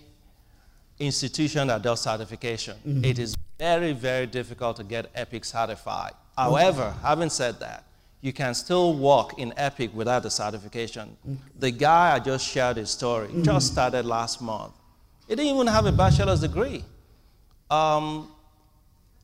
institution 1.00 1.68
that 1.68 1.82
does 1.84 2.02
certification. 2.02 2.76
Mm-hmm. 2.86 3.06
It 3.06 3.20
is 3.20 3.36
very, 3.58 3.94
very 3.94 4.26
difficult 4.26 4.78
to 4.78 4.84
get 4.84 5.12
EPIC 5.16 5.46
certified. 5.46 6.14
However, 6.36 6.94
having 7.04 7.30
said 7.30 7.60
that, 7.60 7.84
you 8.22 8.34
can 8.34 8.54
still 8.54 8.96
work 8.96 9.38
in 9.38 9.54
EPIC 9.58 9.94
without 9.94 10.24
the 10.24 10.32
certification. 10.32 11.16
The 11.60 11.72
guy 11.72 12.16
I 12.16 12.20
just 12.20 12.48
shared 12.48 12.78
his 12.78 12.90
story 12.90 13.30
just 13.42 13.72
started 13.72 14.06
last 14.06 14.42
month. 14.42 14.74
He 15.28 15.36
didn't 15.36 15.54
even 15.54 15.68
have 15.68 15.86
a 15.86 15.92
bachelor's 15.92 16.42
degree. 16.42 16.84
Um, 17.70 18.32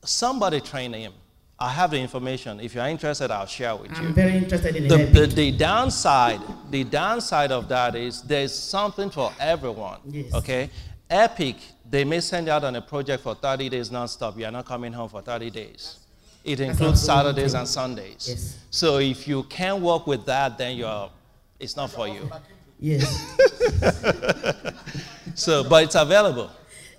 somebody 0.03 0.61
trained 0.61 0.95
him. 0.95 1.13
I 1.59 1.69
have 1.69 1.89
the 1.91 1.97
information. 1.97 2.59
If 2.59 2.75
you're 2.75 2.85
interested, 2.85 3.31
I'll 3.31 3.47
share 3.47 3.75
with 3.75 3.89
you 3.91 3.97
I'm 3.97 4.13
very 4.13 4.37
interested 4.37 4.75
in 4.75 4.87
the, 4.87 4.97
the, 5.05 5.25
the 5.27 5.51
downside 5.51 6.39
the 6.69 6.83
downside 6.83 7.51
of 7.51 7.67
that 7.69 7.95
is 7.95 8.21
there's 8.21 8.53
something 8.53 9.09
for 9.09 9.31
everyone 9.39 9.99
Yes. 10.05 10.33
okay 10.35 10.69
epic 11.09 11.55
they 11.89 12.03
may 12.03 12.19
send 12.19 12.47
you 12.47 12.53
out 12.53 12.63
on 12.63 12.75
a 12.75 12.81
project 12.81 13.23
for 13.23 13.33
30 13.33 13.69
days 13.69 13.91
non-stop 13.91 14.37
you're 14.37 14.51
not 14.51 14.65
coming 14.65 14.91
home 14.93 15.09
for 15.09 15.21
30 15.21 15.49
days 15.49 15.99
it 16.43 16.59
includes 16.59 17.01
saturdays 17.01 17.53
and 17.55 17.67
sundays 17.67 18.27
Yes. 18.29 18.59
so 18.69 18.97
if 18.99 19.27
you 19.27 19.43
can't 19.43 19.81
work 19.81 20.05
with 20.05 20.25
that 20.25 20.57
then 20.57 20.75
you're 20.77 21.09
it's 21.59 21.75
not 21.75 21.89
for 21.89 22.07
you 22.07 22.29
yes. 22.79 23.35
so 25.33 25.63
but 25.67 25.85
it's 25.85 25.95
available 25.95 26.51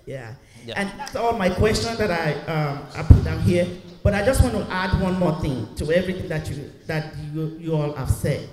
Yeah. 0.05 0.33
Yeah. 0.65 0.73
And 0.81 1.15
all 1.17 1.33
my 1.33 1.49
questions 1.49 1.97
that 1.97 2.11
I 2.11 2.33
um, 2.51 2.79
I 2.95 3.01
put 3.03 3.23
down 3.23 3.39
here. 3.41 3.65
But 4.03 4.13
I 4.13 4.25
just 4.25 4.41
want 4.41 4.55
to 4.55 4.73
add 4.73 5.01
one 5.01 5.19
more 5.19 5.39
thing 5.41 5.75
to 5.75 5.91
everything 5.91 6.27
that 6.29 6.49
you 6.49 6.71
that 6.87 7.13
you, 7.33 7.57
you 7.59 7.75
all 7.75 7.93
have 7.93 8.09
said. 8.09 8.47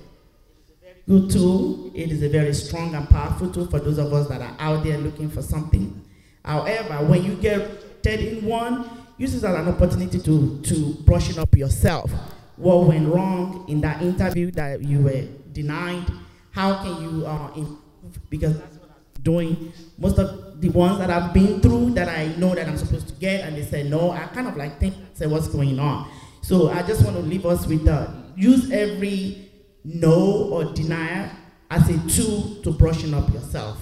It's 0.61 0.71
a 0.71 0.85
very 0.85 1.03
good 1.07 1.31
tool. 1.31 1.93
It 1.95 2.11
is 2.11 2.23
a 2.23 2.29
very 2.29 2.53
strong 2.55 2.95
and 2.95 3.09
powerful 3.09 3.51
tool 3.51 3.67
for 3.67 3.79
those 3.79 3.99
of 3.99 4.13
us 4.13 4.29
that 4.29 4.41
are 4.41 4.57
out 4.59 4.85
there 4.85 4.99
looking 4.99 5.31
for 5.31 5.43
something. 5.43 6.03
However, 6.45 7.05
when 7.07 7.25
you 7.25 7.35
get 7.37 8.03
10 8.03 8.19
in 8.19 8.45
one, 8.45 8.89
use 9.19 9.35
it 9.35 9.45
as 9.45 9.55
an 9.55 9.69
opportunity 9.69 10.19
to 10.19 10.61
to 10.63 10.95
brushing 11.05 11.39
up 11.39 11.55
yourself. 11.57 12.11
What 12.57 12.87
went 12.87 13.09
wrong 13.09 13.67
in 13.69 13.81
that 13.83 14.03
interview 14.03 14.51
that 14.53 14.83
you 14.83 15.01
were 15.03 15.27
denied? 15.53 16.07
How 16.53 16.83
can 16.83 17.03
you 17.03 17.27
uh, 17.27 17.49
improve? 17.55 18.31
Because 18.31 18.59
that's 18.59 18.77
what 18.77 18.91
I'm 18.91 19.23
doing. 19.23 19.73
Most 19.99 20.19
of 20.19 20.61
the 20.61 20.71
ones 20.71 20.99
that 20.99 21.11
I've 21.11 21.35
been 21.35 21.61
through 21.61 21.91
that 21.95 22.09
I 22.09 22.29
know 22.39 22.55
that 22.55 22.67
I'm 22.67 22.79
supposed 22.79 23.09
to 23.09 23.15
get, 23.15 23.45
and 23.45 23.57
they 23.57 23.63
say 23.63 23.83
no, 23.89 24.11
I 24.11 24.21
kind 24.29 24.49
of 24.49 24.57
like 24.57 24.81
think, 24.81 24.95
say 25.17 25.27
what's 25.27 25.49
going 25.49 25.79
on. 25.79 26.11
So 26.43 26.71
I 26.71 26.83
just 26.83 27.03
want 27.05 27.17
to 27.17 27.23
leave 27.23 27.47
us 27.47 27.67
with 27.67 27.89
uh, 27.89 28.09
use 28.37 28.71
every 28.71 29.51
no 29.85 30.49
or 30.53 30.65
denial 30.75 31.31
as 31.71 31.89
a 31.89 31.99
tool 32.09 32.63
to 32.63 32.71
brushing 32.73 33.15
up 33.15 33.33
yourself. 33.33 33.79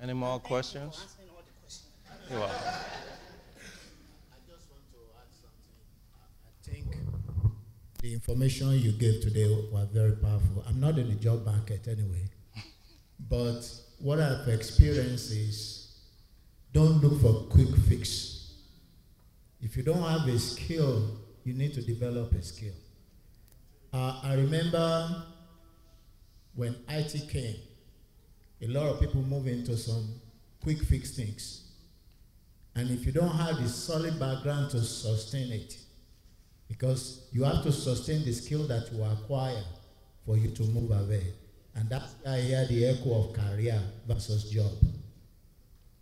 any 0.00 0.12
more 0.12 0.38
questions 0.40 1.04
You're 2.30 2.38
welcome. 2.40 2.56
I 6.46 6.70
think 6.70 6.96
the 8.00 8.12
information 8.12 8.70
you 8.72 8.92
gave 8.92 9.20
today 9.22 9.46
was 9.72 9.88
very 9.92 10.12
powerful. 10.12 10.62
I'm 10.68 10.78
not 10.80 10.98
in 10.98 11.08
the 11.08 11.14
job 11.14 11.44
market 11.46 11.88
anyway, 11.88 12.28
but 13.28 13.62
what 13.98 14.20
I've 14.20 14.48
experienced 14.48 15.32
is 15.32 15.78
don't 16.72 17.02
look 17.02 17.20
for 17.20 17.32
quick 17.50 17.74
fix. 17.88 18.52
If 19.60 19.76
you 19.76 19.82
don't 19.82 20.02
have 20.02 20.28
a 20.28 20.38
skill, 20.38 21.18
you 21.44 21.54
need 21.54 21.74
to 21.74 21.82
develop 21.82 22.32
a 22.32 22.42
skill. 22.42 22.74
Uh, 23.92 24.20
I 24.22 24.34
remember 24.34 25.24
when 26.54 26.76
IT 26.88 27.28
came, 27.30 27.56
a 28.60 28.66
lot 28.68 28.86
of 28.86 29.00
people 29.00 29.22
move 29.22 29.46
into 29.46 29.76
some 29.76 30.20
quick 30.62 30.82
fix 30.82 31.12
things. 31.12 31.64
And 32.74 32.90
if 32.90 33.06
you 33.06 33.12
don't 33.12 33.34
have 33.34 33.56
the 33.60 33.68
solid 33.68 34.20
background 34.20 34.70
to 34.70 34.80
sustain 34.82 35.52
it, 35.52 35.76
because 36.68 37.28
you 37.32 37.44
have 37.44 37.62
to 37.62 37.72
sustain 37.72 38.24
the 38.24 38.32
skill 38.32 38.66
that 38.68 38.92
you 38.92 39.02
acquire 39.02 39.64
for 40.26 40.36
you 40.36 40.50
to 40.50 40.62
move 40.64 40.90
away. 40.90 41.32
And 41.78 41.88
that's 41.88 42.16
why 42.22 42.32
I 42.32 42.40
hear 42.40 42.66
the 42.66 42.86
echo 42.86 43.28
of 43.28 43.32
career 43.34 43.80
versus 44.08 44.50
job. 44.50 44.72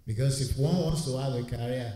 Because 0.07 0.41
if 0.41 0.57
one 0.57 0.75
wants 0.75 1.05
to 1.05 1.19
have 1.19 1.35
a 1.35 1.43
career, 1.43 1.93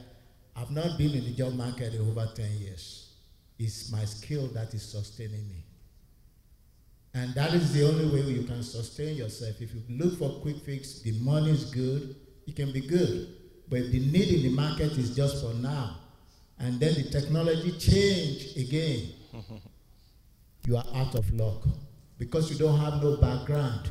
I've 0.55 0.71
not 0.71 0.99
been 0.99 1.13
in 1.13 1.25
the 1.25 1.33
job 1.33 1.55
market 1.55 1.95
in 1.95 2.03
over 2.03 2.29
10 2.35 2.45
years. 2.59 3.15
It's 3.59 3.91
my 3.91 4.05
skill 4.05 4.49
that 4.49 4.75
is 4.75 4.83
sustaining 4.83 5.49
me. 5.49 5.65
And 7.15 7.35
that 7.35 7.55
is 7.55 7.73
the 7.73 7.89
only 7.89 8.07
way 8.11 8.21
you 8.29 8.43
can 8.43 8.63
sustain 8.63 9.17
yourself. 9.17 9.57
If 9.61 9.73
you 9.75 9.83
look 9.89 10.19
for 10.19 10.29
quick 10.43 10.59
fix, 10.59 11.01
the 11.01 11.13
money 11.13 11.51
is 11.51 11.65
good, 11.65 12.17
it 12.47 12.57
can 12.57 12.73
be 12.73 12.83
good. 12.83 13.35
But 13.71 13.91
the 13.91 14.01
need 14.01 14.29
in 14.29 14.43
the 14.43 14.51
market 14.51 14.93
is 14.99 15.17
just 15.17 15.43
for 15.43 15.55
now, 15.55 15.97
and 16.59 16.79
then 16.79 16.95
the 16.95 17.05
technology 17.05 17.73
change 17.79 18.57
again, 18.57 19.13
you 20.67 20.77
are 20.77 20.87
out 20.93 21.15
of 21.15 21.33
luck 21.33 21.63
because 22.21 22.53
you 22.53 22.57
don't 22.59 22.79
have 22.79 23.03
no 23.03 23.17
background. 23.17 23.91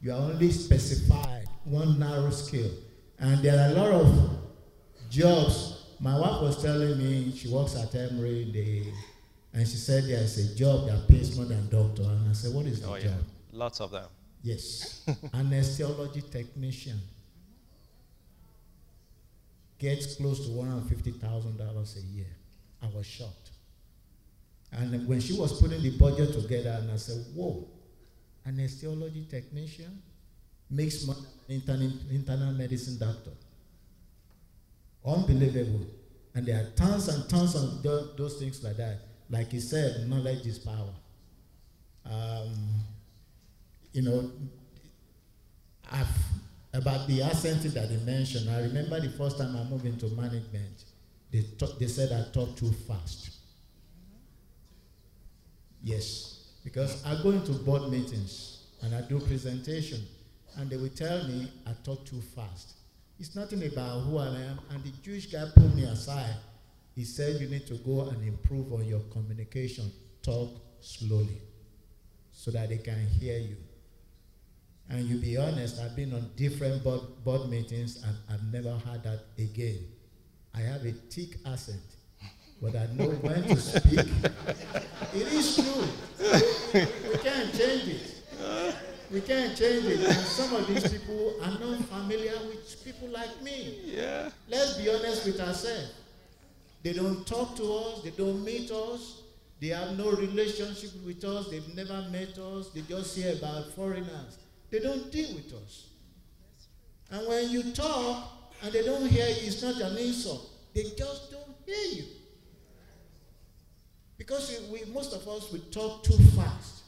You 0.00 0.12
are 0.12 0.20
only 0.20 0.50
specified 0.50 1.46
one 1.64 1.98
narrow 1.98 2.30
skill, 2.30 2.70
and 3.18 3.42
there 3.42 3.58
are 3.58 3.72
a 3.72 3.74
lot 3.74 3.92
of 3.92 4.30
jobs. 5.10 5.84
My 6.00 6.18
wife 6.18 6.40
was 6.40 6.62
telling 6.62 6.96
me 6.96 7.32
she 7.36 7.48
works 7.48 7.74
at 7.76 7.94
Emory 7.94 8.94
and 9.52 9.66
she 9.66 9.76
said 9.76 10.04
there 10.04 10.22
is 10.22 10.38
a 10.38 10.54
job 10.54 10.86
that 10.86 11.08
pays 11.08 11.36
more 11.36 11.46
than 11.46 11.68
doctor. 11.68 12.02
And 12.04 12.28
I 12.30 12.32
said, 12.32 12.54
what 12.54 12.66
is 12.66 12.80
the 12.80 12.88
oh 12.88 12.94
yeah 12.94 13.02
job? 13.02 13.24
lots 13.52 13.80
of 13.80 13.90
them 13.90 14.08
Yes, 14.42 15.02
anesthesiology 15.34 16.30
technician 16.30 17.00
gets 19.78 20.14
close 20.14 20.46
to 20.46 20.52
one 20.52 20.68
hundred 20.68 20.88
fifty 20.88 21.10
thousand 21.10 21.56
dollars 21.58 21.96
a 21.96 22.16
year. 22.16 22.26
I 22.82 22.86
was 22.96 23.04
shocked, 23.06 23.47
and 24.72 25.06
when 25.08 25.20
she 25.20 25.32
was 25.32 25.60
putting 25.60 25.82
the 25.82 25.96
budget 25.98 26.32
together, 26.32 26.78
and 26.80 26.90
I 26.90 26.96
said, 26.96 27.24
"Whoa, 27.34 27.66
anesthesiology 28.46 29.28
technician 29.28 30.02
makes 30.70 31.06
an 31.08 31.16
internal, 31.48 31.92
internal 32.10 32.52
medicine 32.52 32.98
doctor. 32.98 33.32
Unbelievable." 35.04 35.86
And 36.34 36.46
there 36.46 36.60
are 36.60 36.70
tons 36.76 37.08
and 37.08 37.28
tons 37.28 37.54
of 37.54 37.82
tho- 37.82 38.12
those 38.16 38.36
things 38.36 38.62
like 38.62 38.76
that. 38.76 38.98
Like 39.30 39.50
he 39.50 39.60
said, 39.60 40.08
knowledge 40.08 40.46
is 40.46 40.58
power. 40.58 40.94
Um, 42.04 42.54
you 43.92 44.02
know, 44.02 44.30
I've, 45.90 46.06
about 46.72 47.08
the 47.08 47.22
accent 47.22 47.62
that 47.74 47.90
he 47.90 47.96
mentioned, 47.98 48.48
I 48.50 48.60
remember 48.60 49.00
the 49.00 49.10
first 49.10 49.38
time 49.38 49.56
I 49.56 49.64
moved 49.64 49.86
into 49.86 50.06
management, 50.08 50.84
they, 51.32 51.44
they 51.78 51.88
said 51.88 52.12
I 52.12 52.30
talk 52.32 52.56
too 52.56 52.70
fast. 52.86 53.37
Yes, 55.82 56.52
because 56.64 57.04
I 57.04 57.20
go 57.22 57.30
into 57.30 57.52
board 57.52 57.90
meetings 57.90 58.64
and 58.82 58.94
I 58.94 59.02
do 59.02 59.20
presentation, 59.20 60.00
and 60.56 60.68
they 60.68 60.76
will 60.76 60.88
tell 60.88 61.26
me 61.26 61.50
I 61.66 61.72
talk 61.84 62.04
too 62.04 62.20
fast. 62.20 62.74
It's 63.18 63.34
nothing 63.34 63.64
about 63.64 64.00
who 64.02 64.18
I 64.18 64.28
am, 64.28 64.60
and 64.70 64.82
the 64.84 64.90
Jewish 65.02 65.26
guy 65.26 65.44
pulled 65.54 65.74
me 65.74 65.84
aside. 65.84 66.36
He 66.94 67.04
said 67.04 67.40
you 67.40 67.48
need 67.48 67.66
to 67.68 67.74
go 67.74 68.08
and 68.08 68.26
improve 68.26 68.72
on 68.72 68.84
your 68.84 69.00
communication. 69.12 69.90
Talk 70.22 70.50
slowly 70.80 71.40
so 72.32 72.50
that 72.52 72.68
they 72.68 72.78
can 72.78 73.06
hear 73.06 73.38
you. 73.38 73.56
And 74.88 75.06
you 75.06 75.18
be 75.18 75.36
honest, 75.36 75.80
I've 75.80 75.94
been 75.94 76.14
on 76.14 76.30
different 76.36 76.82
board, 76.82 77.00
board 77.24 77.48
meetings 77.50 78.02
and 78.02 78.16
I've 78.30 78.52
never 78.52 78.76
had 78.78 79.02
that 79.04 79.20
again. 79.38 79.80
I 80.54 80.60
have 80.60 80.84
a 80.86 80.92
thick 80.92 81.36
accent, 81.46 81.82
but 82.60 82.74
I 82.76 82.86
know 82.94 83.10
when 83.10 83.42
to 83.44 83.56
speak. 83.56 83.98
it 85.14 85.32
is 85.32 85.56
true. 85.56 85.84
We 86.72 87.18
can't 87.18 87.54
change 87.54 87.88
it. 87.88 88.74
we 89.10 89.20
can't 89.20 89.56
change 89.56 89.84
it. 89.84 90.00
And 90.00 90.26
some 90.26 90.54
of 90.54 90.66
these 90.66 90.90
people 90.92 91.34
are 91.42 91.58
not 91.58 91.84
familiar 91.84 92.34
with 92.46 92.84
people 92.84 93.08
like 93.08 93.40
me. 93.42 93.78
Yeah. 93.84 94.30
Let's 94.48 94.76
be 94.76 94.88
honest 94.90 95.26
with 95.26 95.40
ourselves. 95.40 95.92
They 96.82 96.92
don't 96.92 97.26
talk 97.26 97.56
to 97.56 97.64
us, 97.74 98.02
they 98.02 98.10
don't 98.10 98.44
meet 98.44 98.70
us, 98.70 99.22
they 99.60 99.68
have 99.68 99.98
no 99.98 100.12
relationship 100.12 100.90
with 101.04 101.22
us, 101.24 101.48
they've 101.50 101.74
never 101.74 102.06
met 102.10 102.38
us, 102.38 102.68
they 102.70 102.82
just 102.82 103.16
hear 103.16 103.32
about 103.34 103.72
foreigners. 103.72 104.38
They 104.70 104.78
don't 104.78 105.10
deal 105.10 105.34
with 105.34 105.52
us. 105.54 105.86
And 107.10 107.26
when 107.26 107.50
you 107.50 107.72
talk 107.72 108.52
and 108.62 108.72
they 108.72 108.84
don't 108.84 109.06
hear 109.06 109.26
you, 109.26 109.48
it's 109.48 109.62
not 109.62 109.80
an 109.80 109.96
insult. 109.96 110.48
They 110.74 110.82
just 110.96 111.32
don't 111.32 111.56
hear 111.66 111.94
you. 111.96 112.04
Because 114.18 114.60
we, 114.70 114.82
most 114.92 115.14
of 115.14 115.26
us, 115.28 115.50
we 115.52 115.60
talk 115.70 116.02
too 116.02 116.18
fast. 116.36 116.82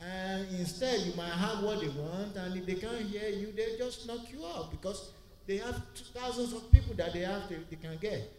And 0.00 0.46
instead, 0.58 1.00
you 1.00 1.14
might 1.14 1.32
have 1.32 1.62
what 1.62 1.80
they 1.80 1.88
want, 1.88 2.36
and 2.36 2.56
if 2.56 2.64
they 2.66 2.74
can't 2.74 3.00
hear 3.00 3.28
you, 3.28 3.52
they 3.52 3.76
just 3.76 4.06
knock 4.06 4.20
you 4.32 4.46
out 4.46 4.70
because 4.70 5.10
they 5.46 5.56
have 5.56 5.80
thousands 6.14 6.52
of 6.52 6.70
people 6.70 6.94
that 6.94 7.12
they 7.12 7.20
have 7.20 7.48
they, 7.48 7.56
they 7.70 7.76
can 7.76 7.96
get. 7.98 8.32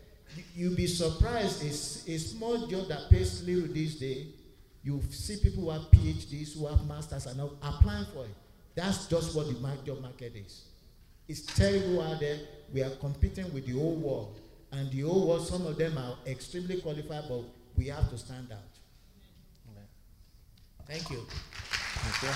You'll 0.56 0.76
be 0.76 0.88
surprised. 0.88 1.64
A, 1.64 2.12
a 2.14 2.18
small 2.18 2.68
job 2.68 2.88
that 2.90 3.10
pays 3.10 3.44
little 3.44 3.74
these 3.74 4.00
days, 4.00 4.28
you 4.84 5.02
see 5.10 5.38
people 5.38 5.64
who 5.64 5.70
have 5.72 5.84
PhDs, 5.92 6.58
who 6.58 6.68
have 6.68 6.86
masters, 6.86 7.26
and 7.26 7.42
are 7.42 7.50
applying 7.64 8.06
for 8.14 8.26
it. 8.26 8.36
That's 8.76 9.08
just 9.08 9.36
what 9.36 9.48
the 9.48 9.54
job 9.86 10.02
market 10.02 10.34
is. 10.36 10.66
It's 11.28 11.42
terrible 11.42 12.02
out 12.02 12.20
there. 12.20 12.40
We 12.74 12.84
are 12.84 12.92
competing 12.92 13.52
with 13.54 13.66
the 13.66 13.74
whole 13.74 13.96
world. 13.96 14.40
And 14.72 14.92
the 14.92 15.02
whole 15.02 15.28
world, 15.28 15.48
some 15.48 15.66
of 15.66 15.78
them 15.78 15.98
are 15.98 16.18
extremely 16.26 16.80
qualified, 16.82 17.24
but 17.28 17.44
we 17.78 17.86
have 17.88 18.10
to 18.10 18.18
stand 18.18 18.52
out. 18.52 18.74
Amen. 19.70 19.86
Thank 20.88 21.12
you. 21.12 21.24
Thank 21.30 22.24
you. 22.24 22.30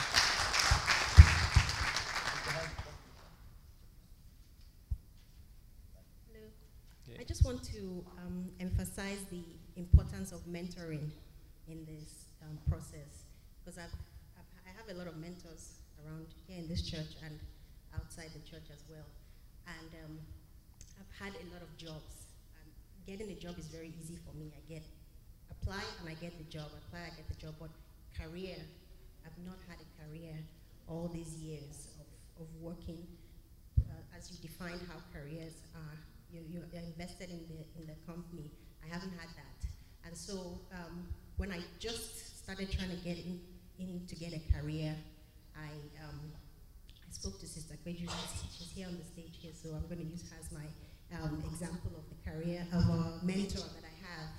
Hello. 6.28 7.20
I 7.20 7.24
just 7.24 7.44
want 7.44 7.64
to 7.64 8.06
um, 8.20 8.50
emphasize 8.60 9.26
the 9.32 9.44
importance 9.78 10.32
of 10.32 10.46
mentoring 10.46 11.10
in 11.68 11.86
this 11.86 12.26
um, 12.44 12.60
process 12.70 13.26
because 13.60 13.80
I've, 13.80 13.94
I've, 14.38 14.46
I 14.68 14.70
have 14.78 14.96
a 14.96 15.00
lot 15.00 15.08
of 15.08 15.18
mentors 15.18 15.80
around 16.06 16.28
here 16.48 16.60
in 16.60 16.68
this 16.68 16.84
church 16.88 17.18
and 17.26 17.40
outside 17.96 18.30
the 18.34 18.48
church 18.48 18.70
as 18.72 18.84
well. 18.88 19.06
And 19.66 19.90
um, 20.06 20.20
I've 21.00 21.26
had 21.26 21.34
a 21.34 21.46
lot 21.52 21.64
of 21.64 21.76
jobs. 21.78 22.30
And 22.62 22.70
getting 23.08 23.32
a 23.36 23.40
job 23.40 23.58
is 23.58 23.66
very 23.66 23.92
easy 24.00 24.18
for 24.26 24.38
me. 24.38 24.54
I 24.56 24.62
get 24.72 24.84
apply 25.52 25.84
and 26.00 26.10
I 26.10 26.16
get 26.20 26.38
the 26.38 26.48
job. 26.52 26.68
Apply, 26.88 27.00
I 27.06 27.16
get 27.16 27.28
the 27.28 27.40
job. 27.40 27.56
But 27.60 27.70
career, 28.18 28.56
I've 29.26 29.38
not 29.46 29.58
had 29.68 29.78
a 29.80 29.90
career 30.00 30.36
all 30.88 31.10
these 31.14 31.36
years 31.38 31.88
of, 32.00 32.44
of 32.44 32.48
working. 32.60 33.06
Uh, 33.80 34.18
as 34.18 34.32
you 34.32 34.38
define 34.42 34.80
how 34.88 34.98
careers 35.14 35.54
are, 35.76 35.98
you, 36.32 36.42
you're 36.50 36.82
invested 36.82 37.30
in 37.30 37.42
the, 37.48 37.62
in 37.80 37.88
the 37.88 37.96
company. 38.06 38.52
I 38.84 38.94
haven't 38.94 39.12
had 39.12 39.30
that. 39.36 39.60
And 40.06 40.18
so 40.18 40.60
um, 40.74 41.08
when 41.38 41.52
I 41.52 41.60
just 41.80 42.44
started 42.44 42.72
trying 42.72 42.90
to 42.90 43.02
get 43.04 43.18
in, 43.18 43.40
in 43.80 44.06
to 44.08 44.16
get 44.16 44.34
a 44.34 44.42
career, 44.54 44.96
I, 45.56 45.70
um, 46.04 46.20
I 46.32 47.12
spoke 47.12 47.40
to 47.40 47.48
Sister 47.48 47.76
Peju. 47.86 48.10
She's 48.58 48.72
here 48.72 48.88
on 48.88 48.98
the 48.98 49.06
stage 49.06 49.38
here, 49.42 49.52
so 49.54 49.70
I'm 49.76 49.86
going 49.88 50.00
to 50.00 50.10
use 50.10 50.24
her 50.30 50.38
as 50.40 50.52
my 50.52 50.66
um, 51.20 51.44
example 51.52 51.92
of 51.98 52.04
the 52.10 52.32
career 52.32 52.66
of 52.74 52.84
a 52.84 53.26
mentor 53.26 53.68
that 53.76 53.84
I 53.84 53.96
have. 54.08 54.30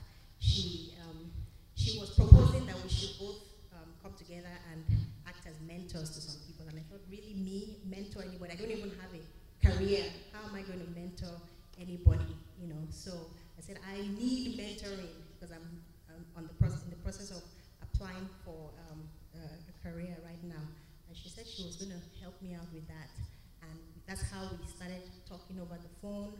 She, 0.43 0.99
um, 1.07 1.30
she 1.78 2.01
was 2.03 2.11
proposing 2.18 2.66
that 2.66 2.74
we 2.82 2.90
should 2.90 3.14
both 3.18 3.38
um, 3.72 3.86
come 4.03 4.12
together 4.18 4.51
and 4.74 4.82
act 5.22 5.47
as 5.47 5.55
mentors 5.62 6.11
to 6.11 6.20
some 6.20 6.43
people. 6.43 6.66
And 6.66 6.82
I 6.82 6.84
thought, 6.90 7.01
really, 7.07 7.38
me 7.38 7.78
mentor 7.86 8.26
anybody? 8.26 8.53
I 8.53 8.57
don't 8.59 8.74
even 8.74 8.90
have 8.99 9.14
a 9.14 9.22
career. 9.62 10.03
How 10.34 10.43
am 10.51 10.55
I 10.59 10.62
going 10.66 10.82
to 10.82 10.90
mentor 10.99 11.38
anybody? 11.78 12.34
You 12.59 12.74
know, 12.74 12.82
so 12.90 13.30
I 13.57 13.62
said 13.62 13.78
I 13.86 14.03
need 14.18 14.59
mentoring 14.59 15.14
because 15.38 15.55
I'm, 15.55 15.62
I'm 16.11 16.26
on 16.36 16.51
the 16.51 16.55
process, 16.59 16.82
in 16.82 16.90
the 16.90 17.03
process 17.07 17.30
of 17.30 17.43
applying 17.78 18.26
for 18.45 18.74
um, 18.90 19.07
a 19.38 19.72
career 19.86 20.18
right 20.26 20.43
now. 20.43 20.66
And 21.07 21.14
she 21.16 21.28
said 21.28 21.47
she 21.47 21.62
was 21.62 21.76
going 21.76 21.95
to 21.95 22.03
help 22.20 22.34
me 22.43 22.55
out 22.59 22.66
with 22.74 22.86
that. 22.88 23.14
And 23.62 23.78
that's 24.11 24.26
how 24.26 24.51
we 24.51 24.66
started 24.66 25.07
talking 25.28 25.62
over 25.62 25.78
the 25.78 25.93
phone. 26.03 26.34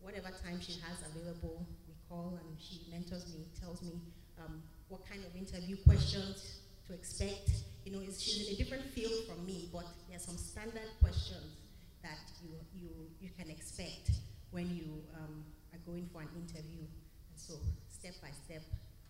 Whatever 0.00 0.32
time 0.40 0.60
she 0.64 0.80
has 0.80 0.96
available, 1.12 1.66
call 2.08 2.38
and 2.40 2.58
she 2.58 2.80
mentors 2.90 3.28
me, 3.34 3.44
tells 3.60 3.82
me 3.82 4.00
um, 4.40 4.62
what 4.88 5.06
kind 5.08 5.22
of 5.24 5.34
interview 5.36 5.76
questions 5.84 6.60
to 6.86 6.94
expect. 6.94 7.50
You 7.84 7.92
know, 7.92 8.00
she's 8.04 8.48
in 8.48 8.54
a 8.54 8.56
different 8.56 8.84
field 8.92 9.26
from 9.28 9.44
me, 9.44 9.68
but 9.72 9.84
there's 10.08 10.24
some 10.24 10.36
standard 10.36 10.88
questions 11.00 11.56
that 12.02 12.30
you, 12.42 12.50
you, 12.74 12.90
you 13.20 13.30
can 13.38 13.50
expect 13.50 14.10
when 14.50 14.74
you 14.74 15.02
um, 15.16 15.44
are 15.72 15.80
going 15.86 16.08
for 16.12 16.22
an 16.22 16.28
interview. 16.36 16.80
And 16.80 17.36
so, 17.36 17.54
step 17.88 18.14
by 18.22 18.30
step, 18.44 18.62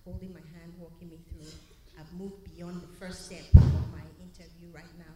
holding 0.04 0.32
my 0.32 0.42
hand, 0.58 0.74
walking 0.78 1.10
me 1.10 1.18
through, 1.30 1.50
I've 1.98 2.12
moved 2.18 2.42
beyond 2.54 2.82
the 2.82 2.92
first 2.98 3.26
step 3.26 3.44
of 3.54 3.86
my 3.90 4.02
interview 4.22 4.70
right 4.74 4.90
now, 4.98 5.14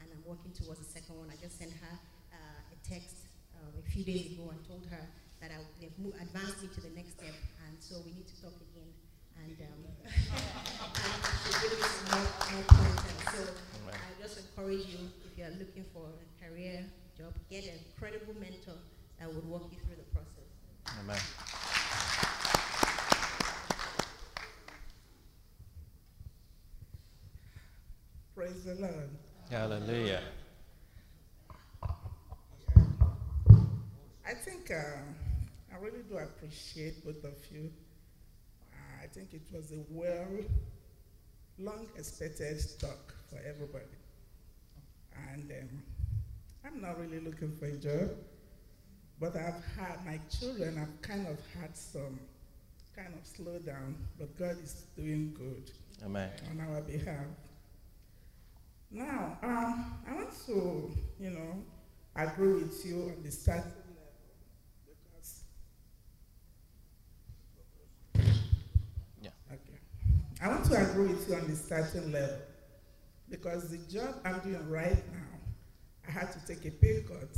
and 0.00 0.08
I'm 0.10 0.22
working 0.26 0.52
towards 0.52 0.80
the 0.80 0.90
second 0.90 1.16
one. 1.16 1.28
I 1.30 1.36
just 1.40 1.58
sent 1.58 1.70
her 1.70 1.94
uh, 2.34 2.74
a 2.74 2.76
text 2.88 3.26
uh, 3.54 3.78
a 3.78 3.90
few 3.90 4.04
days 4.04 4.32
ago 4.32 4.50
and 4.50 4.58
told 4.66 4.86
her 4.90 5.06
that 5.46 5.54
I, 5.54 5.62
they've 5.80 5.94
moved, 5.98 6.16
advanced 6.20 6.62
me 6.62 6.68
to 6.74 6.80
the 6.80 6.90
next 6.96 7.12
step, 7.14 7.34
and 7.66 7.78
so 7.78 8.02
we 8.04 8.10
need 8.12 8.26
to 8.26 8.42
talk 8.42 8.54
again. 8.58 8.90
And, 9.38 9.54
um, 9.62 9.86
and 9.86 10.10
she'll 11.46 11.70
give 11.70 11.78
me 11.78 11.86
some 11.86 12.18
more, 12.18 12.26
more 12.50 12.66
pointers. 12.66 13.22
So 13.30 13.40
I 13.94 14.10
just 14.20 14.38
encourage 14.42 14.86
you, 14.90 15.06
if 15.24 15.38
you're 15.38 15.50
looking 15.50 15.84
for 15.92 16.10
a 16.18 16.26
career 16.42 16.84
job, 17.16 17.32
get 17.48 17.64
a 17.64 17.78
credible 17.98 18.34
mentor 18.40 18.74
that 19.20 19.32
would 19.32 19.46
walk 19.48 19.70
you 19.70 19.78
through 19.86 19.96
the 19.96 20.08
process. 20.10 20.50
Amen. 20.98 21.20
Praise 28.34 28.64
the 28.64 28.74
Lord. 28.74 29.10
Hallelujah. 29.50 30.22
I 34.28 34.34
think 34.34 34.72
uh, 34.72 34.74
I 34.74 35.15
really 35.86 36.02
do 36.08 36.18
appreciate 36.18 37.04
both 37.04 37.24
of 37.24 37.34
you. 37.50 37.70
Uh, 38.72 39.04
I 39.04 39.06
think 39.06 39.32
it 39.32 39.42
was 39.52 39.72
a 39.72 39.78
well, 39.90 40.26
long 41.58 41.86
expected 41.96 42.58
talk 42.80 43.14
for 43.30 43.38
everybody. 43.38 43.84
And 45.32 45.50
um, 45.50 45.82
I'm 46.64 46.80
not 46.82 47.00
really 47.00 47.20
looking 47.20 47.52
for 47.56 47.66
a 47.66 47.76
job, 47.76 48.10
but 49.20 49.36
I've 49.36 49.62
had 49.78 50.04
my 50.04 50.20
children, 50.28 50.78
I've 50.78 51.00
kind 51.02 51.26
of 51.28 51.38
had 51.60 51.76
some 51.76 52.18
kind 52.96 53.14
of 53.14 53.24
slowdown, 53.24 53.94
but 54.18 54.36
God 54.38 54.56
is 54.62 54.86
doing 54.96 55.34
good 55.36 55.70
Amen. 56.04 56.30
on 56.50 56.60
our 56.68 56.80
behalf. 56.80 57.26
Now, 58.90 59.38
um, 59.42 59.98
I 60.08 60.14
want 60.14 60.30
to, 60.46 60.90
you 61.20 61.30
know, 61.30 61.62
agree 62.16 62.54
with 62.54 62.84
you 62.84 63.12
on 63.16 63.22
the 63.22 63.30
starting 63.30 63.64
level 63.64 64.06
because. 65.12 65.42
Yeah. 69.20 69.30
Okay. 69.50 69.80
I 70.40 70.48
want 70.48 70.64
to 70.66 70.90
agree 70.90 71.08
with 71.08 71.28
you 71.28 71.34
on 71.34 71.48
the 71.48 71.56
starting 71.56 72.12
level 72.12 72.36
because 73.30 73.70
the 73.70 73.78
job 73.92 74.16
I'm 74.24 74.38
doing 74.40 74.68
right 74.68 75.02
now, 75.12 75.38
I 76.06 76.10
had 76.10 76.30
to 76.32 76.46
take 76.46 76.64
a 76.66 76.70
pay 76.70 77.02
cut, 77.08 77.36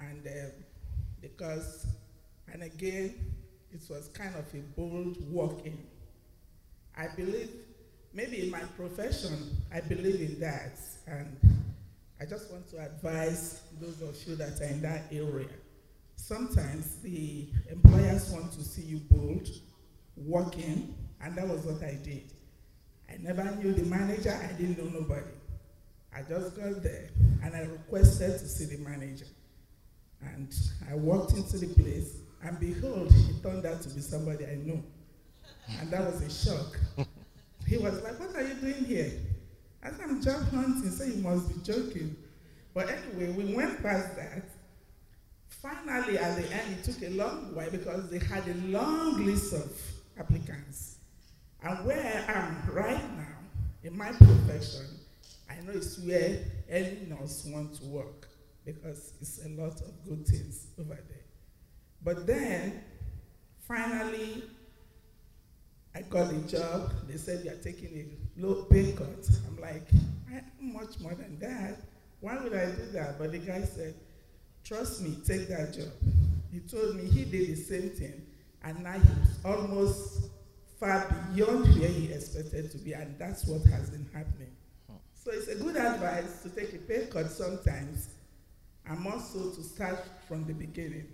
and 0.00 0.26
uh, 0.26 0.50
because, 1.20 1.86
and 2.52 2.62
again, 2.62 3.14
it 3.72 3.82
was 3.88 4.08
kind 4.08 4.34
of 4.34 4.52
a 4.54 4.58
bold 4.76 5.16
walk 5.30 5.64
in. 5.64 5.78
I 6.96 7.06
believe 7.16 7.50
maybe 8.12 8.42
in 8.42 8.50
my 8.50 8.60
profession, 8.76 9.56
I 9.72 9.80
believe 9.80 10.20
in 10.20 10.40
that. 10.40 10.78
And 11.06 11.36
I 12.20 12.24
just 12.24 12.50
want 12.50 12.68
to 12.70 12.84
advise 12.84 13.62
those 13.80 14.02
of 14.02 14.16
you 14.26 14.34
that 14.36 14.60
are 14.60 14.64
in 14.64 14.82
that 14.82 15.04
area. 15.12 15.48
Sometimes 16.16 16.96
the 16.96 17.46
employers 17.70 18.30
want 18.30 18.52
to 18.52 18.64
see 18.64 18.82
you 18.82 18.98
bold, 19.10 19.48
working, 20.16 20.94
and 21.22 21.34
that 21.36 21.48
was 21.48 21.60
what 21.64 21.82
I 21.82 21.94
did. 22.02 22.32
I 23.10 23.16
never 23.20 23.44
knew 23.56 23.72
the 23.72 23.84
manager, 23.84 24.38
I 24.42 24.52
didn't 24.52 24.78
know 24.78 25.00
nobody. 25.00 25.26
I 26.14 26.22
just 26.22 26.56
got 26.56 26.82
there 26.82 27.08
and 27.42 27.54
I 27.54 27.60
requested 27.60 28.38
to 28.38 28.48
see 28.48 28.64
the 28.64 28.78
manager. 28.82 29.26
And 30.20 30.52
I 30.90 30.94
walked 30.94 31.32
into 31.34 31.58
the 31.58 31.68
place, 31.80 32.16
and 32.42 32.58
behold, 32.58 33.12
it 33.12 33.42
turned 33.42 33.64
out 33.66 33.82
to 33.82 33.88
be 33.90 34.00
somebody 34.00 34.46
I 34.46 34.56
know. 34.56 34.82
And 35.80 35.90
that 35.90 36.04
was 36.04 36.22
a 36.22 36.30
shock. 36.30 36.78
He 37.66 37.76
was 37.76 38.02
like, 38.02 38.18
What 38.18 38.34
are 38.34 38.42
you 38.42 38.54
doing 38.54 38.84
here? 38.84 39.12
I 39.82 39.90
said, 39.90 40.00
I'm 40.02 40.22
job 40.22 40.42
hunting, 40.50 40.90
so 40.90 41.04
you 41.04 41.22
must 41.22 41.48
be 41.48 41.72
joking. 41.72 42.16
But 42.74 42.88
anyway, 42.88 43.32
we 43.32 43.54
went 43.54 43.82
past 43.82 44.16
that. 44.16 44.44
Finally, 45.48 46.18
at 46.18 46.36
the 46.36 46.52
end, 46.52 46.78
it 46.78 46.84
took 46.84 47.02
a 47.02 47.10
long 47.10 47.54
while 47.54 47.70
because 47.70 48.10
they 48.10 48.18
had 48.18 48.46
a 48.48 48.54
long 48.68 49.24
list 49.24 49.52
of 49.52 49.70
applicants. 50.18 50.97
And 51.62 51.84
where 51.86 52.24
I 52.28 52.32
am 52.32 52.70
right 52.72 53.16
now, 53.16 53.36
in 53.82 53.96
my 53.96 54.12
profession, 54.12 54.86
I 55.50 55.54
know 55.64 55.72
it's 55.74 55.98
where 55.98 56.38
any 56.68 57.06
nurse 57.08 57.44
wants 57.46 57.78
to 57.80 57.86
work 57.86 58.28
because 58.64 59.14
it's 59.20 59.44
a 59.44 59.48
lot 59.48 59.80
of 59.80 60.04
good 60.06 60.26
things 60.26 60.68
over 60.78 60.94
there. 60.94 61.24
But 62.02 62.26
then, 62.26 62.82
finally, 63.66 64.44
I 65.94 66.02
got 66.02 66.32
a 66.32 66.38
job. 66.46 66.92
They 67.08 67.16
said 67.16 67.44
you're 67.44 67.54
taking 67.54 68.18
a 68.38 68.40
low 68.40 68.64
pay 68.64 68.92
cut. 68.92 69.28
I'm 69.48 69.60
like, 69.60 69.88
I 70.32 70.42
much 70.60 71.00
more 71.00 71.14
than 71.14 71.38
that. 71.40 71.80
Why 72.20 72.40
would 72.42 72.54
I 72.54 72.66
do 72.66 72.86
that? 72.92 73.18
But 73.18 73.32
the 73.32 73.38
guy 73.38 73.62
said, 73.62 73.94
trust 74.64 75.02
me, 75.02 75.18
take 75.26 75.48
that 75.48 75.74
job. 75.74 75.92
He 76.52 76.60
told 76.60 76.96
me 76.96 77.04
he 77.04 77.24
did 77.24 77.48
the 77.48 77.56
same 77.56 77.90
thing, 77.90 78.26
and 78.62 78.82
now 78.82 78.92
he's 78.92 79.44
almost 79.44 80.27
far 80.78 81.30
beyond 81.34 81.64
where 81.78 81.88
he 81.88 82.12
expected 82.12 82.70
to 82.70 82.78
be, 82.78 82.92
and 82.92 83.18
that's 83.18 83.44
what 83.46 83.64
has 83.66 83.90
been 83.90 84.08
happening. 84.12 84.50
So 85.14 85.32
it's 85.32 85.48
a 85.48 85.56
good 85.56 85.76
advice 85.76 86.42
to 86.42 86.50
take 86.50 86.72
a 86.72 86.78
pay 86.78 87.06
cut 87.06 87.30
sometimes, 87.30 88.10
and 88.86 89.06
also 89.06 89.50
to 89.50 89.62
start 89.62 89.98
from 90.26 90.46
the 90.46 90.54
beginning. 90.54 91.08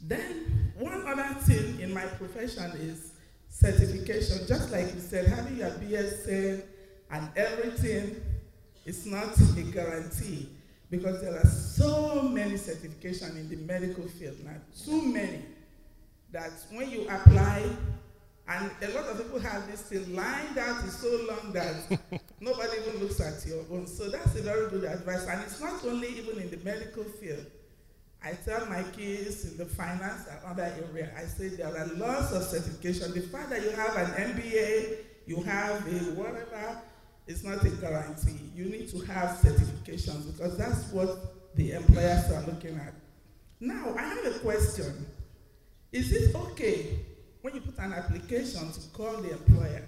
Then, 0.00 0.72
one 0.78 1.06
other 1.06 1.34
thing 1.40 1.80
in 1.80 1.92
my 1.92 2.04
profession 2.06 2.70
is 2.76 3.12
certification. 3.48 4.46
Just 4.46 4.72
like 4.72 4.92
you 4.94 5.00
said, 5.00 5.26
having 5.26 5.58
your 5.58 5.70
BSN 5.70 6.62
and 7.10 7.28
everything 7.36 8.20
is 8.84 9.06
not 9.06 9.36
a 9.38 9.62
guarantee 9.62 10.48
because 10.90 11.20
there 11.20 11.36
are 11.36 11.46
so 11.46 12.22
many 12.22 12.54
certifications 12.54 13.36
in 13.36 13.48
the 13.48 13.56
medical 13.56 14.04
field 14.04 14.36
now, 14.44 14.56
too 14.84 15.02
many, 15.02 15.42
that 16.32 16.52
when 16.70 16.90
you 16.90 17.06
apply, 17.08 17.62
and 18.48 18.70
a 18.82 18.88
lot 18.94 19.06
of 19.06 19.18
people 19.18 19.38
have 19.38 19.70
this 19.70 19.82
thing 19.82 20.16
lined 20.16 20.58
out 20.58 20.84
is 20.84 20.98
so 20.98 21.26
long 21.28 21.52
that 21.52 21.76
nobody 22.40 22.70
even 22.80 23.00
looks 23.00 23.20
at 23.20 23.46
your 23.46 23.64
own. 23.70 23.86
So 23.86 24.08
that's 24.08 24.34
a 24.36 24.42
very 24.42 24.68
good 24.70 24.84
advice. 24.84 25.26
And 25.26 25.42
it's 25.42 25.60
not 25.60 25.84
only 25.84 26.08
even 26.08 26.40
in 26.40 26.50
the 26.50 26.58
medical 26.58 27.04
field. 27.04 27.46
I 28.24 28.32
tell 28.44 28.66
my 28.66 28.82
kids 28.96 29.44
in 29.44 29.56
the 29.56 29.64
finance 29.64 30.26
and 30.28 30.38
other 30.46 30.72
area, 30.90 31.10
I 31.16 31.24
say 31.24 31.48
there 31.48 31.76
are 31.76 31.86
lots 31.94 32.32
of 32.32 32.42
certification. 32.42 33.12
The 33.12 33.22
fact 33.22 33.50
that 33.50 33.62
you 33.62 33.70
have 33.70 33.96
an 33.96 34.34
MBA, 34.34 34.96
you 35.26 35.42
have 35.42 35.86
a 35.86 35.98
whatever, 36.14 36.80
it's 37.26 37.42
not 37.42 37.64
a 37.64 37.70
guarantee. 37.70 38.38
You 38.54 38.66
need 38.66 38.88
to 38.90 38.98
have 39.06 39.38
certifications 39.38 40.32
because 40.32 40.56
that's 40.56 40.92
what 40.92 41.54
the 41.56 41.72
employers 41.72 42.30
are 42.30 42.42
looking 42.42 42.76
at. 42.76 42.94
Now, 43.60 43.94
I 43.96 44.02
have 44.02 44.24
a 44.26 44.38
question. 44.40 45.06
Is 45.92 46.12
it 46.12 46.34
okay 46.34 46.98
when 47.42 47.54
you 47.54 47.60
put 47.60 47.78
an 47.78 47.92
application 47.92 48.72
to 48.72 48.80
call 48.92 49.16
the 49.20 49.32
employer? 49.32 49.86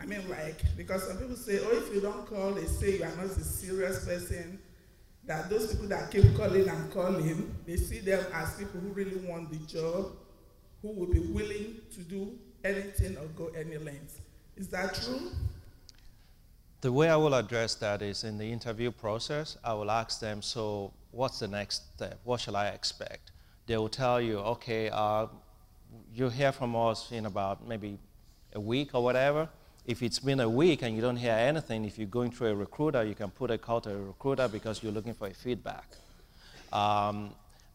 I 0.00 0.04
mean, 0.04 0.28
like, 0.28 0.60
because 0.76 1.06
some 1.06 1.16
people 1.16 1.36
say, 1.36 1.60
oh, 1.62 1.70
if 1.70 1.94
you 1.94 2.00
don't 2.00 2.26
call, 2.26 2.52
they 2.52 2.66
say 2.66 2.98
you 2.98 3.04
are 3.04 3.16
not 3.16 3.26
a 3.26 3.44
serious 3.44 4.04
person. 4.04 4.58
That 5.24 5.48
those 5.48 5.72
people 5.72 5.86
that 5.88 6.10
keep 6.10 6.36
calling 6.36 6.68
and 6.68 6.92
calling, 6.92 7.54
they 7.64 7.76
see 7.76 8.00
them 8.00 8.24
as 8.34 8.56
people 8.56 8.80
who 8.80 8.88
really 8.88 9.16
want 9.18 9.50
the 9.52 9.58
job, 9.72 10.10
who 10.82 10.88
will 10.88 11.06
be 11.06 11.20
willing 11.20 11.76
to 11.94 12.00
do 12.00 12.36
anything 12.64 13.16
or 13.16 13.26
go 13.36 13.52
any 13.56 13.78
length. 13.78 14.20
Is 14.56 14.66
that 14.68 14.94
true? 14.94 15.30
The 16.80 16.90
way 16.90 17.08
I 17.08 17.14
will 17.14 17.34
address 17.34 17.76
that 17.76 18.02
is 18.02 18.24
in 18.24 18.36
the 18.36 18.50
interview 18.50 18.90
process, 18.90 19.56
I 19.62 19.74
will 19.74 19.92
ask 19.92 20.18
them, 20.18 20.42
so 20.42 20.92
what's 21.12 21.38
the 21.38 21.46
next 21.46 21.94
step? 21.94 22.18
What 22.24 22.40
shall 22.40 22.56
I 22.56 22.68
expect? 22.68 23.30
They 23.66 23.76
will 23.76 23.88
tell 23.88 24.20
you, 24.20 24.38
okay, 24.38 24.90
uh, 24.92 25.26
you'll 26.14 26.30
hear 26.30 26.52
from 26.52 26.76
us 26.76 27.10
in 27.12 27.26
about 27.26 27.66
maybe 27.66 27.98
a 28.54 28.60
week 28.60 28.90
or 28.94 29.02
whatever. 29.02 29.48
If 29.84 30.02
it's 30.02 30.18
been 30.18 30.40
a 30.40 30.48
week 30.48 30.82
and 30.82 30.94
you 30.94 31.02
don't 31.02 31.16
hear 31.16 31.32
anything, 31.32 31.84
if 31.84 31.98
you're 31.98 32.06
going 32.06 32.30
through 32.30 32.48
a 32.48 32.54
recruiter, 32.54 33.04
you 33.04 33.14
can 33.14 33.30
put 33.30 33.50
a 33.50 33.58
call 33.58 33.80
to 33.82 33.90
a 33.90 33.98
recruiter 33.98 34.48
because 34.48 34.82
you're 34.82 34.92
looking 34.92 35.14
for 35.14 35.26
a 35.26 35.34
feedback. 35.34 35.86
Um, 36.72 37.30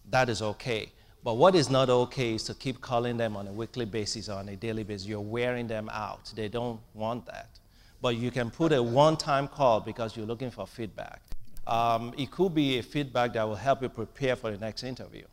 that 0.10 0.30
is 0.30 0.42
okay. 0.42 0.90
But 1.24 1.34
what 1.34 1.56
is 1.56 1.70
not 1.70 1.90
okay 1.90 2.36
is 2.36 2.44
to 2.44 2.54
keep 2.54 2.80
calling 2.80 3.18
them 3.18 3.36
on 3.36 3.48
a 3.48 3.52
weekly 3.52 3.86
basis 3.86 4.30
or 4.30 4.40
on 4.40 4.48
a 4.50 4.56
daily 4.56 4.84
basis. 4.84 5.08
You're 5.08 5.20
wearing 5.20 5.68
them 5.68 5.90
out. 5.92 6.32
They 6.36 6.48
don't 6.48 6.80
want 6.94 7.26
that 7.26 7.60
but 8.02 8.16
you 8.16 8.32
can 8.32 8.50
put 8.50 8.72
a 8.72 8.82
one-time 8.82 9.48
call 9.48 9.80
because 9.80 10.16
you're 10.16 10.26
looking 10.26 10.52
for 10.52 10.68
feedback. 10.68 11.22
Um, 11.66 12.14
it 12.18 12.32
could 12.32 12.54
be 12.54 12.80
a 12.80 12.84
feedback 12.84 13.34
that 13.34 13.44
will 13.44 13.56
help 13.56 13.82
you 13.82 13.90
prepare 13.90 14.36
for 14.36 14.52
the 14.52 14.58
next 14.58 14.84
interview. 14.84 15.24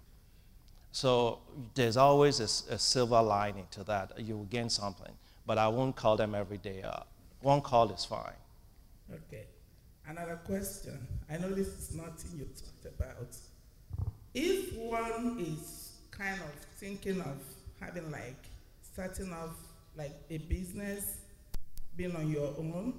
So 0.94 1.40
there's 1.74 1.96
always 1.96 2.38
a, 2.38 2.72
a 2.72 2.78
silver 2.78 3.20
lining 3.20 3.66
to 3.72 3.82
that. 3.82 4.12
You 4.16 4.36
will 4.36 4.44
gain 4.44 4.70
something, 4.70 5.10
but 5.44 5.58
I 5.58 5.66
won't 5.66 5.96
call 5.96 6.16
them 6.16 6.36
every 6.36 6.58
day. 6.58 6.82
Uh, 6.82 7.00
one 7.40 7.62
call 7.62 7.90
is 7.90 8.04
fine. 8.04 8.38
Okay. 9.12 9.46
Another 10.06 10.38
question. 10.44 11.04
I 11.28 11.38
know 11.38 11.50
this 11.50 11.66
is 11.66 11.96
nothing 11.96 12.38
you 12.38 12.44
talked 12.44 12.86
about. 13.00 13.36
If 14.34 14.72
one 14.74 15.36
is 15.40 15.94
kind 16.12 16.40
of 16.40 16.52
thinking 16.76 17.20
of 17.22 17.42
having 17.80 18.12
like 18.12 18.44
starting 18.80 19.32
off 19.32 19.56
like 19.96 20.14
a 20.30 20.38
business 20.38 21.16
being 21.96 22.14
on 22.14 22.30
your 22.30 22.54
own, 22.56 22.94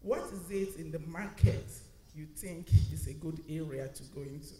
what 0.00 0.22
is 0.32 0.48
it 0.48 0.76
in 0.78 0.92
the 0.92 1.00
market 1.00 1.66
you 2.14 2.26
think 2.36 2.68
is 2.92 3.08
a 3.08 3.14
good 3.14 3.42
area 3.48 3.88
to 3.88 4.02
go 4.14 4.20
into? 4.20 4.54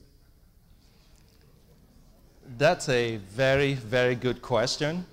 That's 2.49 2.89
a 2.89 3.17
very, 3.17 3.75
very 3.75 4.15
good 4.15 4.41
question. 4.41 5.05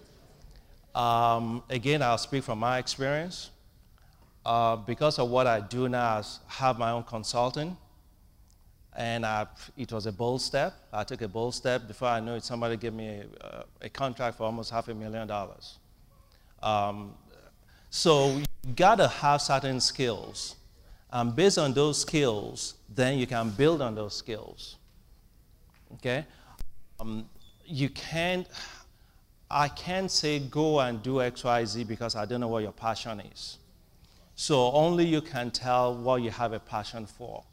Um, 0.93 1.63
again, 1.69 2.03
I'll 2.03 2.19
speak 2.19 2.43
from 2.43 2.59
my 2.59 2.77
experience. 2.77 3.49
Uh, 4.45 4.75
because 4.75 5.17
of 5.17 5.29
what 5.29 5.47
I 5.47 5.59
do 5.59 5.89
now, 5.89 6.17
I 6.17 6.23
have 6.47 6.77
my 6.77 6.91
own 6.91 7.03
consulting, 7.03 7.75
and 8.95 9.25
I, 9.25 9.47
it 9.75 9.91
was 9.91 10.05
a 10.05 10.11
bold 10.11 10.41
step. 10.41 10.73
I 10.91 11.03
took 11.03 11.21
a 11.21 11.27
bold 11.27 11.55
step. 11.55 11.87
Before 11.87 12.09
I 12.09 12.19
knew 12.19 12.33
it, 12.33 12.43
somebody 12.43 12.77
gave 12.77 12.93
me 12.93 13.23
a, 13.41 13.63
a 13.81 13.89
contract 13.89 14.37
for 14.37 14.43
almost 14.43 14.69
half 14.69 14.87
a 14.89 14.93
million 14.93 15.27
dollars. 15.27 15.79
Um, 16.61 17.13
so 17.89 18.37
you 18.37 18.45
gotta 18.75 19.07
have 19.07 19.41
certain 19.41 19.79
skills. 19.79 20.55
And 21.11 21.35
based 21.35 21.57
on 21.57 21.73
those 21.73 22.01
skills, 22.01 22.75
then 22.93 23.17
you 23.17 23.25
can 23.25 23.49
build 23.49 23.81
on 23.81 23.95
those 23.95 24.15
skills. 24.15 24.75
Okay? 25.95 26.25
Um, 26.99 27.25
you 27.65 27.89
can't, 27.89 28.47
I 29.49 29.67
can't 29.67 30.09
say 30.11 30.39
go 30.39 30.79
and 30.79 31.01
do 31.01 31.21
X, 31.21 31.43
Y, 31.43 31.65
Z 31.65 31.83
because 31.85 32.15
I 32.15 32.25
don't 32.25 32.41
know 32.41 32.47
what 32.47 32.63
your 32.63 32.71
passion 32.71 33.19
is. 33.19 33.57
So 34.35 34.71
only 34.71 35.05
you 35.05 35.21
can 35.21 35.51
tell 35.51 35.95
what 35.95 36.21
you 36.21 36.31
have 36.31 36.53
a 36.53 36.59
passion 36.59 37.05
for. 37.05 37.43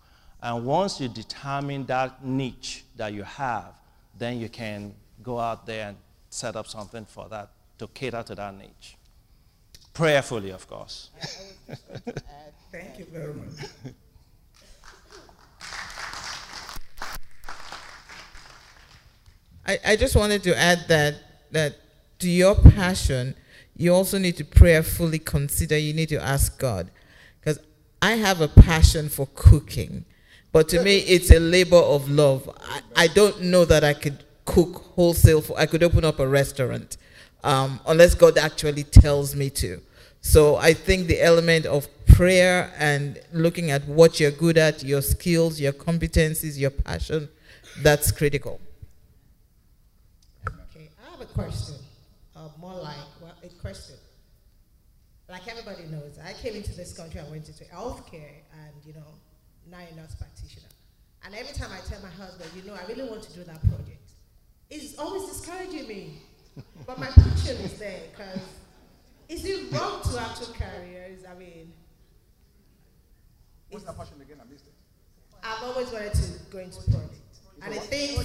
And 0.42 0.64
once 0.64 1.00
you 1.00 1.08
determine 1.08 1.84
that 1.86 2.24
niche 2.24 2.84
that 2.96 3.12
you 3.12 3.22
have, 3.22 3.74
then 4.18 4.38
you 4.38 4.48
can 4.48 4.94
go 5.22 5.38
out 5.38 5.66
there 5.66 5.88
and 5.88 5.96
set 6.30 6.56
up 6.56 6.66
something 6.66 7.04
for 7.04 7.28
that 7.28 7.50
to 7.78 7.86
cater 7.88 8.22
to 8.22 8.34
that 8.34 8.54
niche. 8.56 8.96
Prayerfully, 9.92 10.50
of 10.50 10.66
course. 10.66 11.10
Thank 12.72 12.98
you 12.98 13.06
very 13.06 13.34
much. 13.34 13.94
I, 19.66 19.78
I 19.84 19.96
just 19.96 20.16
wanted 20.16 20.42
to 20.44 20.58
add 20.58 20.86
that 20.88 21.14
that 21.52 21.76
to 22.20 22.28
your 22.28 22.54
passion, 22.54 23.34
you 23.76 23.92
also 23.94 24.18
need 24.18 24.36
to 24.36 24.44
prayerfully 24.44 25.18
consider, 25.18 25.76
you 25.76 25.92
need 25.92 26.08
to 26.10 26.22
ask 26.22 26.58
God. 26.58 26.90
Because 27.40 27.58
I 28.02 28.12
have 28.12 28.40
a 28.40 28.48
passion 28.48 29.08
for 29.08 29.26
cooking, 29.34 30.04
but 30.52 30.68
to 30.70 30.82
me, 30.82 30.98
it's 30.98 31.30
a 31.30 31.40
labor 31.40 31.76
of 31.76 32.10
love. 32.10 32.48
I, 32.60 32.80
I 32.96 33.06
don't 33.08 33.42
know 33.42 33.64
that 33.64 33.84
I 33.84 33.94
could 33.94 34.24
cook 34.44 34.92
wholesale, 34.94 35.40
for, 35.40 35.58
I 35.58 35.66
could 35.66 35.82
open 35.82 36.04
up 36.04 36.18
a 36.18 36.26
restaurant 36.28 36.96
um, 37.42 37.80
unless 37.86 38.14
God 38.14 38.36
actually 38.36 38.84
tells 38.84 39.34
me 39.34 39.48
to. 39.50 39.80
So 40.20 40.56
I 40.56 40.74
think 40.74 41.06
the 41.06 41.22
element 41.22 41.64
of 41.66 41.88
prayer 42.06 42.72
and 42.78 43.18
looking 43.32 43.70
at 43.70 43.86
what 43.86 44.20
you're 44.20 44.30
good 44.30 44.58
at, 44.58 44.82
your 44.82 45.00
skills, 45.00 45.58
your 45.60 45.72
competencies, 45.72 46.58
your 46.58 46.70
passion, 46.70 47.28
that's 47.82 48.12
critical. 48.12 48.60
Question, 51.34 51.76
uh, 52.36 52.48
more 52.58 52.74
like 52.74 52.96
well, 53.22 53.34
a 53.42 53.48
question. 53.60 53.96
Like 55.28 55.46
everybody 55.46 55.84
knows, 55.84 56.18
I 56.24 56.32
came 56.32 56.56
into 56.56 56.74
this 56.74 56.96
country, 56.96 57.20
I 57.20 57.30
went 57.30 57.46
into 57.48 57.64
healthcare, 57.64 58.42
and 58.52 58.74
you 58.84 58.94
know, 58.94 59.06
now 59.70 59.78
a 59.78 59.94
nurse 59.94 60.14
practitioner. 60.16 60.66
And 61.24 61.34
every 61.34 61.54
time 61.54 61.70
I 61.72 61.80
tell 61.88 62.00
my 62.02 62.10
husband, 62.10 62.50
you 62.56 62.68
know, 62.68 62.74
I 62.74 62.84
really 62.88 63.08
want 63.08 63.22
to 63.22 63.32
do 63.32 63.44
that 63.44 63.60
project, 63.60 64.12
it's 64.70 64.98
always 64.98 65.28
discouraging 65.28 65.86
me. 65.86 66.18
but 66.86 66.98
my 66.98 67.06
passion 67.06 67.56
is 67.58 67.78
there 67.78 68.00
because 68.10 68.40
is 69.28 69.44
it 69.44 69.72
wrong 69.72 70.02
to 70.02 70.18
have 70.18 70.36
two 70.36 70.52
careers? 70.52 71.24
I 71.30 71.38
mean, 71.38 71.72
what's 73.70 73.84
the 73.84 73.92
passion 73.92 74.20
again? 74.20 74.38
I 74.40 74.50
missed 74.50 74.66
it. 74.66 74.74
I've 75.44 75.62
always 75.62 75.90
wanted 75.92 76.12
to 76.14 76.32
go 76.50 76.58
into 76.58 76.82
project, 76.90 77.38
and 77.62 77.72
I 77.72 77.78
think, 77.78 78.18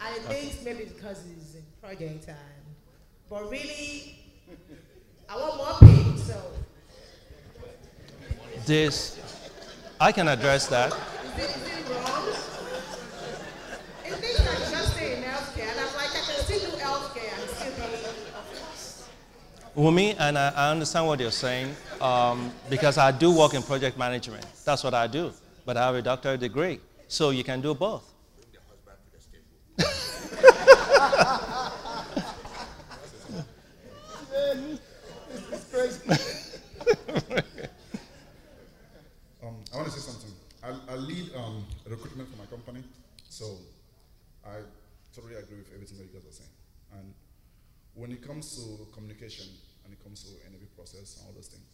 I 0.00 0.12
think 0.12 0.64
maybe 0.64 0.84
because 0.84 1.24
it's 1.36 1.56
a 1.56 1.62
project, 1.86 2.26
time. 2.26 2.36
but 3.28 3.50
really, 3.50 4.18
I 5.28 5.36
want 5.36 5.56
more 5.56 5.76
pay. 5.80 6.16
So 6.16 6.40
this, 8.64 9.18
I 10.00 10.12
can 10.12 10.28
address 10.28 10.66
that. 10.68 10.92
Is 10.92 10.98
it, 11.44 11.56
is 11.56 11.66
it 11.66 11.88
wrong? 11.90 12.28
It 14.04 14.14
thinks 14.14 14.40
I 14.40 14.54
can 14.54 14.70
just 14.70 14.92
stay 14.94 15.16
in 15.16 15.22
healthcare, 15.22 15.68
and 15.70 15.80
I'm 15.80 15.94
like, 15.94 16.10
I 16.10 16.22
can 16.26 16.44
still 16.44 16.60
do 16.60 16.76
healthcare 16.76 17.40
and 17.40 17.50
still 17.50 17.72
be. 17.74 17.82
Wumi, 19.80 20.16
and 20.18 20.36
I, 20.38 20.48
I 20.56 20.70
understand 20.70 21.06
what 21.06 21.20
you're 21.20 21.30
saying 21.30 21.74
um, 22.00 22.50
because 22.68 22.98
I 22.98 23.12
do 23.12 23.30
work 23.36 23.54
in 23.54 23.62
project 23.62 23.96
management. 23.96 24.44
That's 24.64 24.82
what 24.82 24.92
I 24.94 25.06
do. 25.06 25.32
But 25.64 25.76
I 25.76 25.86
have 25.86 25.94
a 25.94 26.02
doctorate 26.02 26.40
degree. 26.40 26.80
So 27.06 27.30
you 27.30 27.44
can 27.44 27.60
do 27.60 27.74
both. 27.74 28.02
Um, 39.42 39.54
I 39.72 39.76
want 39.76 39.86
to 39.86 39.92
say 39.94 40.00
something. 40.00 40.32
I, 40.62 40.74
I 40.92 40.96
lead 40.96 41.30
um, 41.36 41.64
recruitment 41.86 42.28
for 42.30 42.36
my 42.36 42.46
company, 42.46 42.82
so 43.28 43.58
I 44.44 44.66
totally 45.14 45.34
agree 45.36 45.58
with 45.58 45.70
everything 45.74 45.98
that 45.98 46.04
you 46.04 46.12
guys 46.12 46.26
are 46.26 46.32
saying. 46.34 46.50
And 46.98 47.14
when 47.94 48.10
it 48.12 48.26
comes 48.26 48.56
to 48.56 48.86
communication 48.92 49.46
and 49.84 49.92
it 49.92 50.02
comes 50.02 50.24
to 50.24 50.30
interview 50.46 50.66
process 50.76 51.18
and 51.18 51.26
all 51.28 51.34
those 51.34 51.48
things, 51.48 51.64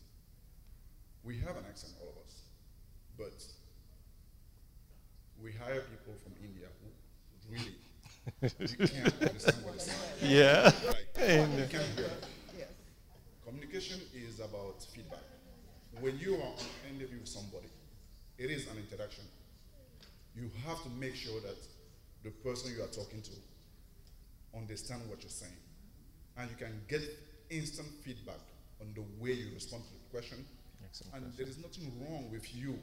we 1.25 1.39
have 1.39 1.57
an 1.57 1.65
accent, 1.69 1.95
all 2.01 2.13
of 2.13 2.19
us, 2.27 2.43
but 3.17 3.33
we 5.43 5.53
hire 5.53 5.81
people 5.81 6.15
from 6.23 6.33
India 6.45 6.69
who 6.83 6.89
really 7.53 7.75
you 8.43 8.49
can't 8.89 9.23
understand 9.23 9.65
what 9.65 9.79
they're 9.79 9.81
saying. 9.81 9.99
Yeah. 10.23 10.65
Right. 10.87 11.49
You 11.59 11.67
can't 11.71 11.87
hear 11.97 12.07
it. 12.07 12.27
Communication 13.47 14.01
is 14.15 14.41
about 14.41 14.83
feedback. 14.95 15.23
When 16.01 16.19
you 16.19 16.35
are 16.37 16.43
on 16.43 16.59
an 16.89 16.97
interview 16.97 17.21
with 17.21 17.29
somebody, 17.29 17.69
it 18.39 18.51
is 18.51 18.67
an 18.69 18.79
interaction. 18.79 19.25
You 20.35 20.51
have 20.67 20.83
to 20.83 20.89
make 20.91 21.15
sure 21.15 21.41
that 21.41 21.57
the 22.25 22.31
person 22.31 22.73
you 22.77 22.83
are 22.83 22.89
talking 22.89 23.23
to 23.23 23.31
understand 24.57 25.03
what 25.09 25.23
you're 25.23 25.31
saying. 25.31 25.53
And 26.37 26.51
you 26.51 26.57
can 26.57 26.81
get 26.89 27.03
instant 27.51 27.89
feedback 28.03 28.41
on 28.81 28.93
the 28.95 29.03
way 29.23 29.33
you 29.33 29.55
respond 29.55 29.85
to 29.85 29.93
the 29.93 30.11
question. 30.11 30.45
Excellent 30.85 31.15
and 31.15 31.33
there 31.37 31.47
is 31.47 31.59
nothing 31.59 31.93
wrong 32.01 32.31
with 32.31 32.55
you 32.55 32.79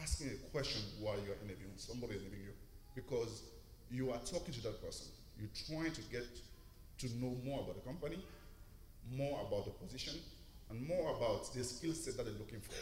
asking 0.00 0.28
a 0.28 0.50
question 0.50 0.82
while 1.00 1.16
you're 1.24 1.36
interviewing 1.44 1.72
somebody 1.76 2.14
interviewing 2.14 2.44
you 2.44 2.52
because 2.94 3.42
you 3.90 4.10
are 4.10 4.18
talking 4.18 4.54
to 4.54 4.62
that 4.64 4.82
person. 4.82 5.06
You're 5.38 5.50
trying 5.68 5.92
to 5.92 6.02
get 6.02 6.26
to 6.98 7.06
know 7.18 7.36
more 7.44 7.60
about 7.60 7.74
the 7.76 7.82
company, 7.82 8.18
more 9.12 9.40
about 9.46 9.66
the 9.66 9.70
position, 9.72 10.14
and 10.70 10.86
more 10.88 11.14
about 11.16 11.52
the 11.54 11.62
skill 11.62 11.92
set 11.92 12.16
that 12.16 12.24
they're 12.24 12.34
looking 12.34 12.60
for. 12.60 12.74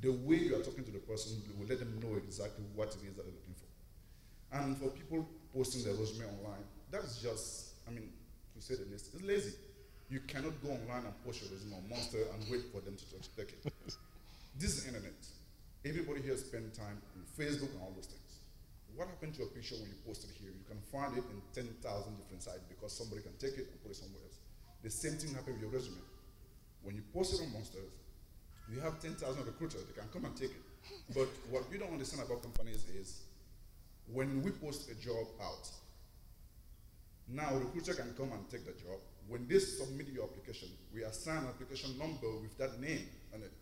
The 0.00 0.12
way 0.12 0.36
you 0.36 0.56
are 0.56 0.62
talking 0.62 0.84
to 0.84 0.90
the 0.90 0.98
person 0.98 1.42
will 1.58 1.66
let 1.66 1.78
them 1.78 2.00
know 2.00 2.16
exactly 2.16 2.64
what 2.74 2.88
it 2.88 3.06
is 3.06 3.14
that 3.16 3.24
they're 3.24 3.34
looking 3.34 3.54
for. 3.54 4.56
And 4.58 4.76
for 4.76 4.88
people 4.88 5.28
posting 5.54 5.84
their 5.84 5.94
resume 5.94 6.26
online, 6.26 6.64
that's 6.90 7.20
just, 7.22 7.74
I 7.86 7.90
mean, 7.90 8.10
to 8.54 8.62
say 8.62 8.74
the 8.74 8.90
least, 8.90 9.10
it's 9.14 9.22
lazy. 9.22 9.54
You 10.10 10.20
cannot 10.20 10.52
go 10.62 10.70
online 10.70 11.06
and 11.06 11.24
post 11.24 11.42
your 11.42 11.50
resume 11.52 11.74
on 11.74 11.88
Monster 11.88 12.18
and 12.34 12.44
wait 12.50 12.62
for 12.72 12.80
them 12.80 12.96
to 12.96 13.04
take 13.36 13.52
it. 13.52 13.64
this 14.58 14.76
is 14.76 14.84
the 14.84 14.88
internet. 14.88 15.14
Everybody 15.84 16.22
here 16.22 16.36
spend 16.36 16.72
time 16.74 17.00
on 17.16 17.24
Facebook 17.38 17.72
and 17.72 17.80
all 17.80 17.92
those 17.96 18.06
things. 18.06 18.21
What 18.94 19.08
happened 19.08 19.34
to 19.34 19.40
your 19.40 19.48
picture 19.48 19.76
when 19.76 19.88
you 19.88 19.96
posted 20.06 20.30
here? 20.36 20.50
You 20.50 20.64
can 20.68 20.80
find 20.92 21.16
it 21.16 21.24
in 21.32 21.40
10,000 21.54 22.16
different 22.16 22.42
sites 22.42 22.64
because 22.68 22.92
somebody 22.92 23.22
can 23.22 23.32
take 23.40 23.56
it 23.56 23.68
and 23.72 23.82
put 23.82 23.92
it 23.92 23.96
somewhere 23.96 24.20
else. 24.22 24.38
The 24.82 24.90
same 24.90 25.16
thing 25.16 25.34
happened 25.34 25.60
with 25.60 25.62
your 25.62 25.72
resume. 25.72 26.02
When 26.82 26.96
you 26.96 27.02
post 27.14 27.34
it 27.34 27.40
on 27.40 27.52
Monsters, 27.52 27.88
you 28.68 28.80
have 28.80 29.00
10,000 29.00 29.46
recruiters, 29.46 29.84
they 29.86 29.94
can 29.98 30.08
come 30.12 30.24
and 30.24 30.36
take 30.36 30.50
it. 30.50 30.62
But 31.14 31.28
what 31.50 31.70
we 31.70 31.78
don't 31.78 31.92
understand 31.92 32.22
about 32.22 32.42
companies 32.42 32.84
is 32.94 33.22
when 34.12 34.42
we 34.42 34.50
post 34.50 34.90
a 34.90 34.94
job 34.94 35.26
out, 35.40 35.70
now 37.28 37.54
a 37.54 37.58
recruiter 37.58 37.94
can 37.94 38.12
come 38.16 38.32
and 38.32 38.48
take 38.50 38.66
the 38.66 38.72
job. 38.72 38.98
When 39.28 39.46
they 39.46 39.58
submit 39.58 40.08
your 40.12 40.24
application, 40.24 40.68
we 40.92 41.04
assign 41.04 41.38
an 41.38 41.48
application 41.48 41.96
number 41.98 42.28
with 42.42 42.58
that 42.58 42.80
name 42.80 43.06
on 43.32 43.42
it. 43.42 43.52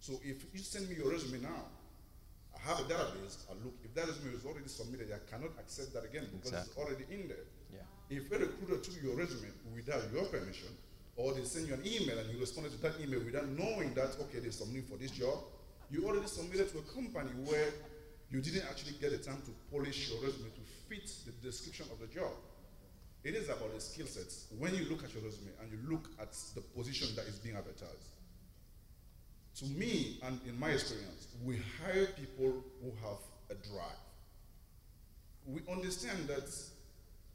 So 0.00 0.14
if 0.24 0.44
you 0.52 0.60
send 0.60 0.88
me 0.88 0.96
your 0.96 1.10
resume 1.12 1.42
now, 1.42 1.68
have 2.64 2.80
a 2.80 2.84
database, 2.84 3.44
I 3.50 3.54
look, 3.64 3.74
if 3.84 3.94
that 3.94 4.06
resume 4.06 4.34
is 4.34 4.44
already 4.44 4.68
submitted, 4.68 5.12
I 5.12 5.20
cannot 5.30 5.52
accept 5.58 5.92
that 5.94 6.04
again 6.04 6.28
because 6.32 6.52
it's 6.52 6.76
already 6.76 7.04
in 7.10 7.28
there. 7.28 7.46
Yeah. 7.72 7.84
If 8.10 8.32
a 8.32 8.38
recruiter 8.38 8.80
took 8.80 9.02
your 9.02 9.16
resume 9.16 9.48
without 9.74 10.02
your 10.12 10.24
permission, 10.26 10.68
or 11.16 11.32
they 11.34 11.44
send 11.44 11.68
you 11.68 11.74
an 11.74 11.82
email 11.86 12.18
and 12.18 12.30
you 12.32 12.40
responded 12.40 12.72
to 12.72 12.78
that 12.82 13.00
email 13.00 13.20
without 13.24 13.46
knowing 13.48 13.94
that, 13.94 14.16
okay, 14.20 14.40
they're 14.40 14.50
submitting 14.50 14.88
for 14.88 14.96
this 14.96 15.12
job, 15.12 15.38
you 15.90 16.06
already 16.06 16.26
submitted 16.26 16.72
to 16.72 16.78
a 16.78 16.86
company 16.90 17.30
where 17.44 17.70
you 18.30 18.40
didn't 18.40 18.64
actually 18.68 18.96
get 19.00 19.12
the 19.12 19.18
time 19.18 19.40
to 19.44 19.52
polish 19.70 20.10
your 20.10 20.20
resume 20.24 20.50
to 20.50 20.64
fit 20.88 21.08
the 21.26 21.32
description 21.46 21.86
of 21.92 22.00
the 22.00 22.12
job. 22.12 22.32
It 23.22 23.34
is 23.34 23.48
about 23.48 23.72
the 23.72 23.80
skill 23.80 24.06
sets. 24.06 24.46
When 24.58 24.74
you 24.74 24.84
look 24.90 25.04
at 25.04 25.14
your 25.14 25.22
resume 25.22 25.52
and 25.62 25.70
you 25.70 25.78
look 25.88 26.10
at 26.20 26.34
the 26.54 26.60
position 26.60 27.14
that 27.16 27.26
is 27.26 27.38
being 27.38 27.56
advertised, 27.56 28.10
to 29.58 29.64
me, 29.66 30.18
and 30.24 30.40
in 30.46 30.58
my 30.58 30.70
experience, 30.70 31.28
we 31.44 31.58
hire 31.82 32.06
people 32.06 32.64
who 32.82 32.92
have 33.02 33.18
a 33.50 33.54
drive. 33.54 34.02
We 35.46 35.60
understand 35.70 36.26
that 36.28 36.50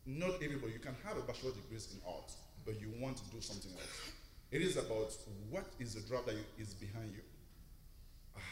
not 0.05 0.35
everybody, 0.43 0.73
you 0.73 0.79
can 0.79 0.95
have 1.05 1.17
a 1.17 1.21
bachelor 1.21 1.51
degree 1.51 1.77
in 1.77 2.01
art, 2.07 2.31
but 2.65 2.81
you 2.81 2.91
want 2.99 3.17
to 3.17 3.23
do 3.29 3.41
something 3.41 3.71
else. 3.71 4.11
It 4.51 4.61
is 4.61 4.77
about 4.77 5.15
what 5.49 5.65
is 5.79 5.93
the 5.93 6.01
drive 6.01 6.25
that 6.25 6.35
is 6.57 6.73
behind 6.73 7.11
you. 7.13 7.21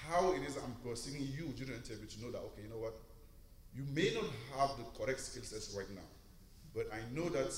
How 0.07 0.33
it 0.33 0.43
is 0.43 0.57
I'm 0.57 0.75
perceiving 0.87 1.27
you 1.35 1.51
during 1.57 1.71
the 1.71 1.77
interview 1.77 2.05
to 2.07 2.21
know 2.21 2.31
that, 2.31 2.39
okay, 2.39 2.61
you 2.63 2.69
know 2.69 2.77
what? 2.77 2.93
You 3.75 3.83
may 3.93 4.13
not 4.13 4.25
have 4.57 4.77
the 4.77 4.83
correct 4.97 5.19
skill 5.19 5.43
sets 5.43 5.75
right 5.75 5.89
now, 5.93 6.07
but 6.73 6.87
I 6.93 6.99
know 7.15 7.29
that 7.29 7.53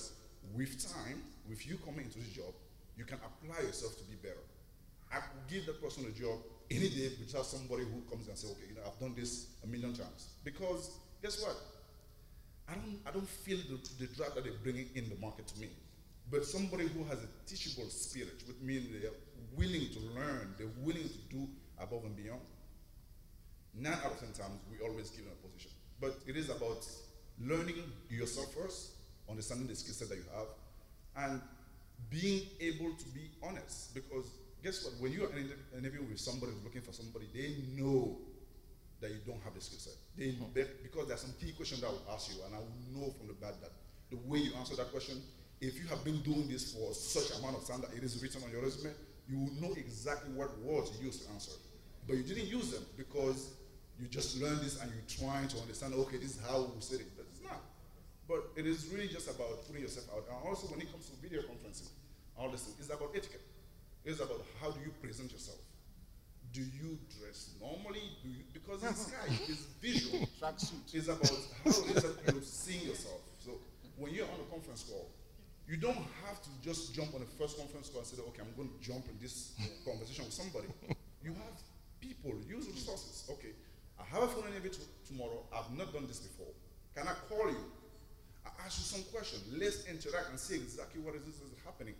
with 0.55 0.91
time, 0.91 1.21
with 1.47 1.67
you 1.67 1.77
coming 1.85 2.05
into 2.05 2.19
this 2.19 2.29
job, 2.29 2.53
you 2.97 3.05
can 3.05 3.19
apply 3.19 3.61
yourself 3.65 3.97
to 3.97 4.03
be 4.05 4.15
better. 4.15 4.48
I 5.11 5.17
could 5.17 5.47
give 5.47 5.65
that 5.65 5.81
person 5.81 6.05
a 6.05 6.11
job 6.11 6.39
any 6.69 6.89
day 6.89 7.11
without 7.19 7.45
somebody 7.45 7.83
who 7.83 8.01
comes 8.09 8.27
and 8.27 8.37
says, 8.37 8.51
okay, 8.51 8.67
you 8.69 8.75
know, 8.75 8.81
I've 8.85 8.99
done 8.99 9.15
this 9.15 9.47
a 9.63 9.67
million 9.67 9.93
times. 9.93 10.29
Because 10.43 10.99
guess 11.21 11.41
what? 11.41 11.55
I 12.67 12.73
don't, 12.75 12.99
I 13.07 13.11
don't 13.11 13.27
feel 13.27 13.57
the, 13.57 14.05
the 14.05 14.13
drive 14.13 14.35
that 14.35 14.43
they're 14.43 14.53
bringing 14.63 14.87
in 14.93 15.09
the 15.09 15.15
market 15.15 15.47
to 15.47 15.59
me. 15.59 15.69
But 16.31 16.45
somebody 16.45 16.87
who 16.87 17.03
has 17.05 17.17
a 17.23 17.49
teachable 17.49 17.89
spirit, 17.89 18.43
which 18.47 18.57
means 18.61 18.87
they're 18.91 19.09
willing 19.55 19.89
to 19.89 19.99
learn, 20.13 20.53
they're 20.59 20.67
willing 20.81 21.09
to 21.09 21.35
do 21.35 21.47
above 21.79 22.03
and 22.05 22.15
beyond. 22.15 22.41
Nine 23.73 23.93
out 23.93 24.11
of 24.11 24.19
ten 24.19 24.31
times, 24.33 24.59
we 24.69 24.85
always 24.87 25.09
give 25.09 25.25
them 25.25 25.33
a 25.33 25.47
position. 25.47 25.71
But 25.99 26.15
it 26.27 26.37
is 26.37 26.49
about 26.49 26.85
learning 27.41 27.81
yourself 28.09 28.53
first, 28.53 28.91
understanding 29.27 29.67
the 29.67 29.75
skill 29.75 29.93
set 29.93 30.09
that 30.09 30.17
you 30.17 30.25
have, 30.35 31.25
and 31.25 31.41
being 32.11 32.43
able 32.59 32.93
to 32.93 33.05
be 33.09 33.31
honest. 33.41 33.95
Because 33.95 34.25
guess 34.63 34.83
what? 34.85 34.93
When 34.99 35.11
you're 35.11 35.29
interviewing 35.77 36.09
with 36.09 36.19
somebody 36.19 36.53
who's 36.53 36.63
looking 36.63 36.81
for 36.81 36.93
somebody, 36.93 37.27
they 37.33 37.55
know 37.81 38.17
that 39.01 39.11
you 39.11 39.19
don't 39.25 39.41
have 39.43 39.53
the 39.53 39.61
skill 39.61 39.79
set. 39.79 39.93
They, 40.17 40.31
hmm. 40.31 40.51
they- 40.53 40.67
because 40.83 41.07
there's 41.07 41.21
some 41.21 41.33
key 41.39 41.53
questions 41.53 41.81
that 41.81 41.87
I 41.87 41.91
will 41.91 42.07
ask 42.13 42.29
you, 42.29 42.43
and 42.45 42.55
I 42.55 42.59
will 42.59 42.75
know 42.91 43.11
from 43.17 43.27
the 43.27 43.33
bat 43.33 43.55
that 43.61 43.71
the 44.09 44.17
way 44.27 44.39
you 44.39 44.53
answer 44.55 44.75
that 44.75 44.91
question, 44.91 45.21
if 45.61 45.75
you 45.75 45.87
have 45.87 46.03
been 46.03 46.21
doing 46.21 46.47
this 46.47 46.73
for 46.73 46.93
such 46.93 47.37
amount 47.39 47.57
of 47.57 47.67
time 47.67 47.81
that 47.81 47.93
it 47.95 48.03
is 48.03 48.21
written 48.21 48.43
on 48.43 48.51
your 48.51 48.61
resume, 48.61 48.91
you 49.27 49.37
will 49.39 49.53
know 49.61 49.73
exactly 49.75 50.33
what 50.33 50.57
words 50.59 50.91
you 50.97 51.05
use 51.05 51.25
to 51.25 51.31
answer. 51.31 51.51
But 52.07 52.17
you 52.17 52.23
didn't 52.23 52.47
use 52.47 52.71
them 52.71 52.83
because 52.97 53.53
you 53.99 54.07
just 54.07 54.41
learned 54.41 54.61
this 54.61 54.81
and 54.81 54.89
you're 54.89 55.29
trying 55.29 55.47
to 55.49 55.57
understand, 55.59 55.93
okay, 55.93 56.17
this 56.17 56.37
is 56.37 56.41
how 56.47 56.71
we 56.73 56.81
say 56.81 56.95
it. 56.95 57.11
But 57.15 57.27
it's 57.29 57.43
not. 57.43 57.61
But 58.27 58.49
it 58.55 58.65
is 58.65 58.87
really 58.87 59.07
just 59.07 59.29
about 59.29 59.67
putting 59.67 59.83
yourself 59.83 60.07
out. 60.15 60.25
And 60.27 60.47
also 60.47 60.67
when 60.67 60.81
it 60.81 60.91
comes 60.91 61.07
to 61.09 61.15
video 61.21 61.41
conferencing, 61.41 61.89
all 62.37 62.49
this 62.49 62.63
thing, 62.63 62.73
it's 62.79 62.87
about 62.89 63.11
etiquette. 63.13 63.41
It's 64.05 64.19
about 64.19 64.45
how 64.61 64.71
do 64.71 64.79
you 64.79 64.91
present 65.01 65.31
yourself. 65.31 65.59
Do 66.51 66.61
you 66.61 66.97
dress 67.19 67.51
normally? 67.61 68.01
Do 68.23 68.29
you, 68.29 68.43
because 68.53 68.81
in 68.81 68.89
uh-huh. 68.89 68.97
Skype 68.97 69.49
is 69.49 69.67
visual. 69.81 70.27
It's 70.93 71.07
about 71.07 71.29
how 71.63 71.69
it 71.69 71.97
is 71.97 72.03
that 72.03 72.33
you're 72.33 72.41
seeing 72.41 72.87
yourself. 72.87 73.21
So 73.37 73.51
when 73.97 74.13
you're 74.13 74.25
on 74.25 74.39
a 74.39 74.51
conference 74.51 74.83
call, 74.83 75.09
you 75.67 75.77
don't 75.77 76.01
have 76.25 76.41
to 76.41 76.49
just 76.63 76.95
jump 76.95 77.13
on 77.13 77.19
the 77.19 77.29
first 77.37 77.57
conference 77.57 77.89
call 77.89 78.01
and 78.01 78.07
say, 78.07 78.17
okay, 78.29 78.41
I'm 78.41 78.55
going 78.57 78.73
to 78.73 78.79
jump 78.81 79.05
in 79.07 79.15
this 79.21 79.53
conversation 79.85 80.25
with 80.25 80.33
somebody. 80.33 80.67
You 81.23 81.33
have 81.33 81.61
people, 82.01 82.33
use 82.47 82.65
resources. 82.65 83.29
Okay, 83.29 83.53
I 83.99 84.03
have 84.05 84.23
a 84.23 84.27
phone 84.27 84.49
interview 84.49 84.71
to, 84.71 84.81
tomorrow. 85.05 85.43
I've 85.53 85.69
not 85.77 85.93
done 85.93 86.07
this 86.07 86.19
before. 86.19 86.49
Can 86.95 87.07
I 87.07 87.13
call 87.29 87.51
you? 87.51 87.61
I 88.45 88.49
ask 88.65 88.79
you 88.79 88.85
some 88.85 89.03
questions. 89.13 89.43
Let's 89.53 89.85
interact 89.85 90.29
and 90.29 90.39
see 90.39 90.55
exactly 90.55 91.01
what 91.01 91.13
is 91.13 91.21
this 91.23 91.35
is 91.35 91.53
happening. 91.63 91.93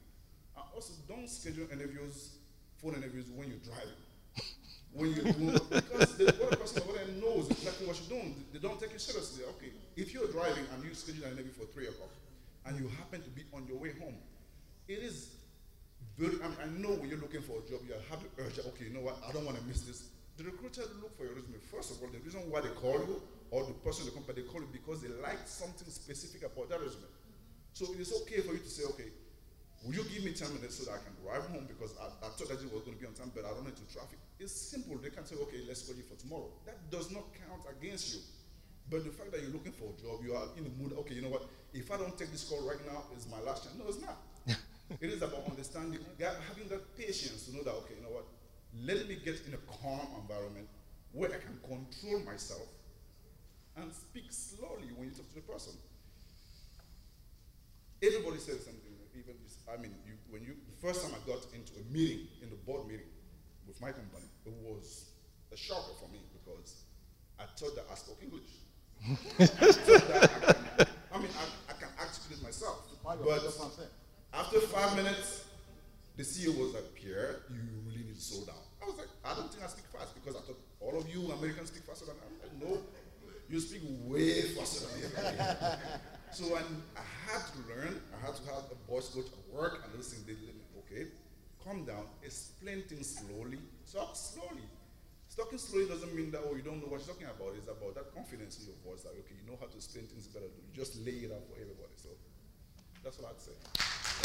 Also, 0.74 0.94
don't 1.08 1.30
schedule 1.30 1.68
interviews, 1.72 2.36
phone 2.82 2.96
interviews 2.96 3.26
when 3.36 3.50
you're 3.50 3.66
driving. 3.66 4.00
When 4.92 5.14
you're 5.14 5.32
doing, 5.34 5.60
because 5.70 6.18
the 6.18 6.34
other 6.48 6.56
person 6.56 6.82
over 6.90 6.98
knows 7.22 7.48
exactly 7.52 7.86
what 7.86 7.96
you're 8.02 8.20
doing. 8.20 8.44
They 8.52 8.58
don't 8.58 8.80
take 8.80 8.92
you 8.92 8.98
seriously. 8.98 9.44
Okay, 9.46 9.70
if 9.96 10.16
you're 10.16 10.26
driving 10.32 10.66
and 10.74 10.84
you 10.84 10.96
schedule 10.96 11.26
an 11.26 11.34
interview 11.34 11.52
for 11.52 11.66
three 11.66 11.86
o'clock, 11.86 12.10
and 12.66 12.76
you 12.76 12.90
happen 12.98 13.22
to 13.22 13.30
be 13.30 13.44
on 13.54 13.68
your 13.68 13.78
way 13.78 13.94
home, 14.02 14.16
it 14.88 14.98
is 15.00 15.36
very, 16.18 16.36
I, 16.44 16.48
mean, 16.50 16.58
I 16.62 16.68
know 16.82 16.96
when 16.98 17.10
you're 17.10 17.22
looking 17.22 17.42
for 17.42 17.62
a 17.62 17.70
job, 17.70 17.82
you 17.88 17.94
have 18.10 18.20
the 18.20 18.44
urge, 18.44 18.60
okay, 18.60 18.86
you 18.86 18.94
know 18.94 19.06
what, 19.06 19.22
I 19.28 19.32
don't 19.32 19.46
want 19.46 19.58
to 19.58 19.64
miss 19.64 19.82
this. 19.82 20.10
The 20.38 20.44
recruiter 20.44 20.84
look 21.02 21.16
for 21.18 21.24
your 21.24 21.36
resume. 21.36 21.60
First 21.72 21.92
of 21.92 22.02
all, 22.02 22.10
the 22.10 22.20
reason 22.20 22.42
why 22.50 22.62
they 22.62 22.70
call 22.70 23.00
you 23.00 23.22
or 23.52 23.66
the 23.66 23.74
person 23.86 24.08
in 24.08 24.12
the 24.12 24.16
company, 24.16 24.42
they 24.42 24.48
call 24.48 24.62
you 24.62 24.70
because 24.72 25.02
they 25.02 25.10
like 25.22 25.46
something 25.46 25.88
specific 25.88 26.44
about 26.44 26.70
that 26.70 26.80
resume. 26.82 27.08
So 27.74 27.92
it 27.94 28.00
is 28.00 28.12
okay 28.24 28.42
for 28.42 28.54
you 28.54 28.60
to 28.60 28.70
say, 28.70 28.84
okay, 28.96 29.12
will 29.86 29.96
you 29.96 30.04
give 30.12 30.24
me 30.24 30.34
10 30.34 30.54
minutes 30.56 30.78
so 30.78 30.92
that 30.92 31.00
I 31.00 31.02
can 31.04 31.16
drive 31.24 31.48
home 31.52 31.68
because 31.68 31.96
I, 31.96 32.12
I 32.26 32.30
thought 32.36 32.50
that 32.50 32.60
you 32.62 32.68
were 32.68 32.84
going 32.84 32.98
to 32.98 33.02
be 33.02 33.08
on 33.08 33.14
time, 33.14 33.32
but 33.34 33.46
I 33.46 33.56
don't 33.56 33.64
know 33.64 33.72
into 33.72 33.88
traffic. 33.88 34.20
It's 34.40 34.52
simple. 34.52 34.98
They 34.98 35.10
can 35.10 35.26
say, 35.26 35.36
okay, 35.48 35.64
let's 35.68 35.88
call 35.88 35.96
you 35.96 36.04
for 36.04 36.20
tomorrow. 36.20 36.52
That 36.66 36.78
does 36.92 37.12
not 37.12 37.24
count 37.36 37.64
against 37.72 38.14
you. 38.14 38.20
But 38.90 39.06
the 39.06 39.12
fact 39.12 39.32
that 39.32 39.42
you're 39.42 39.54
looking 39.54 39.72
for 39.72 39.94
a 39.94 39.96
job, 40.02 40.26
you 40.26 40.34
are 40.34 40.50
in 40.58 40.64
the 40.66 40.74
mood, 40.82 40.98
okay, 41.06 41.14
you 41.14 41.22
know 41.22 41.30
what? 41.30 41.46
If 41.74 41.92
I 41.92 41.98
don't 41.98 42.18
take 42.18 42.32
this 42.32 42.44
call 42.44 42.66
right 42.68 42.82
now, 42.90 43.04
it's 43.14 43.30
my 43.30 43.40
last 43.40 43.64
chance. 43.64 43.78
No, 43.78 43.86
it's 43.88 44.02
not. 44.02 44.18
it 45.00 45.10
is 45.14 45.22
about 45.22 45.46
understanding, 45.48 46.00
having 46.20 46.68
that 46.70 46.98
patience 46.98 47.46
to 47.46 47.56
know 47.56 47.64
that, 47.64 47.74
okay, 47.86 47.94
you 47.96 48.04
know 48.04 48.12
what? 48.12 48.26
Let 48.82 49.08
me 49.08 49.18
get 49.24 49.42
in 49.48 49.54
a 49.54 49.62
calm 49.82 50.08
environment 50.20 50.68
where 51.14 51.30
I 51.30 51.38
can 51.38 51.58
control 51.62 52.20
myself 52.26 52.68
and 53.78 53.94
speak 53.94 54.26
slowly 54.30 54.90
when 54.96 55.10
you 55.10 55.14
talk 55.14 55.30
to 55.30 55.36
the 55.36 55.42
person. 55.42 55.74
Everybody 58.02 58.38
says 58.38 58.66
something. 58.66 58.89
Even 59.18 59.36
this, 59.44 59.58
I 59.68 59.78
mean, 59.78 59.94
you, 60.06 60.14
when 60.30 60.44
you 60.44 60.54
the 60.54 60.80
first 60.82 61.04
time 61.04 61.12
I 61.16 61.22
got 61.28 61.46
into 61.54 61.74
a 61.80 61.84
meeting 61.94 62.28
in 62.42 62.50
the 62.50 62.56
board 62.56 62.88
meeting 62.88 63.10
with 63.68 63.80
my 63.82 63.92
company, 63.92 64.26
it 64.46 64.54
was 64.62 65.10
a 65.52 65.58
shocker 65.58 65.94
for 66.00 66.10
me 66.10 66.20
because 66.34 66.84
I 67.40 67.44
thought 67.58 67.76
that 67.76 67.86
I 67.92 67.96
spoke 67.96 68.20
English. 68.22 68.52
I, 69.00 69.14
I, 70.80 70.86
I, 71.16 71.18
mean, 71.18 71.32
I, 71.34 71.72
I 71.72 71.74
can 71.80 71.90
articulate 71.98 72.44
myself, 72.44 72.86
but 73.04 73.40
after 74.34 74.60
five 74.60 74.96
minutes, 74.96 75.46
the 76.18 76.24
CEO 76.24 76.58
was 76.58 76.74
like, 76.74 76.94
Pierre, 76.96 77.44
you 77.50 77.62
really 77.88 78.04
need 78.04 78.16
to 78.16 78.22
slow 78.22 78.46
down. 78.46 78.62
I 78.84 78.86
was 78.86 78.98
like, 78.98 79.08
I 79.24 79.34
don't 79.36 79.52
think 79.52 79.64
I 79.64 79.68
speak 79.68 79.86
fast 79.88 80.14
because 80.16 80.36
I 80.36 80.42
thought 80.42 80.60
all 80.82 80.98
of 81.00 81.08
you 81.10 81.32
Americans 81.32 81.70
speak 81.70 81.84
faster 81.84 82.06
than 82.06 82.16
I. 82.20 82.28
am 82.28 82.60
like, 82.60 82.70
no, 82.70 82.82
you 83.50 83.60
speak 83.60 83.82
way 84.04 84.42
faster 84.54 84.86
than 84.86 85.00
me. 85.00 85.08
so 86.32 86.56
I, 86.56 86.62
I 86.96 87.06
had 87.26 87.42
to 87.54 87.58
learn. 87.70 88.02
I 88.16 88.26
had 88.26 88.36
to 88.36 88.44
have 88.54 88.66
a 88.72 88.92
voice 88.92 89.10
coach 89.10 89.28
at 89.28 89.54
work 89.54 89.82
and 89.84 89.96
listen. 89.98 90.24
They 90.26 90.34
did 90.34 90.56
okay, 90.86 91.08
calm 91.64 91.86
down, 91.86 92.06
explain 92.24 92.84
things 92.84 93.20
slowly, 93.20 93.60
talk 93.92 94.16
slowly. 94.16 94.66
Talking 95.36 95.60
slowly 95.60 95.88
doesn't 95.88 96.14
mean 96.14 96.32
that, 96.32 96.42
oh, 96.44 96.56
you 96.56 96.62
don't 96.64 96.82
know 96.82 96.90
what 96.92 97.00
you're 97.00 97.16
talking 97.16 97.28
about. 97.28 97.54
It's 97.56 97.70
about 97.70 97.96
that 97.96 98.14
confidence 98.14 98.60
in 98.60 98.66
your 98.66 98.76
voice 98.84 99.04
that, 99.04 99.14
okay, 99.14 99.38
you 99.40 99.46
know 99.50 99.56
how 99.62 99.68
to 99.68 99.76
explain 99.78 100.06
things 100.08 100.28
better. 100.28 100.48
You 100.48 100.74
just 100.74 101.00
lay 101.06 101.24
it 101.24 101.32
out 101.32 101.46
for 101.48 101.56
everybody. 101.56 101.96
So 101.96 102.10
that's 103.06 103.16
what 103.22 103.32
I'd 103.32 103.40
say. 103.40 103.56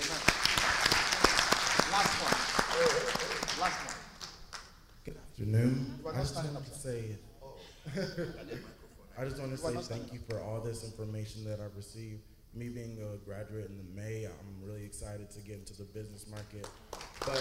Amen. 0.01 0.21
Last 1.93 2.15
one. 2.19 2.35
Last 3.63 3.79
one. 3.85 4.01
Good 5.05 5.17
afternoon. 5.21 6.01
I 6.03 6.19
just 6.19 6.35
want 6.35 6.65
to 6.65 6.75
say, 6.75 7.17
I 9.17 9.25
just 9.25 9.39
want 9.39 9.53
to 9.53 9.59
say 9.59 9.75
thank 9.95 10.13
you 10.13 10.19
for 10.29 10.41
all 10.41 10.61
this 10.61 10.83
information 10.83 11.45
that 11.45 11.61
I've 11.61 11.77
received. 11.77 12.23
Me 12.53 12.69
being 12.69 12.99
a 12.99 13.17
graduate 13.25 13.71
in 13.71 13.95
May, 13.95 14.27
I'm 14.27 14.69
really 14.69 14.85
excited 14.85 15.31
to 15.31 15.41
get 15.41 15.59
into 15.59 15.77
the 15.77 15.85
business 15.85 16.27
market. 16.29 16.69
But 17.21 17.39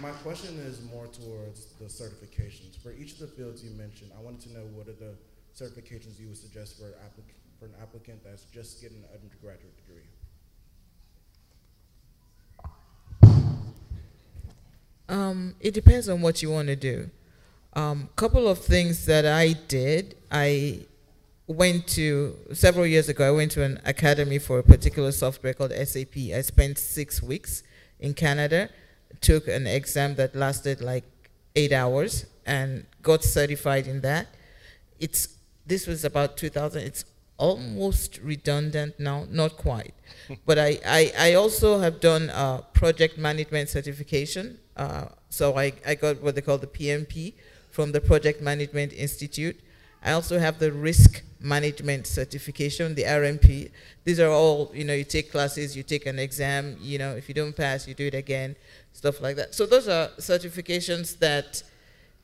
my 0.00 0.10
question 0.22 0.58
is 0.60 0.80
more 0.92 1.08
towards 1.08 1.66
the 1.80 1.86
certifications. 1.86 2.80
For 2.80 2.92
each 2.92 3.14
of 3.14 3.18
the 3.18 3.26
fields 3.26 3.64
you 3.64 3.70
mentioned, 3.70 4.12
I 4.16 4.22
wanted 4.22 4.42
to 4.42 4.52
know 4.52 4.64
what 4.74 4.86
are 4.86 4.92
the 4.92 5.14
certifications 5.52 6.20
you 6.20 6.28
would 6.28 6.38
suggest 6.38 6.78
for, 6.78 6.84
applic- 6.84 7.34
for 7.58 7.64
an 7.66 7.74
applicant 7.82 8.22
that's 8.22 8.44
just 8.44 8.80
getting 8.80 8.98
an 8.98 9.08
undergraduate 9.12 9.76
degree? 9.76 10.06
Um, 15.08 15.56
it 15.58 15.74
depends 15.74 16.08
on 16.08 16.20
what 16.20 16.42
you 16.42 16.50
want 16.50 16.68
to 16.68 16.76
do. 16.76 17.10
A 17.74 17.80
um, 17.80 18.08
couple 18.16 18.48
of 18.48 18.58
things 18.58 19.06
that 19.06 19.24
I 19.24 19.52
did, 19.52 20.16
I 20.30 20.86
went 21.46 21.86
to 21.88 22.36
several 22.52 22.84
years 22.84 23.08
ago. 23.08 23.28
I 23.28 23.30
went 23.30 23.52
to 23.52 23.62
an 23.62 23.80
academy 23.84 24.38
for 24.38 24.58
a 24.58 24.62
particular 24.62 25.12
software 25.12 25.54
called 25.54 25.72
SAP. 25.72 26.16
I 26.34 26.40
spent 26.40 26.78
six 26.78 27.22
weeks 27.22 27.62
in 28.00 28.14
Canada, 28.14 28.70
took 29.20 29.46
an 29.46 29.66
exam 29.66 30.16
that 30.16 30.34
lasted 30.34 30.80
like 30.80 31.04
eight 31.54 31.72
hours, 31.72 32.26
and 32.44 32.86
got 33.02 33.22
certified 33.22 33.86
in 33.86 34.00
that. 34.00 34.26
It's 34.98 35.36
this 35.66 35.86
was 35.86 36.04
about 36.04 36.36
2000. 36.36 36.82
It's 36.82 37.04
almost 37.36 38.18
redundant 38.18 38.98
now, 38.98 39.26
not 39.30 39.56
quite. 39.56 39.94
but 40.46 40.58
I, 40.58 40.78
I, 40.84 41.12
I, 41.18 41.34
also 41.34 41.78
have 41.78 42.00
done 42.00 42.28
a 42.30 42.64
project 42.74 43.16
management 43.16 43.68
certification. 43.68 44.58
Uh, 44.76 45.06
so 45.30 45.56
I, 45.56 45.72
I 45.86 45.94
got 45.94 46.20
what 46.20 46.34
they 46.34 46.42
call 46.42 46.58
the 46.58 46.66
PMP 46.66 47.34
from 47.70 47.92
the 47.92 48.00
Project 48.00 48.40
Management 48.42 48.92
Institute. 48.92 49.58
I 50.02 50.12
also 50.12 50.38
have 50.38 50.58
the 50.58 50.72
risk 50.72 51.22
management 51.40 52.06
certification, 52.06 52.94
the 52.94 53.04
RMP. 53.04 53.70
These 54.04 54.20
are 54.20 54.30
all, 54.30 54.70
you 54.74 54.84
know, 54.84 54.94
you 54.94 55.04
take 55.04 55.30
classes, 55.30 55.76
you 55.76 55.82
take 55.82 56.06
an 56.06 56.18
exam, 56.18 56.76
you 56.80 56.98
know, 56.98 57.16
if 57.16 57.28
you 57.28 57.34
don't 57.34 57.56
pass, 57.56 57.86
you 57.86 57.94
do 57.94 58.06
it 58.06 58.14
again, 58.14 58.56
stuff 58.92 59.20
like 59.20 59.36
that. 59.36 59.54
So 59.54 59.66
those 59.66 59.88
are 59.88 60.08
certifications 60.18 61.18
that 61.18 61.62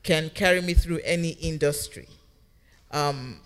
can 0.03 0.29
carry 0.29 0.61
me 0.61 0.73
through 0.73 1.01
any 1.03 1.31
industry. 1.31 2.07
Um, 2.91 3.41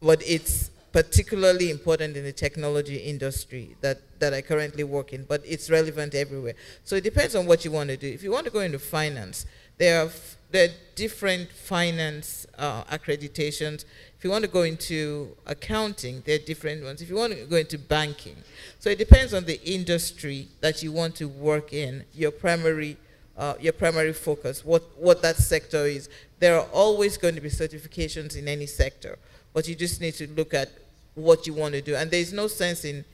but 0.00 0.22
it's 0.26 0.70
particularly 0.92 1.70
important 1.70 2.16
in 2.16 2.24
the 2.24 2.32
technology 2.32 2.96
industry 2.98 3.76
that, 3.80 3.98
that 4.20 4.32
I 4.32 4.42
currently 4.42 4.84
work 4.84 5.12
in, 5.12 5.24
but 5.24 5.42
it's 5.44 5.68
relevant 5.68 6.14
everywhere. 6.14 6.54
So 6.84 6.96
it 6.96 7.04
depends 7.04 7.34
on 7.34 7.46
what 7.46 7.64
you 7.64 7.72
want 7.72 7.90
to 7.90 7.96
do. 7.96 8.06
If 8.06 8.22
you 8.22 8.30
want 8.30 8.44
to 8.44 8.52
go 8.52 8.60
into 8.60 8.78
finance, 8.78 9.46
there 9.76 10.04
are, 10.04 10.10
there 10.54 10.68
are 10.68 10.72
different 10.94 11.50
finance 11.50 12.46
uh, 12.56 12.84
accreditations. 12.84 13.84
If 14.16 14.22
you 14.22 14.30
want 14.30 14.44
to 14.44 14.48
go 14.48 14.62
into 14.62 15.36
accounting, 15.46 16.22
there 16.24 16.36
are 16.36 16.44
different 16.46 16.84
ones. 16.84 17.02
If 17.02 17.08
you 17.10 17.16
want 17.16 17.32
to 17.32 17.44
go 17.46 17.56
into 17.56 17.76
banking, 17.76 18.36
so 18.78 18.88
it 18.88 18.98
depends 18.98 19.34
on 19.34 19.46
the 19.46 19.60
industry 19.68 20.46
that 20.60 20.80
you 20.80 20.92
want 20.92 21.16
to 21.16 21.26
work 21.26 21.72
in, 21.72 22.04
your 22.14 22.30
primary, 22.30 22.96
uh, 23.36 23.54
your 23.60 23.72
primary 23.72 24.12
focus, 24.12 24.64
what, 24.64 24.84
what 24.96 25.22
that 25.22 25.38
sector 25.38 25.86
is. 25.86 26.08
There 26.38 26.56
are 26.56 26.68
always 26.72 27.16
going 27.16 27.34
to 27.34 27.40
be 27.40 27.48
certifications 27.48 28.36
in 28.36 28.46
any 28.46 28.66
sector, 28.66 29.18
but 29.52 29.66
you 29.66 29.74
just 29.74 30.00
need 30.00 30.14
to 30.14 30.28
look 30.28 30.54
at 30.54 30.70
what 31.16 31.48
you 31.48 31.54
want 31.54 31.74
to 31.74 31.82
do. 31.82 31.96
And 31.96 32.12
there's 32.12 32.32
no 32.32 32.46
sense 32.46 32.84
in 32.84 33.04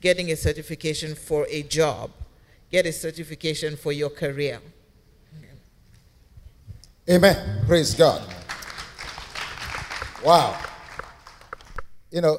getting 0.00 0.30
a 0.30 0.36
certification 0.36 1.16
for 1.16 1.44
a 1.50 1.64
job. 1.64 2.12
Get 2.70 2.86
a 2.86 2.92
certification 2.92 3.76
for 3.76 3.90
your 3.90 4.10
career. 4.10 4.60
Amen. 7.06 7.66
Praise 7.66 7.94
God. 7.94 8.26
Wow. 10.24 10.58
You 12.10 12.22
know, 12.22 12.38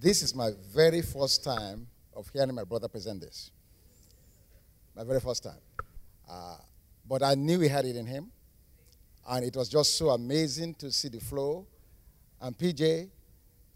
this 0.00 0.22
is 0.22 0.34
my 0.34 0.50
very 0.74 1.02
first 1.02 1.44
time 1.44 1.86
of 2.16 2.28
hearing 2.32 2.52
my 2.52 2.64
brother 2.64 2.88
present 2.88 3.20
this. 3.20 3.52
My 4.96 5.04
very 5.04 5.20
first 5.20 5.44
time. 5.44 5.60
Uh, 6.28 6.56
but 7.08 7.22
I 7.22 7.36
knew 7.36 7.60
he 7.60 7.68
had 7.68 7.84
it 7.84 7.94
in 7.94 8.06
him. 8.06 8.32
And 9.28 9.44
it 9.44 9.54
was 9.54 9.68
just 9.68 9.96
so 9.96 10.08
amazing 10.10 10.74
to 10.80 10.90
see 10.90 11.08
the 11.08 11.20
flow. 11.20 11.64
And 12.40 12.58
PJ, 12.58 13.08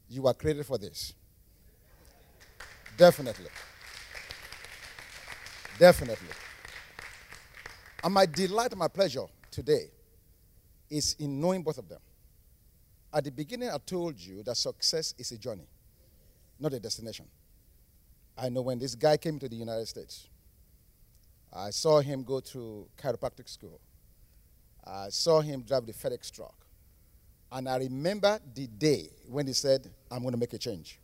you 0.09 0.23
were 0.23 0.35
created 0.35 0.67
for 0.67 0.77
this. 0.77 1.13
Definitely. 2.97 3.51
Definitely. 5.79 6.35
And 8.03 8.13
my 8.13 8.27
delight 8.27 8.73
and 8.73 8.81
my 8.81 8.89
pleasure 8.89 9.27
today 9.59 9.91
is 10.89 11.17
in 11.19 11.41
knowing 11.41 11.65
both 11.65 11.79
of 11.79 11.89
them. 11.89 11.99
At 13.13 13.25
the 13.25 13.33
beginning, 13.33 13.71
I 13.71 13.79
told 13.79 14.17
you 14.17 14.45
that 14.45 14.57
success 14.57 15.15
is 15.19 15.33
a 15.33 15.39
journey, 15.39 15.67
not 16.61 16.73
a 16.75 16.79
destination. 16.79 17.27
I 18.37 18.51
know 18.51 18.63
when 18.63 18.79
this 18.79 18.95
guy 18.95 19.17
came 19.17 19.37
to 19.41 19.49
the 19.49 19.57
United 19.57 19.87
States, 19.89 20.29
I 21.53 21.71
saw 21.71 21.99
him 22.01 22.23
go 22.23 22.39
to 22.39 22.87
chiropractic 22.97 23.49
school. 23.49 23.81
I 24.87 25.09
saw 25.09 25.41
him 25.41 25.63
drive 25.63 25.87
the 25.87 25.93
FedEx 25.93 26.31
truck. 26.31 26.55
And 27.51 27.69
I 27.69 27.79
remember 27.79 28.39
the 28.55 28.69
day 28.69 29.09
when 29.29 29.49
he 29.49 29.55
said, 29.55 29.91
I'm 30.09 30.21
going 30.21 30.35
to 30.35 30.39
make 30.39 30.53
a 30.53 30.59
change. 30.59 31.01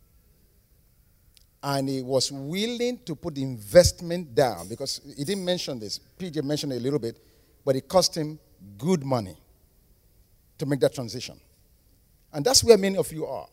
And 1.61 1.89
he 1.89 2.01
was 2.03 2.31
willing 2.31 2.99
to 2.99 3.15
put 3.15 3.35
the 3.35 3.43
investment 3.43 4.33
down 4.33 4.69
because 4.69 5.01
he 5.17 5.25
didn't 5.25 5.43
mention 5.43 5.77
this. 5.77 5.99
PJ 6.17 6.41
mentioned 6.41 6.71
it 6.71 6.77
a 6.77 6.79
little 6.79 6.99
bit, 6.99 7.19
but 7.65 7.75
it 7.75 7.89
cost 7.89 8.15
him 8.15 8.39
good 8.77 9.03
money 9.03 9.37
to 10.57 10.65
make 10.65 10.79
that 10.79 10.93
transition. 10.93 11.39
And 12.33 12.45
that's 12.45 12.63
where 12.63 12.77
many 12.77 12.97
of 12.97 13.11
you 13.11 13.25
are. 13.25 13.47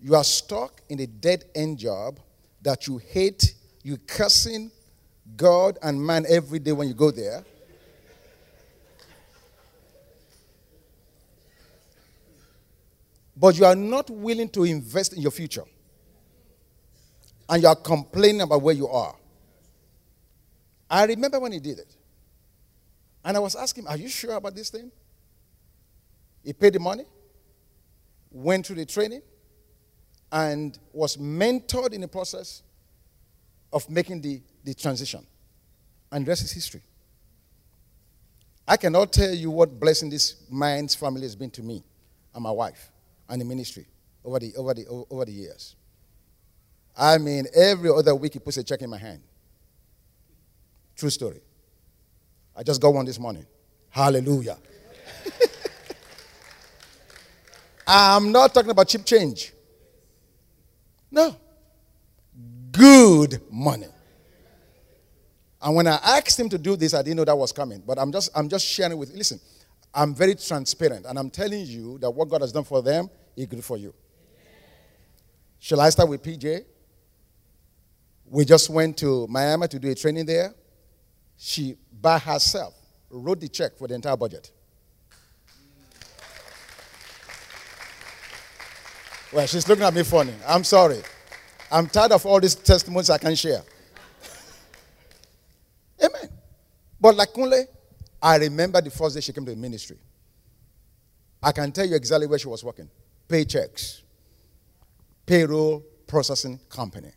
You 0.00 0.14
are 0.14 0.24
stuck 0.24 0.80
in 0.88 1.00
a 1.00 1.06
dead 1.06 1.44
end 1.54 1.78
job 1.78 2.20
that 2.62 2.86
you 2.86 2.98
hate, 2.98 3.54
you 3.82 3.96
cursing 3.98 4.70
God 5.36 5.78
and 5.82 6.00
man 6.04 6.24
every 6.28 6.58
day 6.58 6.72
when 6.72 6.88
you 6.88 6.94
go 6.94 7.10
there. 7.10 7.44
but 13.38 13.58
you 13.58 13.66
are 13.66 13.76
not 13.76 14.08
willing 14.08 14.48
to 14.48 14.64
invest 14.64 15.12
in 15.12 15.20
your 15.20 15.30
future. 15.30 15.64
and 17.48 17.62
you 17.62 17.68
are 17.68 17.76
complaining 17.76 18.40
about 18.40 18.60
where 18.62 18.74
you 18.74 18.88
are. 18.88 19.14
I 20.90 21.04
remember 21.04 21.38
when 21.38 21.52
he 21.52 21.60
did 21.60 21.78
it. 21.78 21.95
And 23.26 23.36
I 23.36 23.40
was 23.40 23.56
asking 23.56 23.88
Are 23.88 23.96
you 23.96 24.08
sure 24.08 24.36
about 24.36 24.54
this 24.54 24.70
thing? 24.70 24.90
He 26.44 26.52
paid 26.52 26.74
the 26.74 26.78
money, 26.78 27.02
went 28.30 28.64
through 28.64 28.76
the 28.76 28.86
training, 28.86 29.20
and 30.30 30.78
was 30.92 31.16
mentored 31.16 31.92
in 31.92 32.02
the 32.02 32.08
process 32.08 32.62
of 33.72 33.90
making 33.90 34.20
the, 34.20 34.40
the 34.62 34.74
transition. 34.74 35.26
And 36.12 36.24
the 36.24 36.28
rest 36.28 36.44
is 36.44 36.52
history. 36.52 36.82
I 38.68 38.76
cannot 38.76 39.12
tell 39.12 39.34
you 39.34 39.50
what 39.50 39.80
blessing 39.80 40.08
this 40.08 40.44
man's 40.48 40.94
family 40.94 41.22
has 41.22 41.34
been 41.34 41.50
to 41.50 41.62
me 41.64 41.82
and 42.32 42.44
my 42.44 42.52
wife 42.52 42.92
and 43.28 43.40
the 43.40 43.44
ministry 43.44 43.86
over 44.24 44.38
the, 44.38 44.54
over 44.54 44.72
the, 44.72 44.86
over 45.10 45.24
the 45.24 45.32
years. 45.32 45.74
I 46.96 47.18
mean, 47.18 47.46
every 47.54 47.90
other 47.90 48.14
week 48.14 48.34
he 48.34 48.38
puts 48.38 48.56
a 48.56 48.62
check 48.62 48.82
in 48.82 48.90
my 48.90 48.98
hand. 48.98 49.22
True 50.96 51.10
story. 51.10 51.40
I 52.56 52.62
just 52.62 52.80
got 52.80 52.94
one 52.94 53.04
this 53.04 53.18
morning. 53.18 53.46
Hallelujah. 53.90 54.56
I'm 57.86 58.32
not 58.32 58.54
talking 58.54 58.70
about 58.70 58.88
cheap 58.88 59.04
change. 59.04 59.52
No. 61.10 61.36
Good 62.72 63.40
money. 63.50 63.86
And 65.62 65.74
when 65.74 65.86
I 65.86 65.98
asked 66.02 66.38
him 66.38 66.48
to 66.50 66.58
do 66.58 66.76
this, 66.76 66.94
I 66.94 67.02
didn't 67.02 67.16
know 67.16 67.24
that 67.24 67.36
was 67.36 67.52
coming. 67.52 67.82
But 67.86 67.98
I'm 67.98 68.12
just, 68.12 68.30
I'm 68.34 68.48
just 68.48 68.66
sharing 68.66 68.98
with 68.98 69.10
you. 69.10 69.16
listen, 69.16 69.40
I'm 69.94 70.14
very 70.14 70.34
transparent, 70.34 71.06
and 71.06 71.18
I'm 71.18 71.30
telling 71.30 71.64
you 71.64 71.98
that 71.98 72.10
what 72.10 72.28
God 72.28 72.42
has 72.42 72.52
done 72.52 72.64
for 72.64 72.82
them 72.82 73.08
is 73.34 73.46
good 73.46 73.64
for 73.64 73.78
you. 73.78 73.94
Shall 75.58 75.80
I 75.80 75.88
start 75.90 76.08
with 76.08 76.22
Peju? 76.22 76.64
We 78.28 78.44
just 78.44 78.68
went 78.68 78.98
to 78.98 79.26
Miami 79.28 79.68
to 79.68 79.78
do 79.78 79.90
a 79.90 79.94
training 79.94 80.26
there. 80.26 80.54
She, 81.38 81.76
by 82.00 82.18
herself, 82.18 82.74
wrote 83.10 83.40
the 83.40 83.48
check 83.48 83.76
for 83.76 83.88
the 83.88 83.94
entire 83.94 84.16
budget. 84.16 84.50
Well, 89.32 89.46
she's 89.46 89.68
looking 89.68 89.84
at 89.84 89.92
me 89.92 90.02
funny. 90.02 90.32
I'm 90.46 90.64
sorry. 90.64 91.02
I'm 91.70 91.88
tired 91.88 92.12
of 92.12 92.24
all 92.24 92.40
these 92.40 92.54
testimonies 92.54 93.10
I 93.10 93.18
can 93.18 93.34
share. 93.34 93.62
Amen. 96.04 96.30
But 97.00 97.16
like 97.16 97.30
I 98.22 98.36
remember 98.36 98.80
the 98.80 98.90
first 98.90 99.14
day 99.14 99.20
she 99.20 99.32
came 99.32 99.44
to 99.44 99.50
the 99.50 99.56
ministry. 99.56 99.98
I 101.42 101.52
can 101.52 101.70
tell 101.72 101.86
you 101.86 101.96
exactly 101.96 102.26
where 102.26 102.38
she 102.38 102.48
was 102.48 102.64
working. 102.64 102.88
Paychex. 103.28 104.02
Payroll 105.26 105.84
processing 106.06 106.58
company. 106.68 107.10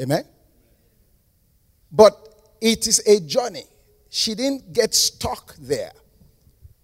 Amen. 0.00 0.24
But 1.92 2.25
it 2.60 2.86
is 2.86 3.00
a 3.06 3.20
journey. 3.20 3.64
She 4.08 4.34
didn't 4.34 4.72
get 4.72 4.94
stuck 4.94 5.54
there. 5.56 5.92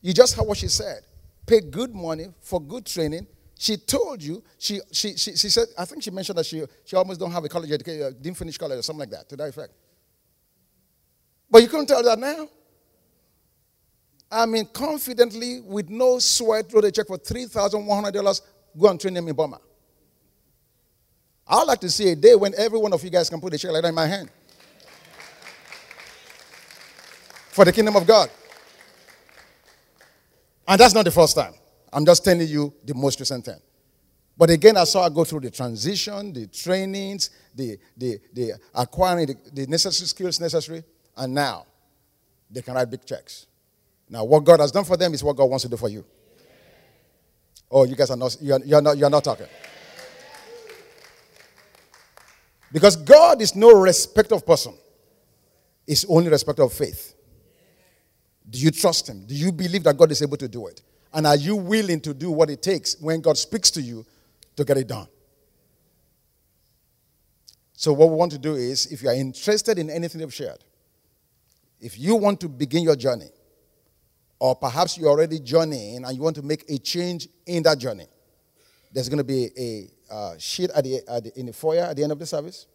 You 0.00 0.12
just 0.12 0.34
heard 0.34 0.46
what 0.46 0.58
she 0.58 0.68
said. 0.68 1.02
Pay 1.46 1.60
good 1.60 1.94
money 1.94 2.26
for 2.40 2.60
good 2.60 2.86
training. 2.86 3.26
She 3.58 3.76
told 3.76 4.22
you, 4.22 4.42
she, 4.58 4.80
she, 4.90 5.16
she, 5.16 5.36
she 5.36 5.48
said, 5.48 5.68
I 5.78 5.84
think 5.84 6.02
she 6.02 6.10
mentioned 6.10 6.36
that 6.38 6.46
she, 6.46 6.64
she 6.84 6.96
almost 6.96 7.20
don't 7.20 7.30
have 7.30 7.44
a 7.44 7.48
college 7.48 7.70
education, 7.70 8.02
uh, 8.02 8.10
didn't 8.10 8.36
finish 8.36 8.58
college 8.58 8.78
or 8.78 8.82
something 8.82 9.00
like 9.00 9.10
that, 9.10 9.28
to 9.28 9.36
that 9.36 9.48
effect. 9.48 9.72
But 11.48 11.62
you 11.62 11.68
couldn't 11.68 11.86
tell 11.86 12.02
that 12.02 12.18
now. 12.18 12.48
I 14.30 14.46
mean, 14.46 14.66
confidently, 14.72 15.60
with 15.60 15.90
no 15.90 16.18
sweat, 16.18 16.72
wrote 16.72 16.86
a 16.86 16.90
check 16.90 17.06
for 17.06 17.18
$3,100, 17.18 18.40
go 18.78 18.88
and 18.88 19.00
train 19.00 19.14
them 19.14 19.28
in 19.28 19.36
Burma. 19.36 19.60
I'd 21.46 21.64
like 21.64 21.80
to 21.80 21.90
see 21.90 22.08
a 22.08 22.16
day 22.16 22.34
when 22.34 22.54
every 22.56 22.78
one 22.78 22.92
of 22.92 23.04
you 23.04 23.10
guys 23.10 23.28
can 23.28 23.40
put 23.40 23.52
a 23.52 23.58
check 23.58 23.70
like 23.70 23.82
that 23.82 23.88
in 23.88 23.94
my 23.94 24.06
hand. 24.06 24.30
For 27.52 27.66
the 27.66 27.72
kingdom 27.72 27.96
of 27.96 28.06
God. 28.06 28.30
And 30.66 30.80
that's 30.80 30.94
not 30.94 31.04
the 31.04 31.10
first 31.10 31.36
time. 31.36 31.52
I'm 31.92 32.06
just 32.06 32.24
telling 32.24 32.48
you 32.48 32.72
the 32.82 32.94
most 32.94 33.20
recent 33.20 33.44
thing. 33.44 33.60
But 34.38 34.48
again, 34.48 34.78
I 34.78 34.84
saw 34.84 35.04
her 35.04 35.10
go 35.10 35.24
through 35.24 35.40
the 35.40 35.50
transition, 35.50 36.32
the 36.32 36.46
trainings, 36.46 37.28
the, 37.54 37.76
the, 37.94 38.18
the 38.32 38.52
acquiring 38.74 39.26
the, 39.26 39.36
the 39.52 39.66
necessary 39.66 40.08
skills 40.08 40.40
necessary, 40.40 40.82
and 41.14 41.34
now 41.34 41.66
they 42.50 42.62
can 42.62 42.74
write 42.74 42.88
big 42.90 43.04
checks. 43.04 43.46
Now, 44.08 44.24
what 44.24 44.44
God 44.44 44.60
has 44.60 44.72
done 44.72 44.84
for 44.84 44.96
them 44.96 45.12
is 45.12 45.22
what 45.22 45.36
God 45.36 45.44
wants 45.44 45.64
to 45.64 45.68
do 45.68 45.76
for 45.76 45.90
you. 45.90 46.04
Oh, 47.70 47.84
you 47.84 47.94
guys 47.94 48.10
are 48.10 48.16
not, 48.16 48.34
you're, 48.40 48.64
you're 48.64 48.80
not, 48.80 48.96
you're 48.96 49.10
not 49.10 49.24
talking. 49.24 49.46
Because 52.72 52.96
God 52.96 53.42
is 53.42 53.54
no 53.54 53.72
respect 53.72 54.32
of 54.32 54.46
person. 54.46 54.74
It's 55.86 56.06
only 56.08 56.30
respect 56.30 56.58
of 56.58 56.72
faith. 56.72 57.14
Do 58.52 58.58
you 58.58 58.70
trust 58.70 59.08
him? 59.08 59.24
Do 59.24 59.34
you 59.34 59.50
believe 59.50 59.82
that 59.84 59.96
God 59.96 60.10
is 60.12 60.20
able 60.20 60.36
to 60.36 60.46
do 60.46 60.66
it? 60.66 60.82
And 61.14 61.26
are 61.26 61.36
you 61.36 61.56
willing 61.56 62.00
to 62.02 62.12
do 62.12 62.30
what 62.30 62.50
it 62.50 62.60
takes 62.60 63.00
when 63.00 63.22
God 63.22 63.38
speaks 63.38 63.70
to 63.70 63.80
you 63.80 64.04
to 64.56 64.64
get 64.64 64.76
it 64.76 64.88
done? 64.88 65.06
So, 67.72 67.94
what 67.94 68.10
we 68.10 68.14
want 68.16 68.30
to 68.32 68.38
do 68.38 68.54
is 68.54 68.92
if 68.92 69.02
you 69.02 69.08
are 69.08 69.14
interested 69.14 69.78
in 69.78 69.88
anything 69.88 70.20
have 70.20 70.34
shared, 70.34 70.62
if 71.80 71.98
you 71.98 72.14
want 72.14 72.40
to 72.40 72.48
begin 72.48 72.82
your 72.82 72.94
journey, 72.94 73.30
or 74.38 74.54
perhaps 74.54 74.98
you're 74.98 75.08
already 75.08 75.40
journeying 75.40 76.04
and 76.04 76.14
you 76.14 76.22
want 76.22 76.36
to 76.36 76.42
make 76.42 76.68
a 76.68 76.76
change 76.76 77.28
in 77.46 77.62
that 77.62 77.78
journey, 77.78 78.06
there's 78.92 79.08
going 79.08 79.18
to 79.18 79.24
be 79.24 79.48
a 79.58 80.14
uh, 80.14 80.34
sheet 80.36 80.68
at 80.76 80.84
the, 80.84 81.00
at 81.08 81.24
the, 81.24 81.40
in 81.40 81.46
the 81.46 81.54
foyer 81.54 81.84
at 81.84 81.96
the 81.96 82.02
end 82.02 82.12
of 82.12 82.18
the 82.18 82.26
service. 82.26 82.66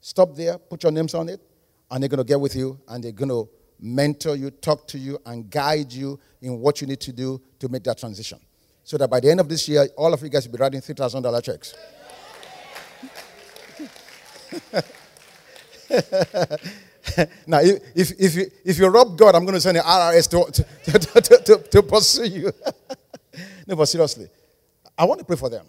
Stop 0.00 0.34
there, 0.34 0.56
put 0.56 0.82
your 0.82 0.92
names 0.92 1.12
on 1.12 1.28
it, 1.28 1.42
and 1.90 2.02
they're 2.02 2.08
going 2.08 2.18
to 2.18 2.24
get 2.24 2.40
with 2.40 2.56
you 2.56 2.80
and 2.88 3.04
they're 3.04 3.12
going 3.12 3.28
to 3.28 3.48
mentor 3.80 4.36
you, 4.36 4.50
talk 4.50 4.86
to 4.88 4.98
you, 4.98 5.18
and 5.26 5.50
guide 5.50 5.92
you 5.92 6.18
in 6.40 6.58
what 6.58 6.80
you 6.80 6.86
need 6.86 7.00
to 7.00 7.12
do 7.12 7.40
to 7.58 7.68
make 7.68 7.82
that 7.84 7.98
transition. 7.98 8.38
So 8.84 8.96
that 8.98 9.08
by 9.08 9.20
the 9.20 9.30
end 9.30 9.40
of 9.40 9.48
this 9.48 9.68
year, 9.68 9.88
all 9.96 10.12
of 10.12 10.22
you 10.22 10.28
guys 10.28 10.46
will 10.46 10.56
be 10.56 10.62
writing 10.62 10.80
$3,000 10.80 11.42
checks. 11.42 11.74
now, 17.46 17.60
if, 17.60 18.12
if, 18.18 18.34
you, 18.34 18.50
if 18.64 18.78
you 18.78 18.86
rob 18.88 19.16
God, 19.16 19.34
I'm 19.34 19.44
going 19.44 19.54
to 19.54 19.60
send 19.60 19.76
the 19.76 19.82
IRS 19.82 20.28
to, 20.30 20.52
to, 20.52 20.98
to, 20.98 21.20
to, 21.44 21.58
to 21.68 21.82
pursue 21.82 22.26
you. 22.26 22.52
no, 23.66 23.76
but 23.76 23.86
seriously, 23.86 24.28
I 24.96 25.04
want 25.04 25.20
to 25.20 25.24
pray 25.24 25.36
for 25.36 25.48
them. 25.48 25.66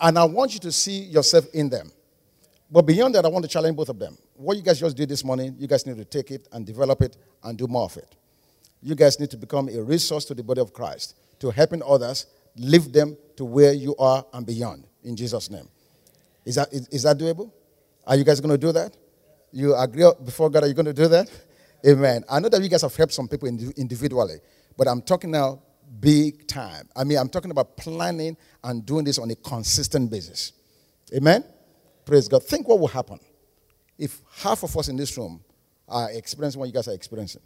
And 0.00 0.18
I 0.18 0.24
want 0.24 0.54
you 0.54 0.60
to 0.60 0.72
see 0.72 1.02
yourself 1.02 1.46
in 1.52 1.68
them. 1.68 1.92
But 2.74 2.86
beyond 2.86 3.14
that, 3.14 3.24
I 3.24 3.28
want 3.28 3.44
to 3.44 3.48
challenge 3.48 3.76
both 3.76 3.88
of 3.88 4.00
them. 4.00 4.18
What 4.34 4.56
you 4.56 4.62
guys 4.64 4.80
just 4.80 4.96
did 4.96 5.08
this 5.08 5.22
morning, 5.22 5.54
you 5.60 5.68
guys 5.68 5.86
need 5.86 5.96
to 5.96 6.04
take 6.04 6.32
it 6.32 6.48
and 6.50 6.66
develop 6.66 7.02
it 7.02 7.16
and 7.44 7.56
do 7.56 7.68
more 7.68 7.84
of 7.84 7.96
it. 7.96 8.16
You 8.82 8.96
guys 8.96 9.20
need 9.20 9.30
to 9.30 9.36
become 9.36 9.68
a 9.68 9.80
resource 9.80 10.24
to 10.24 10.34
the 10.34 10.42
body 10.42 10.60
of 10.60 10.72
Christ, 10.72 11.14
to 11.38 11.52
helping 11.52 11.84
others, 11.86 12.26
lift 12.56 12.92
them 12.92 13.16
to 13.36 13.44
where 13.44 13.72
you 13.72 13.94
are 13.94 14.26
and 14.32 14.44
beyond. 14.44 14.88
In 15.04 15.14
Jesus' 15.14 15.52
name. 15.52 15.68
Is 16.44 16.56
that, 16.56 16.72
is, 16.72 16.88
is 16.88 17.02
that 17.04 17.16
doable? 17.16 17.52
Are 18.08 18.16
you 18.16 18.24
guys 18.24 18.40
going 18.40 18.50
to 18.50 18.58
do 18.58 18.72
that? 18.72 18.96
You 19.52 19.76
agree 19.76 20.10
before 20.24 20.50
God, 20.50 20.64
are 20.64 20.66
you 20.66 20.74
going 20.74 20.86
to 20.86 20.92
do 20.92 21.06
that? 21.06 21.30
Amen. 21.86 22.24
I 22.28 22.40
know 22.40 22.48
that 22.48 22.60
you 22.60 22.68
guys 22.68 22.82
have 22.82 22.96
helped 22.96 23.12
some 23.12 23.28
people 23.28 23.46
individually, 23.46 24.38
but 24.76 24.88
I'm 24.88 25.00
talking 25.00 25.30
now 25.30 25.62
big 26.00 26.48
time. 26.48 26.88
I 26.96 27.04
mean, 27.04 27.18
I'm 27.18 27.28
talking 27.28 27.52
about 27.52 27.76
planning 27.76 28.36
and 28.64 28.84
doing 28.84 29.04
this 29.04 29.20
on 29.20 29.30
a 29.30 29.36
consistent 29.36 30.10
basis. 30.10 30.54
Amen? 31.14 31.44
Praise 32.04 32.28
God. 32.28 32.42
Think 32.42 32.68
what 32.68 32.78
will 32.78 32.88
happen 32.88 33.18
if 33.98 34.20
half 34.36 34.62
of 34.62 34.76
us 34.76 34.88
in 34.88 34.96
this 34.96 35.16
room 35.16 35.40
are 35.88 36.10
experiencing 36.10 36.58
what 36.60 36.66
you 36.66 36.72
guys 36.72 36.88
are 36.88 36.94
experiencing. 36.94 37.42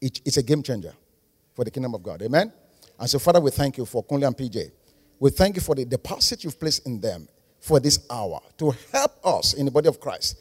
It, 0.00 0.20
it's 0.24 0.36
a 0.36 0.42
game 0.42 0.62
changer 0.62 0.92
for 1.54 1.64
the 1.64 1.70
kingdom 1.70 1.94
of 1.94 2.02
God. 2.02 2.22
Amen? 2.22 2.52
And 2.98 3.08
so, 3.08 3.18
Father, 3.18 3.40
we 3.40 3.50
thank 3.50 3.78
you 3.78 3.86
for 3.86 4.04
Kunle 4.04 4.26
and 4.26 4.36
Peju. 4.36 4.70
We 5.18 5.30
thank 5.30 5.56
you 5.56 5.62
for 5.62 5.74
the 5.74 5.84
deposit 5.84 6.44
you've 6.44 6.58
placed 6.58 6.86
in 6.86 7.00
them 7.00 7.28
for 7.60 7.78
this 7.78 8.06
hour 8.10 8.40
to 8.58 8.74
help 8.92 9.24
us 9.24 9.54
in 9.54 9.66
the 9.66 9.70
body 9.70 9.88
of 9.88 10.00
Christ 10.00 10.40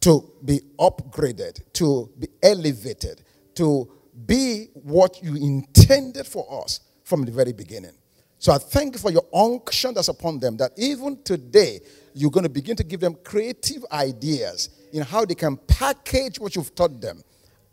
to 0.00 0.32
be 0.44 0.60
upgraded, 0.78 1.62
to 1.72 2.10
be 2.18 2.28
elevated, 2.42 3.22
to 3.54 3.90
be 4.26 4.66
what 4.74 5.22
you 5.22 5.34
intended 5.36 6.26
for 6.26 6.62
us 6.62 6.80
from 7.04 7.24
the 7.24 7.32
very 7.32 7.52
beginning. 7.52 7.92
So 8.38 8.52
I 8.52 8.58
thank 8.58 8.94
you 8.94 8.98
for 9.00 9.10
your 9.10 9.24
unction 9.32 9.94
that's 9.94 10.08
upon 10.08 10.40
them, 10.40 10.56
that 10.58 10.72
even 10.76 11.22
today 11.22 11.80
you're 12.14 12.30
going 12.30 12.44
to 12.44 12.50
begin 12.50 12.76
to 12.76 12.84
give 12.84 13.00
them 13.00 13.16
creative 13.24 13.84
ideas 13.92 14.70
in 14.92 15.02
how 15.02 15.24
they 15.24 15.34
can 15.34 15.56
package 15.56 16.38
what 16.38 16.54
you've 16.54 16.74
taught 16.74 17.00
them, 17.00 17.22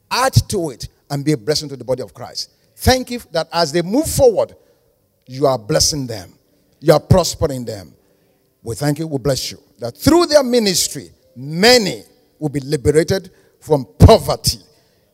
add 0.10 0.34
to 0.50 0.72
it, 0.72 0.90
and 1.10 1.24
be 1.24 1.34
a 1.34 1.38
blessing 1.38 1.70
to 1.70 1.78
the 1.78 1.84
body 1.84 2.02
of 2.02 2.14
Christ. 2.14 2.52
Thank 2.76 3.12
you 3.12 3.20
that 3.32 3.48
as 3.54 3.72
they 3.72 3.84
move 3.84 4.08
forward, 4.08 4.56
you 5.28 5.46
are 5.46 5.60
blessing 5.60 6.08
them, 6.08 6.34
you 6.80 6.92
are 6.92 7.00
prospering 7.00 7.64
them. 7.64 7.94
We 8.64 8.76
thank 8.76 9.00
you, 9.00 9.08
we 9.08 9.20
bless 9.20 9.52
you. 9.52 9.60
That 9.80 9.96
through 9.96 10.28
their 10.28 10.44
ministry, 10.44 11.12
many 11.36 12.04
will 12.40 12.50
be 12.50 12.60
liberated 12.60 13.32
from 13.60 13.86
poverty 14.00 14.60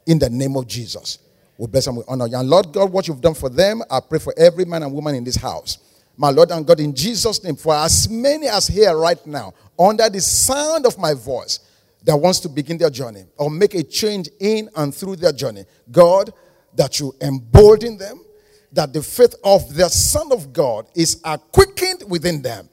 in 0.06 0.20
the 0.20 0.30
name 0.30 0.56
of 0.56 0.68
Jesus. 0.68 1.20
We 1.58 1.68
bless 1.68 1.88
and 1.88 1.98
we 1.98 2.04
honor 2.08 2.28
you. 2.28 2.38
And 2.38 2.50
Lord 2.50 2.72
God, 2.72 2.92
what 2.92 3.08
you've 3.08 3.22
done 3.22 3.34
for 3.34 3.50
them, 3.50 3.82
I 3.90 4.00
pray 4.00 4.20
for 4.20 4.34
every 4.38 4.64
man 4.64 4.84
and 4.84 4.94
woman 4.94 5.16
in 5.16 5.24
this 5.24 5.36
house 5.36 5.80
my 6.18 6.32
Lord 6.32 6.52
and 6.52 6.66
God, 6.66 6.80
in 6.80 6.96
Jesus' 6.96 7.44
name, 7.44 7.56
for 7.56 7.76
as 7.76 8.10
many 8.10 8.48
as 8.48 8.68
here 8.68 8.98
right 8.98 9.24
now, 9.26 9.54
under 9.78 10.10
the 10.10 10.20
sound 10.20 10.86
of 10.86 10.98
my 10.98 11.14
voice, 11.14 11.60
that 12.04 12.16
wants 12.16 12.40
to 12.40 12.50
begin 12.50 12.78
their 12.78 12.90
journey 12.90 13.26
or 13.38 13.50
make 13.50 13.74
a 13.74 13.84
change 13.84 14.30
in 14.40 14.70
and 14.76 14.96
through 14.96 15.18
their 15.18 15.34
journey, 15.34 15.66
God, 15.92 16.34
that 16.76 17.00
you 17.00 17.14
embolden 17.22 17.98
them, 17.98 18.24
that 18.72 18.94
the 18.94 19.02
faith 19.02 19.36
of 19.44 19.76
the 19.76 19.90
Son 19.90 20.32
of 20.32 20.54
God 20.54 20.88
is 20.96 21.22
quickened 21.52 22.04
within 22.08 22.42
them, 22.42 22.70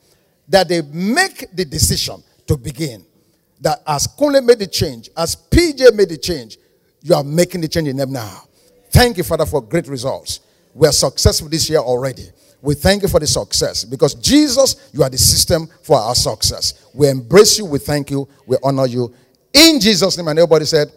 that 0.49 0.69
they 0.69 0.83
make 0.83 1.55
the 1.55 1.65
decision 1.65 2.23
to 2.47 2.57
begin. 2.57 3.05
That 3.61 3.83
as 3.87 4.07
Kunle 4.07 4.45
made 4.45 4.59
the 4.59 4.67
change, 4.67 5.11
as 5.17 5.35
Peju 5.37 5.95
made 5.95 6.11
the 6.11 6.19
change, 6.19 6.59
you 7.03 7.15
are 7.15 7.25
making 7.25 7.61
the 7.61 7.69
change 7.69 7.89
in 7.89 7.97
them 7.97 8.13
now. 8.13 8.43
Thank 8.91 9.17
you, 9.17 9.25
Father, 9.25 9.47
for 9.47 9.61
great 9.61 9.89
results. 9.89 10.41
We 10.75 10.87
are 10.87 10.93
successful 10.93 11.49
this 11.49 11.69
year 11.69 11.81
already. 11.81 12.29
We 12.65 12.75
thank 12.75 13.03
you 13.03 13.09
for 13.09 13.21
the 13.21 13.27
success 13.27 13.85
because 13.85 14.15
Jesus, 14.15 14.89
you 14.95 15.03
are 15.03 15.11
the 15.11 15.19
system 15.19 15.69
for 15.83 15.99
our 15.99 16.15
success. 16.15 16.89
We 16.95 17.11
embrace 17.11 17.59
you, 17.59 17.67
we 17.67 17.79
thank 17.79 18.11
you, 18.11 18.27
we 18.47 18.57
honor 18.63 18.87
you. 18.87 19.15
In 19.53 19.79
Jesus' 19.79 20.17
name, 20.17 20.29
and 20.29 20.39
everybody 20.39 20.65
said, 20.65 20.91